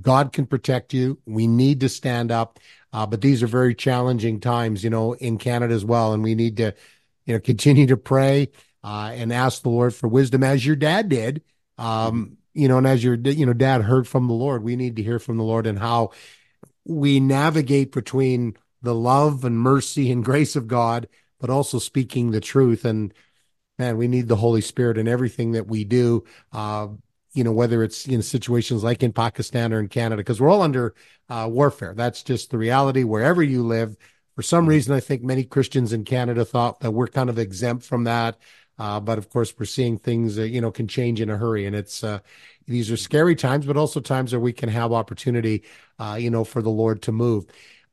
God 0.00 0.32
can 0.32 0.46
protect 0.46 0.92
you. 0.92 1.18
We 1.26 1.46
need 1.46 1.80
to 1.80 1.88
stand 1.88 2.30
up. 2.30 2.58
Uh, 2.92 3.06
but 3.06 3.20
these 3.20 3.42
are 3.42 3.48
very 3.48 3.74
challenging 3.74 4.40
times, 4.40 4.84
you 4.84 4.90
know, 4.90 5.14
in 5.14 5.38
Canada 5.38 5.74
as 5.74 5.84
well. 5.84 6.12
And 6.12 6.22
we 6.22 6.34
need 6.34 6.56
to, 6.58 6.74
you 7.26 7.34
know, 7.34 7.40
continue 7.40 7.86
to 7.88 7.96
pray 7.96 8.50
uh, 8.82 9.10
and 9.14 9.32
ask 9.32 9.62
the 9.62 9.68
Lord 9.68 9.94
for 9.94 10.08
wisdom 10.08 10.42
as 10.44 10.64
your 10.64 10.76
dad 10.76 11.08
did. 11.08 11.42
Um, 11.76 12.38
you 12.52 12.68
know, 12.68 12.78
and 12.78 12.86
as 12.86 13.02
your, 13.02 13.14
you 13.16 13.46
know, 13.46 13.52
dad 13.52 13.82
heard 13.82 14.06
from 14.06 14.28
the 14.28 14.34
Lord, 14.34 14.62
we 14.62 14.76
need 14.76 14.96
to 14.96 15.02
hear 15.02 15.18
from 15.18 15.38
the 15.38 15.42
Lord 15.42 15.66
and 15.66 15.78
how 15.78 16.10
we 16.84 17.20
navigate 17.20 17.92
between 17.92 18.56
the 18.82 18.94
love 18.94 19.44
and 19.44 19.58
mercy 19.58 20.10
and 20.10 20.24
grace 20.24 20.56
of 20.56 20.68
God, 20.68 21.08
but 21.40 21.50
also 21.50 21.78
speaking 21.78 22.30
the 22.30 22.40
truth. 22.40 22.84
And 22.84 23.12
man, 23.78 23.96
we 23.96 24.08
need 24.08 24.28
the 24.28 24.36
Holy 24.36 24.60
Spirit 24.60 24.98
in 24.98 25.08
everything 25.08 25.52
that 25.52 25.66
we 25.66 25.84
do. 25.84 26.24
Uh, 26.52 26.88
you 27.32 27.42
know, 27.42 27.52
whether 27.52 27.82
it's 27.82 28.06
in 28.06 28.22
situations 28.22 28.84
like 28.84 29.02
in 29.02 29.12
Pakistan 29.12 29.72
or 29.72 29.80
in 29.80 29.88
Canada, 29.88 30.20
because 30.20 30.40
we're 30.40 30.50
all 30.50 30.62
under 30.62 30.94
uh, 31.28 31.48
warfare. 31.50 31.92
That's 31.94 32.22
just 32.22 32.50
the 32.50 32.58
reality 32.58 33.02
wherever 33.02 33.42
you 33.42 33.64
live. 33.64 33.96
For 34.36 34.42
some 34.42 34.66
reason, 34.66 34.94
I 34.94 35.00
think 35.00 35.22
many 35.22 35.44
Christians 35.44 35.92
in 35.92 36.04
Canada 36.04 36.44
thought 36.44 36.80
that 36.80 36.92
we're 36.92 37.08
kind 37.08 37.30
of 37.30 37.38
exempt 37.38 37.84
from 37.84 38.04
that. 38.04 38.36
Uh, 38.78 39.00
but 39.00 39.18
of 39.18 39.30
course, 39.30 39.54
we're 39.58 39.66
seeing 39.66 39.98
things 39.98 40.36
that, 40.36 40.48
you 40.48 40.60
know, 40.60 40.70
can 40.70 40.88
change 40.88 41.20
in 41.20 41.30
a 41.30 41.36
hurry. 41.36 41.66
And 41.66 41.76
it's, 41.76 42.02
uh, 42.02 42.18
these 42.66 42.90
are 42.90 42.96
scary 42.96 43.36
times, 43.36 43.66
but 43.66 43.76
also 43.76 44.00
times 44.00 44.32
where 44.32 44.40
we 44.40 44.52
can 44.52 44.68
have 44.68 44.92
opportunity, 44.92 45.62
uh, 45.98 46.16
you 46.18 46.30
know, 46.30 46.44
for 46.44 46.62
the 46.62 46.70
Lord 46.70 47.02
to 47.02 47.12
move. 47.12 47.46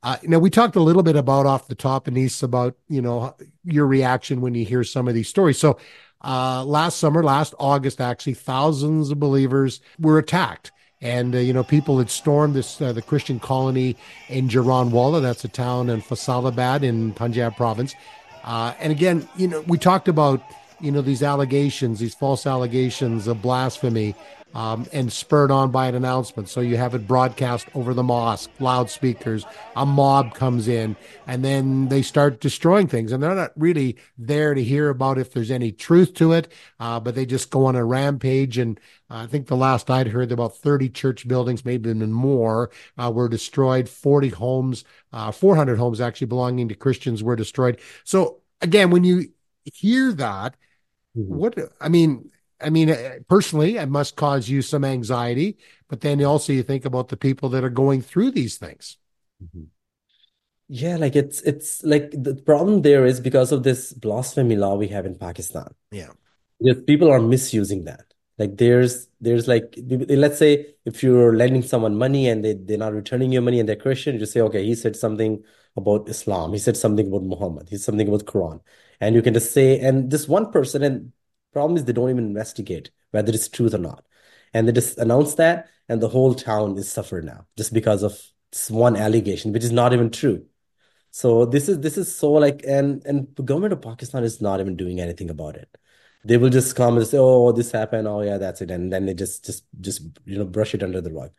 Uh, 0.03 0.17
now 0.23 0.39
we 0.39 0.49
talked 0.49 0.75
a 0.75 0.81
little 0.81 1.03
bit 1.03 1.15
about 1.15 1.45
off 1.45 1.67
the 1.67 1.75
top, 1.75 2.05
Anees, 2.05 2.41
about 2.41 2.75
you 2.89 3.01
know 3.01 3.35
your 3.63 3.85
reaction 3.85 4.41
when 4.41 4.55
you 4.55 4.65
hear 4.65 4.83
some 4.83 5.07
of 5.07 5.13
these 5.13 5.27
stories. 5.27 5.59
So 5.59 5.77
uh, 6.23 6.63
last 6.65 6.97
summer, 6.97 7.23
last 7.23 7.53
August, 7.59 8.01
actually, 8.01 8.33
thousands 8.33 9.11
of 9.11 9.19
believers 9.19 9.79
were 9.99 10.17
attacked, 10.17 10.71
and 11.01 11.35
uh, 11.35 11.37
you 11.37 11.53
know 11.53 11.63
people 11.63 11.99
had 11.99 12.09
stormed 12.09 12.55
this 12.55 12.81
uh, 12.81 12.93
the 12.93 13.01
Christian 13.01 13.39
colony 13.39 13.95
in 14.27 14.49
Jaranwala. 14.49 15.21
That's 15.21 15.43
a 15.43 15.49
town 15.49 15.89
in 15.89 16.01
Faisalabad 16.01 16.81
in 16.81 17.13
Punjab 17.13 17.55
province. 17.55 17.93
Uh, 18.43 18.73
and 18.79 18.91
again, 18.91 19.29
you 19.37 19.47
know, 19.47 19.61
we 19.61 19.77
talked 19.77 20.07
about 20.07 20.41
you 20.81 20.91
know 20.91 21.01
these 21.01 21.23
allegations, 21.23 21.99
these 21.99 22.15
false 22.15 22.45
allegations 22.45 23.27
of 23.27 23.41
blasphemy 23.41 24.15
um, 24.53 24.85
and 24.91 25.11
spurred 25.11 25.51
on 25.51 25.71
by 25.71 25.87
an 25.87 25.95
announcement. 25.95 26.49
So 26.49 26.61
you 26.61 26.77
have 26.77 26.93
it 26.93 27.07
broadcast 27.07 27.67
over 27.73 27.93
the 27.93 28.03
mosque, 28.03 28.49
loudspeakers, 28.59 29.45
a 29.75 29.85
mob 29.85 30.33
comes 30.33 30.67
in, 30.67 30.95
and 31.25 31.43
then 31.43 31.87
they 31.87 32.01
start 32.01 32.41
destroying 32.41 32.87
things. 32.87 33.11
And 33.11 33.21
they're 33.21 33.35
not 33.35 33.51
really 33.55 33.97
there 34.17 34.53
to 34.53 34.63
hear 34.63 34.89
about 34.89 35.17
if 35.17 35.31
there's 35.31 35.51
any 35.51 35.71
truth 35.71 36.13
to 36.15 36.33
it, 36.33 36.51
uh, 36.79 36.99
but 36.99 37.15
they 37.15 37.25
just 37.25 37.49
go 37.49 37.65
on 37.65 37.75
a 37.75 37.85
rampage. 37.85 38.57
And 38.57 38.79
I 39.09 39.25
think 39.25 39.47
the 39.47 39.55
last 39.55 39.89
I'd 39.89 40.07
heard, 40.07 40.31
about 40.31 40.57
30 40.57 40.89
church 40.89 41.27
buildings, 41.27 41.65
maybe 41.65 41.89
even 41.89 42.11
more, 42.11 42.71
uh, 42.97 43.11
were 43.13 43.29
destroyed. 43.29 43.87
40 43.87 44.29
homes, 44.29 44.83
uh, 45.13 45.31
400 45.31 45.77
homes 45.77 46.01
actually 46.01 46.27
belonging 46.27 46.67
to 46.69 46.75
Christians 46.75 47.23
were 47.23 47.35
destroyed. 47.35 47.79
So 48.03 48.41
again, 48.61 48.89
when 48.89 49.03
you 49.03 49.29
hear 49.63 50.11
that, 50.13 50.55
mm-hmm. 51.17 51.35
what 51.35 51.57
I 51.79 51.89
mean, 51.89 52.29
I 52.59 52.69
mean, 52.69 52.89
uh, 52.89 53.15
personally, 53.27 53.77
it 53.77 53.89
must 53.89 54.15
cause 54.15 54.49
you 54.49 54.61
some 54.61 54.85
anxiety, 54.85 55.57
but 55.87 56.01
then 56.01 56.23
also 56.23 56.53
you 56.53 56.63
think 56.63 56.85
about 56.85 57.09
the 57.09 57.17
people 57.17 57.49
that 57.49 57.63
are 57.63 57.69
going 57.69 58.01
through 58.01 58.31
these 58.31 58.57
things. 58.57 58.97
Mm-hmm. 59.43 59.63
Yeah, 60.73 60.95
like 60.95 61.17
it's 61.17 61.41
it's 61.41 61.83
like 61.83 62.11
the 62.11 62.35
problem 62.35 62.81
there 62.81 63.05
is 63.05 63.19
because 63.19 63.51
of 63.51 63.63
this 63.63 63.91
blasphemy 63.91 64.55
law 64.55 64.75
we 64.75 64.87
have 64.87 65.05
in 65.05 65.15
Pakistan. 65.15 65.73
Yeah. 65.91 66.11
Because 66.61 66.81
people 66.83 67.11
are 67.11 67.19
misusing 67.19 67.83
that. 67.85 68.05
Like 68.37 68.55
there's 68.55 69.07
there's 69.19 69.49
like 69.49 69.77
let's 70.07 70.39
say 70.39 70.75
if 70.85 71.03
you're 71.03 71.35
lending 71.35 71.61
someone 71.61 71.97
money 71.97 72.29
and 72.29 72.45
they, 72.45 72.53
they're 72.53 72.77
not 72.77 72.93
returning 72.93 73.33
your 73.33 73.41
money 73.41 73.59
and 73.59 73.67
they're 73.67 73.75
Christian, 73.75 74.13
you 74.13 74.19
just 74.19 74.31
say, 74.31 74.39
okay, 74.41 74.63
he 74.65 74.73
said 74.73 74.95
something 74.95 75.43
about 75.75 76.07
Islam, 76.07 76.53
he 76.53 76.57
said 76.57 76.77
something 76.77 77.07
about 77.07 77.23
Muhammad, 77.23 77.67
he 77.67 77.75
said 77.75 77.85
something 77.85 78.07
about 78.07 78.25
Quran. 78.25 78.61
And 79.01 79.15
you 79.15 79.21
can 79.21 79.33
just 79.33 79.51
say, 79.53 79.79
and 79.79 80.09
this 80.09 80.27
one 80.29 80.51
person, 80.51 80.83
and 80.83 81.11
Problem 81.53 81.75
is 81.77 81.85
they 81.85 81.93
don't 81.93 82.09
even 82.09 82.27
investigate 82.27 82.91
whether 83.11 83.33
it's 83.33 83.49
truth 83.49 83.73
or 83.73 83.77
not. 83.77 84.05
And 84.53 84.67
they 84.67 84.71
just 84.71 84.97
announce 84.97 85.35
that, 85.35 85.67
and 85.89 86.01
the 86.01 86.07
whole 86.09 86.33
town 86.33 86.77
is 86.77 86.89
suffered 86.91 87.25
now 87.25 87.47
just 87.57 87.73
because 87.73 88.03
of 88.03 88.21
this 88.51 88.71
one 88.71 88.95
allegation, 88.95 89.51
which 89.51 89.63
is 89.63 89.71
not 89.71 89.93
even 89.93 90.11
true. 90.11 90.45
So 91.11 91.45
this 91.45 91.67
is 91.67 91.79
this 91.79 91.97
is 91.97 92.13
so 92.15 92.31
like 92.33 92.63
and 92.65 93.05
and 93.05 93.27
the 93.35 93.43
government 93.43 93.73
of 93.73 93.81
Pakistan 93.81 94.23
is 94.23 94.41
not 94.41 94.61
even 94.61 94.77
doing 94.77 95.01
anything 95.01 95.29
about 95.29 95.57
it. 95.57 95.69
They 96.23 96.37
will 96.37 96.49
just 96.49 96.75
come 96.75 96.97
and 96.97 97.07
say, 97.07 97.17
oh, 97.17 97.47
"Oh, 97.47 97.51
this 97.51 97.71
happened. 97.71 98.07
Oh, 98.07 98.21
yeah, 98.21 98.37
that's 98.37 98.61
it," 98.61 98.69
and 98.71 98.93
then 98.93 99.05
they 99.05 99.13
just 99.13 99.43
just 99.45 99.65
just 99.81 100.01
you 100.25 100.37
know 100.37 100.45
brush 100.45 100.73
it 100.75 100.83
under 100.83 101.01
the 101.01 101.11
rug. 101.11 101.31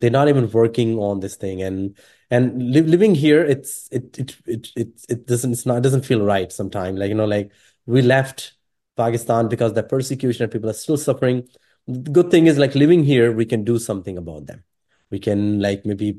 They're 0.00 0.10
not 0.10 0.28
even 0.28 0.50
working 0.50 0.98
on 0.98 1.20
this 1.20 1.36
thing, 1.36 1.62
and 1.62 1.96
and 2.30 2.72
li- 2.72 2.80
living 2.82 3.14
here, 3.14 3.44
it's 3.44 3.88
it 3.92 4.18
it 4.18 4.36
it 4.46 4.68
it 4.76 4.88
it 5.08 5.26
doesn't 5.26 5.52
it's 5.52 5.66
not 5.66 5.78
it 5.78 5.82
doesn't 5.82 6.06
feel 6.06 6.22
right 6.22 6.50
sometimes. 6.50 6.98
Like 6.98 7.10
you 7.10 7.14
know, 7.14 7.26
like 7.26 7.52
we 7.86 8.02
left 8.02 8.54
Pakistan 8.96 9.48
because 9.48 9.74
the 9.74 9.82
persecution 9.82 10.44
and 10.44 10.52
people 10.52 10.70
are 10.70 10.74
still 10.74 10.96
suffering. 10.96 11.48
The 11.86 12.10
good 12.10 12.30
thing 12.30 12.46
is 12.46 12.58
like 12.58 12.74
living 12.74 13.04
here, 13.04 13.32
we 13.32 13.44
can 13.46 13.64
do 13.64 13.78
something 13.78 14.16
about 14.16 14.46
them. 14.46 14.64
We 15.10 15.18
can 15.18 15.60
like 15.60 15.84
maybe 15.84 16.16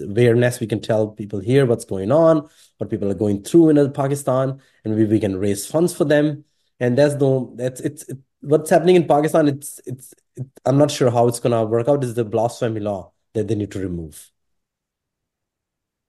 awareness, 0.00 0.60
we 0.60 0.66
can 0.66 0.80
tell 0.80 1.08
people 1.08 1.40
here 1.40 1.64
what's 1.64 1.84
going 1.84 2.12
on, 2.12 2.48
what 2.78 2.90
people 2.90 3.10
are 3.10 3.14
going 3.14 3.42
through 3.42 3.70
in 3.70 3.78
uh, 3.78 3.88
Pakistan, 3.88 4.60
and 4.84 4.94
maybe 4.94 5.10
we 5.10 5.20
can 5.20 5.36
raise 5.36 5.66
funds 5.66 5.94
for 5.94 6.04
them. 6.04 6.44
And 6.80 6.96
that's 6.98 7.14
no, 7.14 7.52
that's 7.56 7.80
it's 7.80 8.02
it, 8.08 8.18
what's 8.40 8.70
happening 8.70 8.96
in 8.96 9.06
Pakistan. 9.06 9.48
It's 9.48 9.80
it's 9.86 10.14
it, 10.36 10.46
I'm 10.64 10.78
not 10.78 10.90
sure 10.90 11.10
how 11.10 11.28
it's 11.28 11.40
gonna 11.40 11.64
work 11.64 11.88
out. 11.88 12.04
Is 12.04 12.14
the 12.14 12.24
blasphemy 12.24 12.80
law 12.80 13.12
that 13.34 13.48
they 13.48 13.54
need 13.54 13.70
to 13.72 13.78
remove? 13.78 14.30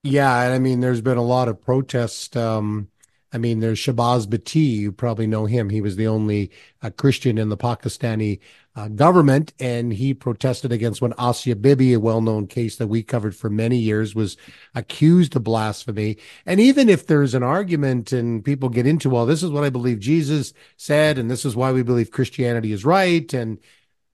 Yeah, 0.02 0.32
I 0.32 0.58
mean, 0.58 0.80
there's 0.80 1.00
been 1.00 1.18
a 1.18 1.22
lot 1.22 1.48
of 1.48 1.60
protest 1.60 2.36
um, 2.36 2.88
I 3.32 3.38
mean, 3.38 3.60
there's 3.60 3.78
Shahbaz 3.78 4.26
Bhatti. 4.26 4.76
You 4.76 4.92
probably 4.92 5.26
know 5.26 5.46
him. 5.46 5.68
He 5.68 5.80
was 5.80 5.96
the 5.96 6.06
only 6.06 6.50
uh, 6.80 6.90
Christian 6.90 7.36
in 7.36 7.50
the 7.50 7.56
Pakistani 7.56 8.40
uh, 8.74 8.88
government, 8.88 9.52
and 9.58 9.92
he 9.92 10.14
protested 10.14 10.72
against 10.72 11.02
when 11.02 11.12
Asya 11.14 11.60
Bibi, 11.60 11.92
a 11.92 12.00
well-known 12.00 12.46
case 12.46 12.76
that 12.76 12.86
we 12.86 13.02
covered 13.02 13.34
for 13.34 13.50
many 13.50 13.76
years, 13.76 14.14
was 14.14 14.36
accused 14.74 15.36
of 15.36 15.44
blasphemy. 15.44 16.16
And 16.46 16.60
even 16.60 16.88
if 16.88 17.06
there's 17.06 17.34
an 17.34 17.42
argument 17.42 18.12
and 18.12 18.44
people 18.44 18.68
get 18.68 18.86
into, 18.86 19.10
well, 19.10 19.26
this 19.26 19.42
is 19.42 19.50
what 19.50 19.64
I 19.64 19.70
believe 19.70 19.98
Jesus 19.98 20.54
said, 20.76 21.18
and 21.18 21.30
this 21.30 21.44
is 21.44 21.56
why 21.56 21.72
we 21.72 21.82
believe 21.82 22.10
Christianity 22.10 22.72
is 22.72 22.84
right, 22.84 23.32
and 23.34 23.58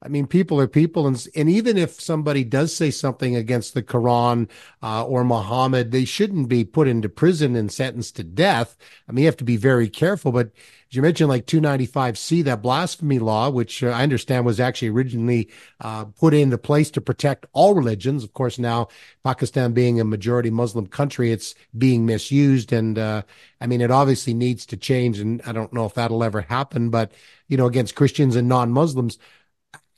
I 0.04 0.08
mean, 0.08 0.26
people 0.26 0.60
are 0.60 0.68
people, 0.68 1.06
and 1.06 1.26
and 1.34 1.48
even 1.48 1.78
if 1.78 1.98
somebody 1.98 2.44
does 2.44 2.76
say 2.76 2.90
something 2.90 3.34
against 3.34 3.72
the 3.72 3.82
Quran 3.82 4.50
uh, 4.82 5.06
or 5.06 5.24
Muhammad, 5.24 5.92
they 5.92 6.04
shouldn't 6.04 6.48
be 6.48 6.62
put 6.62 6.86
into 6.86 7.08
prison 7.08 7.56
and 7.56 7.72
sentenced 7.72 8.16
to 8.16 8.24
death. 8.24 8.76
I 9.08 9.12
mean, 9.12 9.22
you 9.22 9.28
have 9.28 9.38
to 9.38 9.44
be 9.44 9.56
very 9.56 9.88
careful. 9.88 10.30
But 10.30 10.48
as 10.48 10.96
you 10.96 11.00
mentioned, 11.00 11.30
like 11.30 11.46
295C, 11.46 12.44
that 12.44 12.60
blasphemy 12.60 13.18
law, 13.18 13.48
which 13.48 13.82
uh, 13.82 13.88
I 13.88 14.02
understand 14.02 14.44
was 14.44 14.60
actually 14.60 14.90
originally 14.90 15.48
uh, 15.80 16.04
put 16.04 16.34
into 16.34 16.58
place 16.58 16.90
to 16.92 17.00
protect 17.00 17.46
all 17.54 17.74
religions. 17.74 18.24
Of 18.24 18.34
course, 18.34 18.58
now 18.58 18.88
Pakistan 19.24 19.72
being 19.72 20.00
a 20.00 20.04
majority 20.04 20.50
Muslim 20.50 20.86
country, 20.86 21.32
it's 21.32 21.54
being 21.78 22.04
misused, 22.04 22.74
and 22.74 22.98
uh, 22.98 23.22
I 23.58 23.66
mean, 23.66 23.80
it 23.80 23.90
obviously 23.90 24.34
needs 24.34 24.66
to 24.66 24.76
change. 24.76 25.18
And 25.18 25.40
I 25.46 25.52
don't 25.52 25.72
know 25.72 25.86
if 25.86 25.94
that'll 25.94 26.22
ever 26.22 26.42
happen, 26.42 26.90
but 26.90 27.12
you 27.48 27.56
know, 27.56 27.66
against 27.66 27.94
Christians 27.94 28.36
and 28.36 28.48
non-Muslims 28.48 29.18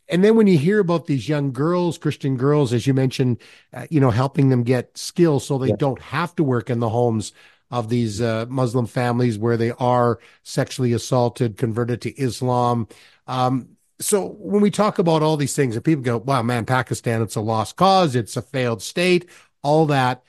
and 0.09 0.23
then 0.23 0.37
when 0.37 0.47
you 0.47 0.59
hear 0.59 0.79
about 0.79 1.07
these 1.07 1.29
young 1.29 1.53
girls, 1.53 1.99
Christian 1.99 2.37
girls, 2.37 2.73
as 2.73 2.87
you 2.87 2.95
mentioned, 2.95 3.39
uh, 3.73 3.87
you 3.91 4.01
know, 4.01 4.11
helping 4.11 4.51
them 4.51 4.63
get 4.63 4.97
skills 4.97 5.47
so 5.47 5.59
they 5.59 5.69
yeah. 5.69 5.77
don't 5.79 6.01
have 6.01 6.35
to 6.37 6.45
work 6.45 6.71
in 6.71 6.79
the 6.79 6.89
homes 6.89 7.33
of 7.71 7.89
these 7.89 8.21
uh, 8.21 8.47
Muslim 8.49 8.87
families 8.87 9.39
where 9.39 9.57
they 9.57 9.73
are 9.73 10.21
sexually 10.45 10.93
assaulted, 10.93 11.57
converted 11.57 12.01
to 12.03 12.17
Islam. 12.21 12.87
Um, 13.27 13.71
so 13.99 14.37
when 14.39 14.63
we 14.63 14.71
talk 14.71 14.99
about 14.99 15.23
all 15.23 15.37
these 15.37 15.57
things, 15.57 15.75
and 15.75 15.85
people 15.85 16.05
go, 16.05 16.19
"Wow, 16.19 16.43
man, 16.43 16.67
Pakistan, 16.67 17.23
it's 17.23 17.35
a 17.35 17.41
lost 17.41 17.77
cause, 17.77 18.15
it's 18.15 18.37
a 18.37 18.43
failed 18.43 18.83
state, 18.83 19.29
all 19.63 19.87
that," 19.87 20.23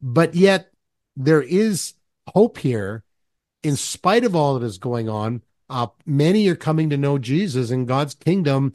but 0.00 0.34
yet 0.34 0.70
there 1.16 1.42
is 1.42 1.94
hope 2.28 2.58
here, 2.58 3.02
in 3.62 3.76
spite 3.76 4.24
of 4.24 4.36
all 4.36 4.58
that 4.58 4.66
is 4.66 4.78
going 4.78 5.08
on. 5.08 5.42
Uh, 5.70 5.86
many 6.04 6.46
are 6.48 6.56
coming 6.56 6.90
to 6.90 6.96
know 6.96 7.18
Jesus, 7.18 7.70
and 7.70 7.88
God's 7.88 8.14
kingdom 8.14 8.74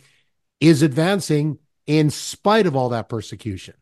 is 0.60 0.82
advancing 0.82 1.60
in 1.88 2.10
spite 2.10 2.68
of 2.68 2.76
all 2.76 2.89
that 2.89 3.10
persecution. 3.10 3.76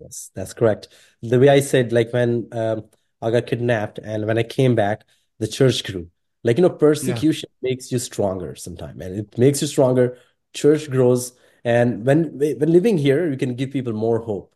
Yes, 0.00 0.30
that's 0.34 0.52
correct. 0.52 0.88
The 1.22 1.38
way 1.38 1.48
I 1.48 1.60
said, 1.60 1.92
like 1.92 2.12
when 2.12 2.48
um, 2.52 2.84
I 3.20 3.30
got 3.30 3.46
kidnapped 3.46 3.98
and 3.98 4.26
when 4.26 4.38
I 4.38 4.42
came 4.42 4.74
back, 4.74 5.04
the 5.38 5.46
church 5.46 5.84
grew. 5.84 6.08
Like, 6.44 6.56
you 6.58 6.62
know, 6.62 6.70
persecution 6.70 7.48
yeah. 7.62 7.70
makes 7.70 7.92
you 7.92 7.98
stronger 8.00 8.56
sometimes, 8.56 9.00
and 9.00 9.16
it 9.16 9.38
makes 9.38 9.62
you 9.62 9.68
stronger. 9.68 10.18
Church 10.54 10.90
grows. 10.90 11.32
And 11.64 12.04
when 12.04 12.36
when 12.38 12.72
living 12.72 12.98
here, 12.98 13.30
you 13.30 13.36
can 13.36 13.54
give 13.54 13.70
people 13.70 13.92
more 13.92 14.18
hope. 14.18 14.52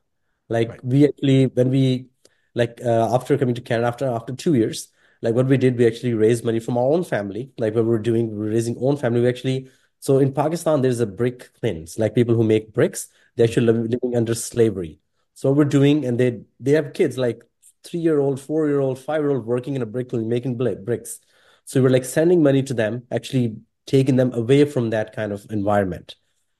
Like 0.49 0.71
right. 0.71 0.85
we 0.85 1.07
actually, 1.07 1.47
when 1.47 1.71
we 1.71 2.09
like 2.55 2.81
uh, 2.85 3.15
after 3.15 3.39
coming 3.39 3.55
to 3.55 3.61
Canada 3.61 3.87
after 3.87 4.07
after 4.07 4.35
two 4.35 4.55
years, 4.55 4.89
like 5.23 5.35
what 5.35 5.47
we 5.47 5.57
did, 5.57 5.79
we 5.79 5.87
actually 5.87 6.15
raised 6.15 6.45
money 6.45 6.59
from 6.59 6.77
our 6.77 6.85
own 6.85 7.05
family. 7.05 7.53
Like 7.57 7.75
when 7.75 7.85
we 7.85 7.91
were 7.91 8.01
doing 8.01 8.31
we 8.31 8.37
were 8.37 8.51
raising 8.51 8.77
own 8.81 8.97
family, 8.97 9.21
we 9.21 9.29
actually 9.29 9.71
so 10.01 10.19
in 10.19 10.33
Pakistan, 10.33 10.83
there's 10.83 11.01
a 11.01 11.07
brick 11.07 11.51
kilns, 11.61 11.99
like 11.99 12.15
people 12.15 12.35
who 12.35 12.45
make 12.45 12.73
bricks, 12.73 13.09
they're 13.35 13.47
actually 13.47 13.67
living 13.67 14.17
under 14.17 14.35
slavery. 14.35 15.01
So 15.35 15.51
what 15.51 15.59
we're 15.59 15.65
doing, 15.65 16.05
and 16.05 16.19
they 16.19 16.43
they 16.61 16.73
have 16.73 16.93
kids 16.93 17.19
like 17.19 17.43
three 17.85 18.01
year 18.01 18.19
old, 18.19 18.41
four 18.41 18.69
year 18.69 18.81
old, 18.81 18.99
five 18.99 19.21
year 19.23 19.31
old 19.31 19.47
working 19.47 19.75
in 19.75 19.83
a 19.83 19.87
brick 19.87 20.11
kiln, 20.11 20.29
making 20.29 20.57
bricks. 20.57 21.21
So 21.65 21.83
we're 21.83 21.91
like 21.91 22.05
sending 22.05 22.43
money 22.43 22.63
to 22.63 22.75
them, 22.75 23.03
actually 23.11 23.57
taking 23.87 24.17
them 24.17 24.33
away 24.33 24.65
from 24.65 24.91
that 24.91 25.15
kind 25.15 25.33
of 25.33 25.47
environment, 25.51 26.17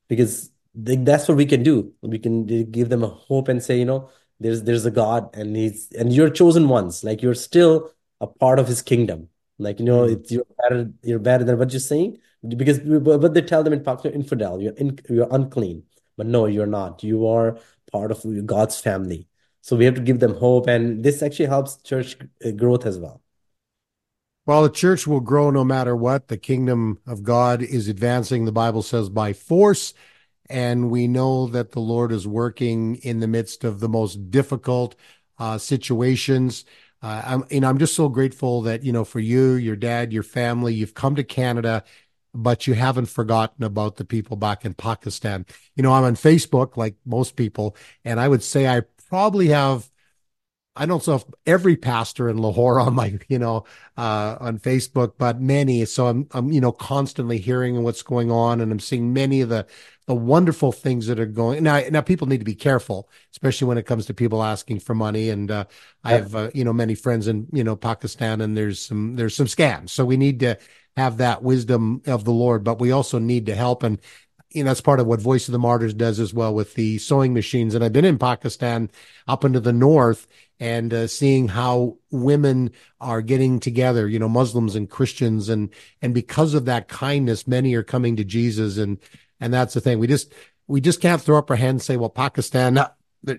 because 0.09 0.51
they, 0.75 0.97
that's 0.97 1.29
what 1.29 1.37
we 1.37 1.47
can 1.47 1.63
do. 1.63 1.93
We 2.03 2.19
can 2.19 2.47
give 2.71 2.89
them 2.89 3.03
a 3.03 3.09
hope 3.09 3.49
and 3.49 3.63
say, 3.63 3.79
you 3.79 3.85
know, 3.85 4.11
there's 4.41 4.63
there's 4.65 4.85
a 4.85 4.91
God, 4.91 5.35
and 5.35 5.57
he's 5.57 5.91
and 5.93 6.13
you're 6.13 6.31
chosen 6.31 6.69
ones. 6.69 7.05
Like 7.05 7.23
you're 7.23 7.35
still 7.35 7.91
a 8.21 8.27
part 8.27 8.59
of 8.59 8.69
His 8.69 8.83
kingdom. 8.83 9.29
Like 9.59 9.79
you 9.79 9.87
know, 9.87 10.03
mm-hmm. 10.03 10.21
it's 10.21 10.33
you're 10.33 10.47
better. 10.63 10.91
You're 11.03 11.19
better 11.19 11.45
than 11.45 11.59
what 11.59 11.73
you're 11.73 11.81
saying 11.81 12.19
because 12.49 12.79
but 12.81 13.35
they 13.35 13.43
tell 13.43 13.63
them 13.63 13.73
in 13.73 13.83
Pakistan, 13.83 14.13
infidel. 14.13 14.61
You're 14.61 14.75
in, 14.75 14.99
you're 15.09 15.29
unclean. 15.31 15.85
But 16.17 16.27
no, 16.27 16.47
you're 16.47 16.67
not. 16.67 17.05
You 17.05 17.27
are 17.27 17.59
part 17.93 18.11
of 18.11 18.25
God's 18.47 18.81
family. 18.81 19.29
So 19.61 19.77
we 19.77 19.85
have 19.85 19.95
to 19.97 20.01
give 20.01 20.21
them 20.21 20.35
hope, 20.35 20.69
and 20.69 21.05
this 21.05 21.23
actually 21.23 21.47
helps 21.47 21.77
church 21.83 22.17
uh, 22.45 22.53
growth 22.53 22.87
as 22.87 22.99
well. 22.99 23.21
Well, 24.47 24.63
the 24.63 24.71
church 24.71 25.09
will 25.09 25.21
grow 25.21 25.51
no 25.51 25.65
matter 25.65 25.97
what. 25.97 26.29
The 26.29 26.39
kingdom 26.39 27.01
of 27.05 27.25
God 27.25 27.63
is 27.63 27.89
advancing, 27.89 28.45
the 28.45 28.53
Bible 28.53 28.83
says, 28.83 29.09
by 29.09 29.33
force. 29.33 29.93
And 30.49 30.89
we 30.89 31.09
know 31.09 31.49
that 31.49 31.73
the 31.73 31.81
Lord 31.81 32.13
is 32.13 32.29
working 32.29 32.95
in 32.97 33.19
the 33.19 33.27
midst 33.27 33.65
of 33.65 33.81
the 33.81 33.89
most 33.89 34.31
difficult 34.31 34.95
uh, 35.39 35.59
situations. 35.59 36.65
Uh, 37.03 37.23
I'm, 37.27 37.61
know, 37.61 37.69
I'm 37.69 37.79
just 37.79 37.97
so 37.97 38.09
grateful 38.09 38.63
that, 38.63 38.85
you 38.85 38.93
know, 38.93 39.05
for 39.05 39.19
you, 39.19 39.55
your 39.55 39.75
dad, 39.75 40.13
your 40.13 40.23
family, 40.23 40.75
you've 40.75 40.95
come 40.95 41.17
to 41.17 41.25
Canada 41.25 41.83
but 42.35 42.67
you 42.67 42.75
haven't 42.75 43.07
forgotten 43.07 43.65
about 43.65 43.97
the 43.97 44.05
people 44.05 44.37
back 44.37 44.65
in 44.65 44.75
Pakistan. 44.75 45.47
You 45.75 45.83
know, 45.83 45.93
I'm 45.93 46.05
on 46.05 46.17
Facebook 46.17 46.77
like 46.77 46.97
most 47.05 47.37
people, 47.37 47.77
and 48.05 48.21
I 48.21 48.29
would 48.29 48.43
say 48.43 48.69
I 48.69 48.83
probably 49.09 49.49
have 49.49 49.91
I 50.77 50.85
don't 50.85 51.05
know 51.07 51.15
if 51.15 51.25
every 51.47 51.77
pastor 51.77 52.29
in 52.29 52.37
Lahore 52.37 52.79
on 52.87 52.95
my, 52.95 53.19
you 53.29 53.39
know, 53.39 53.65
uh, 53.97 54.37
on 54.39 54.59
Facebook, 54.59 55.15
but 55.19 55.41
many. 55.41 55.85
So 55.87 56.07
I'm, 56.07 56.29
I'm, 56.33 56.53
you 56.53 56.61
know, 56.61 56.73
constantly 56.73 57.39
hearing 57.39 57.83
what's 57.83 58.03
going 58.03 58.31
on 58.31 58.61
and 58.61 58.71
I'm 58.71 58.81
seeing 58.81 59.13
many 59.13 59.41
of 59.41 59.49
the, 59.49 59.67
the 60.07 60.15
wonderful 60.15 60.71
things 60.71 61.07
that 61.07 61.19
are 61.19 61.27
going 61.27 61.65
now. 61.65 61.81
Now 61.91 62.03
people 62.03 62.29
need 62.29 62.39
to 62.39 62.45
be 62.45 62.55
careful, 62.55 63.09
especially 63.33 63.67
when 63.67 63.79
it 63.79 63.87
comes 63.87 64.07
to 64.07 64.15
people 64.15 64.43
asking 64.43 64.81
for 64.81 64.95
money. 64.95 65.31
And, 65.31 65.51
uh, 65.51 65.65
I 66.05 66.13
have, 66.13 66.35
uh, 66.35 66.51
you 66.55 66.65
know, 66.65 66.73
many 66.73 66.95
friends 66.95 67.27
in, 67.27 67.49
you 67.53 67.65
know, 67.65 67.75
Pakistan 67.75 68.41
and 68.41 68.57
there's 68.57 68.81
some, 68.81 69.17
there's 69.17 69.35
some 69.35 69.47
scams. 69.47 69.91
So 69.91 70.05
we 70.05 70.17
need 70.17 70.41
to 70.41 70.59
have 70.97 71.19
that 71.19 71.43
wisdom 71.43 72.03
of 72.07 72.25
the 72.25 72.33
Lord, 72.33 72.65
but 72.65 72.81
we 72.81 72.91
also 72.91 73.19
need 73.19 73.47
to 73.47 73.55
help. 73.55 73.83
And, 73.83 74.01
you 74.51 74.65
know, 74.65 74.71
that's 74.71 74.81
part 74.81 75.01
of 75.01 75.07
what 75.07 75.21
Voice 75.21 75.47
of 75.49 75.53
the 75.53 75.59
Martyrs 75.59 75.93
does 75.93 76.19
as 76.19 76.33
well 76.33 76.55
with 76.55 76.75
the 76.75 76.99
sewing 76.99 77.35
machines. 77.35 77.75
And 77.75 77.85
I've 77.85 77.93
been 77.93 78.07
in 78.07 78.19
Pakistan 78.19 78.91
up 79.29 79.45
into 79.45 79.61
the 79.61 79.75
north 79.75 80.27
and 80.59 80.95
uh, 80.95 81.07
seeing 81.07 81.49
how 81.49 81.99
women 82.11 82.71
are 82.99 83.21
getting 83.21 83.61
together, 83.61 84.09
you 84.09 84.19
know, 84.19 84.29
Muslims 84.29 84.75
and 84.75 84.89
Christians. 84.89 85.51
And, 85.51 85.69
and 86.01 86.15
because 86.15 86.55
of 86.55 86.65
that 86.65 86.89
kindness, 86.89 87.47
many 87.47 87.75
are 87.75 87.83
coming 87.83 88.17
to 88.17 88.25
Jesus. 88.25 88.79
And, 88.79 88.99
and 89.39 89.53
that's 89.53 89.75
the 89.75 89.83
thing. 89.83 89.99
We 89.99 90.07
just, 90.07 90.33
we 90.67 90.81
just 90.81 91.03
can't 91.03 91.21
throw 91.21 91.37
up 91.37 91.51
our 91.51 91.57
hands 91.57 91.73
and 91.75 91.83
say, 91.83 91.97
well, 91.99 92.09
Pakistan, 92.09 92.79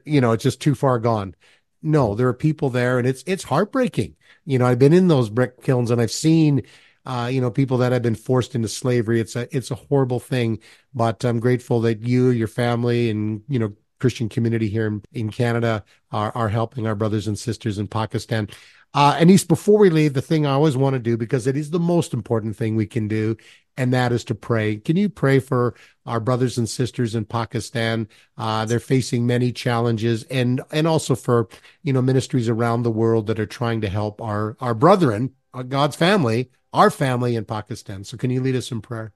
you 0.06 0.22
know, 0.22 0.34
it's 0.34 0.44
just 0.44 0.62
too 0.62 0.76
far 0.76 1.00
gone. 1.00 1.34
No, 1.82 2.14
there 2.14 2.28
are 2.28 2.34
people 2.34 2.70
there 2.70 3.00
and 3.00 3.08
it's, 3.08 3.24
it's 3.26 3.46
heartbreaking. 3.46 4.16
You 4.46 4.60
know, 4.60 4.68
I've 4.68 4.80
been 4.80 4.94
in 4.94 5.08
those 5.08 5.30
brick 5.30 5.64
kilns 5.64 5.90
and 5.90 6.00
I've 6.00 6.12
seen, 6.12 6.62
uh, 7.08 7.28
you 7.28 7.40
know, 7.40 7.50
people 7.50 7.78
that 7.78 7.94
have 7.94 8.02
been 8.02 8.16
forced 8.16 8.54
into 8.54 8.68
slavery. 8.68 9.22
It's 9.22 9.36
a 9.36 9.48
it's 9.56 9.72
a 9.72 9.76
horrible 9.76 10.20
thing, 10.20 10.60
but 10.94 11.24
I'm 11.24 11.40
grateful 11.40 11.80
that 11.82 12.02
you, 12.02 12.30
your 12.30 12.50
family, 12.50 13.10
and 13.10 13.42
you 13.48 13.58
know, 13.58 13.74
Christian 14.00 14.28
community 14.28 14.68
here 14.68 14.88
in, 14.88 15.02
in 15.14 15.30
Canada 15.30 15.86
are 16.12 16.34
are 16.36 16.50
helping 16.50 16.86
our 16.86 16.96
brothers 16.96 17.26
and 17.26 17.40
sisters 17.40 17.80
in 17.80 17.88
Pakistan. 17.88 18.50
Uh, 18.94 19.16
Anees, 19.16 19.48
before 19.48 19.80
we 19.80 19.90
leave, 19.90 20.14
the 20.14 20.22
thing 20.22 20.46
I 20.46 20.52
always 20.52 20.76
want 20.76 20.96
to 20.96 21.00
do 21.00 21.16
because 21.16 21.48
it 21.48 21.56
is 21.56 21.72
the 21.72 21.80
most 21.80 22.14
important 22.14 22.58
thing 22.58 22.76
we 22.76 22.86
can 22.86 23.08
do, 23.08 23.38
and 23.78 23.94
that 23.94 24.12
is 24.12 24.26
to 24.26 24.36
pray. 24.36 24.76
Can 24.76 24.98
you 24.98 25.08
pray 25.08 25.40
for 25.40 25.76
our 26.06 26.20
brothers 26.20 26.58
and 26.58 26.68
sisters 26.68 27.16
in 27.16 27.24
Pakistan? 27.24 28.10
Uh, 28.38 28.66
they're 28.66 28.82
facing 28.82 29.26
many 29.26 29.54
challenges, 29.54 30.24
and 30.24 30.62
and 30.74 30.88
also 30.88 31.16
for 31.16 31.48
you 31.84 31.94
know 31.94 32.02
ministries 32.02 32.50
around 32.50 32.84
the 32.84 32.92
world 32.92 33.28
that 33.28 33.40
are 33.40 33.46
trying 33.46 33.80
to 33.80 33.88
help 33.88 34.22
our 34.22 34.58
our 34.60 34.74
brethren, 34.74 35.32
uh, 35.54 35.64
God's 35.64 35.96
family, 35.96 36.50
our 36.78 36.92
family 36.92 37.36
in 37.36 37.44
Pakistan. 37.44 38.04
So 38.04 38.18
can 38.18 38.30
you 38.30 38.40
lead 38.40 38.56
us 38.56 38.72
in 38.72 38.82
prayer? 38.82 39.12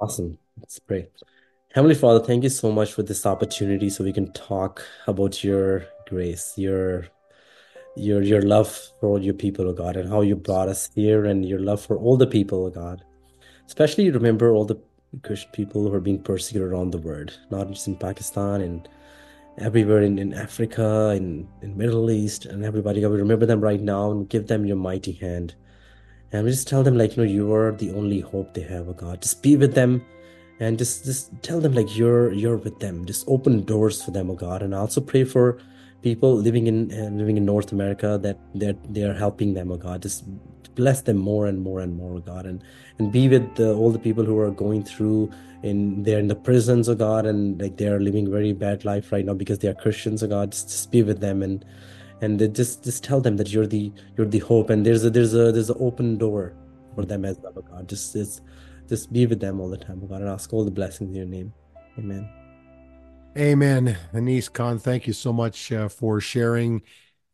Awesome. 0.00 0.38
Let's 0.58 0.78
pray. 0.78 1.08
Heavenly 1.74 1.96
Father, 1.96 2.24
thank 2.24 2.44
you 2.44 2.48
so 2.48 2.70
much 2.70 2.92
for 2.92 3.02
this 3.02 3.26
opportunity 3.26 3.90
so 3.90 4.04
we 4.04 4.12
can 4.12 4.32
talk 4.32 4.84
about 5.08 5.42
your 5.42 5.86
grace, 6.08 6.54
your 6.56 7.08
your 7.96 8.22
your 8.22 8.42
love 8.42 8.68
for 9.00 9.08
all 9.08 9.22
your 9.22 9.34
people, 9.34 9.68
oh 9.68 9.72
God, 9.72 9.96
and 9.96 10.08
how 10.08 10.20
you 10.20 10.36
brought 10.36 10.68
us 10.68 10.88
here 10.94 11.24
and 11.24 11.44
your 11.44 11.58
love 11.58 11.80
for 11.84 11.96
all 11.96 12.16
the 12.16 12.26
people, 12.26 12.66
oh 12.66 12.70
God. 12.70 13.02
Especially 13.66 14.10
remember 14.10 14.52
all 14.52 14.64
the 14.64 14.80
Christian 15.24 15.50
people 15.50 15.88
who 15.88 15.94
are 15.94 16.00
being 16.00 16.22
persecuted 16.22 16.68
around 16.68 16.92
the 16.92 16.98
world, 16.98 17.36
not 17.50 17.68
just 17.70 17.88
in 17.88 17.96
Pakistan 17.96 18.60
and 18.60 18.88
everywhere 19.58 20.02
in, 20.02 20.18
in 20.18 20.32
Africa, 20.32 21.12
in, 21.16 21.48
in 21.62 21.76
Middle 21.76 22.10
East, 22.10 22.46
and 22.46 22.64
everybody. 22.64 23.00
God, 23.00 23.10
we 23.10 23.18
remember 23.18 23.46
them 23.46 23.60
right 23.60 23.80
now 23.80 24.12
and 24.12 24.28
give 24.28 24.46
them 24.46 24.64
your 24.64 24.76
mighty 24.76 25.12
hand. 25.12 25.56
And 26.32 26.44
we 26.44 26.50
just 26.50 26.68
tell 26.68 26.82
them 26.82 26.96
like, 26.96 27.16
you 27.16 27.24
know, 27.24 27.30
you 27.30 27.52
are 27.52 27.72
the 27.72 27.92
only 27.92 28.20
hope 28.20 28.54
they 28.54 28.62
have, 28.62 28.88
oh 28.88 28.92
God. 28.92 29.22
Just 29.22 29.42
be 29.42 29.56
with 29.56 29.74
them 29.74 30.04
and 30.60 30.78
just 30.78 31.04
just 31.04 31.30
tell 31.42 31.60
them 31.60 31.72
like 31.72 31.96
you're 31.96 32.32
you're 32.32 32.58
with 32.58 32.78
them. 32.78 33.04
Just 33.06 33.24
open 33.26 33.64
doors 33.64 34.02
for 34.02 34.12
them, 34.12 34.30
oh 34.30 34.34
God. 34.34 34.62
And 34.62 34.74
also 34.74 35.00
pray 35.00 35.24
for 35.24 35.58
people 36.02 36.34
living 36.34 36.66
in 36.66 36.92
uh, 36.92 37.10
living 37.10 37.36
in 37.36 37.44
North 37.44 37.72
America 37.72 38.18
that 38.22 38.38
that 38.54 38.76
they 38.92 39.02
are 39.02 39.14
helping 39.14 39.54
them, 39.54 39.72
oh 39.72 39.76
God. 39.76 40.02
Just 40.02 40.24
bless 40.76 41.02
them 41.02 41.16
more 41.16 41.46
and 41.46 41.60
more 41.60 41.80
and 41.80 41.96
more, 41.96 42.14
oh 42.14 42.20
God, 42.20 42.46
and 42.46 42.62
and 42.98 43.10
be 43.10 43.28
with 43.28 43.56
the, 43.56 43.74
all 43.74 43.90
the 43.90 43.98
people 43.98 44.24
who 44.24 44.38
are 44.38 44.50
going 44.50 44.84
through 44.84 45.30
in 45.62 46.02
they're 46.04 46.20
in 46.20 46.28
the 46.28 46.36
prisons, 46.36 46.88
oh 46.88 46.94
God, 46.94 47.26
and 47.26 47.60
like 47.60 47.76
they 47.76 47.88
are 47.88 48.00
living 48.00 48.30
very 48.30 48.52
bad 48.52 48.84
life 48.84 49.10
right 49.12 49.24
now 49.24 49.34
because 49.34 49.58
they 49.58 49.68
are 49.68 49.74
Christians, 49.74 50.22
oh 50.22 50.28
God. 50.28 50.52
Just, 50.52 50.68
just 50.68 50.92
be 50.92 51.02
with 51.02 51.20
them 51.20 51.42
and 51.42 51.64
and 52.20 52.38
they 52.38 52.48
just 52.48 52.84
just 52.84 53.02
tell 53.04 53.20
them 53.20 53.36
that 53.36 53.50
you're 53.50 53.66
the 53.66 53.92
you're 54.16 54.26
the 54.26 54.38
hope 54.38 54.70
and 54.70 54.84
there's 54.84 55.04
a 55.04 55.10
there's 55.10 55.34
a 55.34 55.52
there's 55.52 55.70
an 55.70 55.76
open 55.80 56.18
door 56.18 56.54
for 56.94 57.04
them 57.04 57.24
as 57.24 57.38
well 57.38 57.52
oh 57.56 57.62
god. 57.62 57.88
Just 57.88 58.12
just 58.12 58.42
just 58.88 59.12
be 59.12 59.26
with 59.26 59.40
them 59.40 59.60
all 59.60 59.68
the 59.68 59.76
time 59.76 60.00
oh 60.02 60.06
god 60.06 60.20
and 60.20 60.30
ask 60.30 60.52
all 60.52 60.64
the 60.64 60.70
blessings 60.70 61.10
in 61.10 61.14
your 61.14 61.26
name. 61.26 61.52
Amen. 61.98 62.28
Amen. 63.38 63.96
Anees 64.12 64.52
khan 64.52 64.78
thank 64.78 65.06
you 65.06 65.12
so 65.12 65.32
much 65.32 65.72
uh, 65.72 65.88
for 65.88 66.20
sharing 66.20 66.82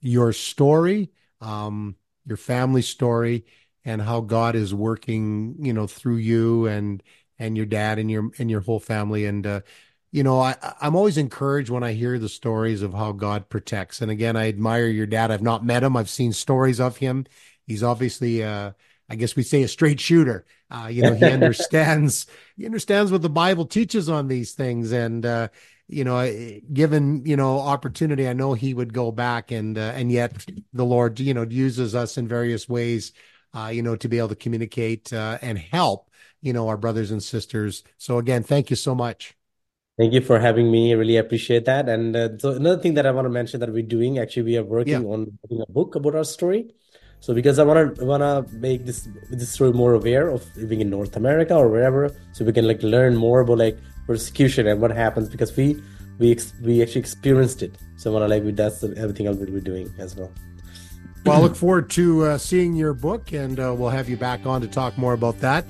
your 0.01 0.32
story 0.32 1.11
um 1.41 1.97
your 2.26 2.37
family 2.37 2.82
story 2.82 3.45
and 3.84 4.01
how 4.01 4.20
god 4.20 4.55
is 4.55 4.74
working 4.74 5.57
you 5.59 5.72
know 5.72 5.87
through 5.87 6.16
you 6.16 6.66
and 6.66 7.03
and 7.39 7.57
your 7.57 7.66
dad 7.66 7.99
and 7.99 8.11
your 8.11 8.30
and 8.39 8.51
your 8.51 8.61
whole 8.61 8.80
family. 8.80 9.26
And 9.26 9.47
uh 9.47 9.61
you 10.13 10.23
know, 10.23 10.41
I, 10.41 10.57
I'm 10.81 10.95
always 10.95 11.19
encouraged 11.19 11.71
when 11.71 11.83
I 11.83 11.93
hear 11.93 12.19
the 12.19 12.29
stories 12.29 12.83
of 12.83 12.95
how 12.95 13.13
God 13.13 13.49
protects. 13.49 14.01
And 14.01 14.11
again, 14.11 14.37
I 14.37 14.49
admire 14.49 14.87
your 14.87 15.07
dad. 15.07 15.31
I've 15.31 15.43
not 15.43 15.65
met 15.65 15.83
him. 15.83 15.97
I've 15.97 16.09
seen 16.11 16.33
stories 16.33 16.81
of 16.81 16.97
him. 16.97 17.27
He's 17.67 17.83
obviously, 17.83 18.43
uh, 18.43 18.73
I 19.09 19.15
guess 19.17 19.37
we'd 19.37 19.45
say 19.45 19.63
a 19.63 19.69
straight 19.69 20.01
shooter. 20.01 20.47
Uh, 20.71 20.89
you 20.91 21.03
know, 21.03 21.15
he 21.15 21.25
understands, 21.31 22.27
he 22.57 22.67
understands 22.67 23.13
what 23.13 23.23
the 23.23 23.29
Bible 23.29 23.67
teaches 23.67 24.09
on 24.09 24.29
these 24.29 24.53
things. 24.53 24.93
And, 24.93 25.27
uh, 25.27 25.49
you 25.89 26.05
know, 26.05 26.29
given, 26.73 27.25
you 27.25 27.37
know, 27.37 27.59
opportunity, 27.61 28.29
I 28.29 28.33
know 28.33 28.55
he 28.55 28.75
would 28.75 28.93
go 28.93 29.13
back 29.13 29.51
and, 29.51 29.77
uh, 29.77 29.93
and 29.95 30.11
yet 30.11 30.45
the 30.73 30.85
Lord, 30.85 31.21
you 31.21 31.35
know, 31.35 31.43
uses 31.43 31.95
us 31.95 32.17
in 32.17 32.27
various 32.27 32.69
ways, 32.69 33.13
uh, 33.55 33.69
you 33.73 33.83
know, 33.83 33.97
to 33.97 34.09
be 34.09 34.19
able 34.19 34.29
to 34.29 34.37
communicate, 34.37 35.13
uh, 35.13 35.39
and 35.43 35.59
help, 35.59 36.11
you 36.43 36.53
know, 36.53 36.69
our 36.69 36.77
brothers 36.77 37.11
and 37.11 37.23
sisters. 37.23 37.85
So 37.99 38.19
again, 38.19 38.43
thank 38.43 38.71
you 38.71 38.77
so 38.77 38.95
much. 38.95 39.37
Thank 39.99 40.13
you 40.13 40.21
for 40.21 40.39
having 40.39 40.71
me. 40.71 40.93
I 40.93 40.97
really 40.97 41.17
appreciate 41.17 41.65
that. 41.65 41.89
And 41.89 42.15
uh, 42.15 42.37
so 42.39 42.53
another 42.53 42.81
thing 42.81 42.95
that 42.95 43.07
I 43.07 43.11
want 43.13 43.25
to 43.25 43.31
mention 43.31 43.61
that 43.61 43.73
we're 43.73 43.83
doing, 43.83 44.19
actually, 44.19 44.43
we 44.43 44.59
are 44.59 44.65
working 44.65 45.03
yeah. 45.03 45.09
on 45.09 45.39
a 45.51 45.73
book 45.73 45.95
about 45.95 46.15
our 46.15 46.25
story. 46.25 46.75
So 47.21 47.33
because 47.33 47.59
I 47.59 47.65
want 47.65 47.97
to 47.97 48.05
want 48.05 48.21
to 48.21 48.55
make 48.57 48.85
this 48.85 49.09
this 49.31 49.49
story 49.49 49.73
more 49.73 49.95
aware 49.95 50.29
of 50.29 50.45
living 50.57 50.83
in 50.83 50.91
North 50.91 51.17
America 51.17 51.57
or 51.57 51.69
wherever, 51.69 52.15
so 52.33 52.45
we 52.45 52.53
can 52.53 52.67
like 52.69 52.83
learn 52.83 53.17
more 53.17 53.41
about 53.41 53.59
like 53.59 53.79
persecution 54.07 54.67
and 54.67 54.83
what 54.83 54.91
happens 54.91 55.31
because 55.31 55.57
we 55.57 55.83
we 56.19 56.31
ex- 56.31 56.53
we 56.63 56.83
actually 56.83 57.01
experienced 57.01 57.63
it. 57.63 57.75
So 57.97 58.11
I 58.11 58.21
want 58.21 58.31
to 58.31 58.37
like 58.37 58.55
that's 58.55 58.85
everything 58.85 59.27
else 59.27 59.39
we're 59.39 59.61
doing 59.61 59.93
as 59.99 60.15
well. 60.15 60.31
Well, 61.25 61.39
I 61.39 61.41
look 61.41 61.57
forward 61.57 61.91
to 61.91 62.25
uh, 62.25 62.39
seeing 62.39 62.77
your 62.77 62.95
book, 62.95 63.33
and 63.33 63.59
uh, 63.59 63.75
we'll 63.77 63.91
have 63.91 64.09
you 64.09 64.17
back 64.17 64.47
on 64.47 64.61
to 64.61 64.69
talk 64.69 64.97
more 64.97 65.15
about 65.15 65.41
that. 65.41 65.65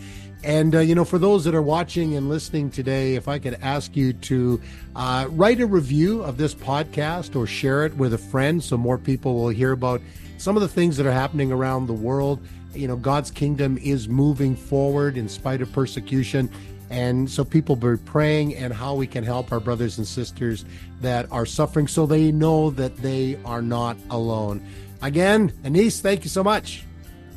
And, 0.45 0.75
uh, 0.75 0.81
you 0.81 0.95
know, 0.95 1.05
for 1.05 1.19
those 1.19 1.45
that 1.45 1.55
are 1.55 1.63
watching 1.63 2.15
and 2.15 2.29
listening 2.29 2.71
today, 2.71 3.15
if 3.15 3.27
I 3.27 3.39
could 3.39 3.59
ask 3.63 3.97
you 3.97 4.13
to 4.13 4.61
uh, 4.95 5.27
write 5.31 5.61
a 5.61 5.67
review 5.67 6.23
of 6.23 6.37
this 6.37 6.55
podcast 6.55 7.35
or 7.35 7.47
share 7.47 7.85
it 7.85 7.97
with 7.97 8.15
a 8.15 8.19
friend 8.19 8.63
so 8.63 8.77
more 8.77 8.99
people 8.99 9.35
will 9.35 9.49
hear 9.49 9.73
about 9.73 10.01
some 10.39 10.57
of 10.57 10.63
the 10.63 10.69
things 10.69 10.97
that 10.99 11.07
are 11.07 11.13
happening 11.13 11.51
around 11.51 11.87
the 11.87 11.93
world. 11.93 12.41
You 12.75 12.87
know, 12.87 12.97
God's 12.97 13.31
kingdom 13.31 13.79
is 13.79 14.09
moving 14.09 14.55
forward 14.55 15.17
in 15.17 15.29
spite 15.29 15.63
of 15.63 15.73
persecution. 15.73 16.51
And 16.91 17.29
so 17.29 17.45
people 17.45 17.75
be 17.75 17.97
praying 17.97 18.55
and 18.55 18.73
how 18.73 18.95
we 18.95 19.07
can 19.07 19.25
help 19.25 19.51
our 19.51 19.59
brothers 19.59 19.99
and 19.99 20.07
sisters 20.07 20.65
that 21.01 21.31
are 21.33 21.47
suffering 21.47 21.89
so 21.89 22.07
they 22.07 22.31
know 22.31 22.71
that 22.71 22.97
they 22.99 23.39
are 23.45 23.63
not 23.63 23.97
alone. 24.11 24.65
Again, 25.03 25.51
Anees, 25.65 26.01
thank 26.01 26.23
you 26.23 26.31
so 26.31 26.45
much. 26.45 26.85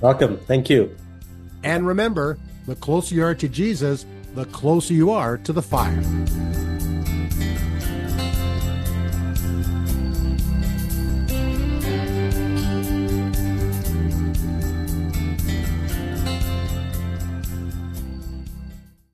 Welcome. 0.02 0.38
Thank 0.38 0.70
you. 0.70 0.96
And 1.64 1.86
remember, 1.86 2.38
the 2.70 2.76
closer 2.76 3.16
you 3.16 3.24
are 3.24 3.34
to 3.34 3.50
Jesus, 3.50 4.06
the 4.36 4.46
closer 4.46 4.94
you 4.94 5.10
are 5.10 5.40
to 5.40 5.52
the 5.52 5.60
fire. 5.60 6.04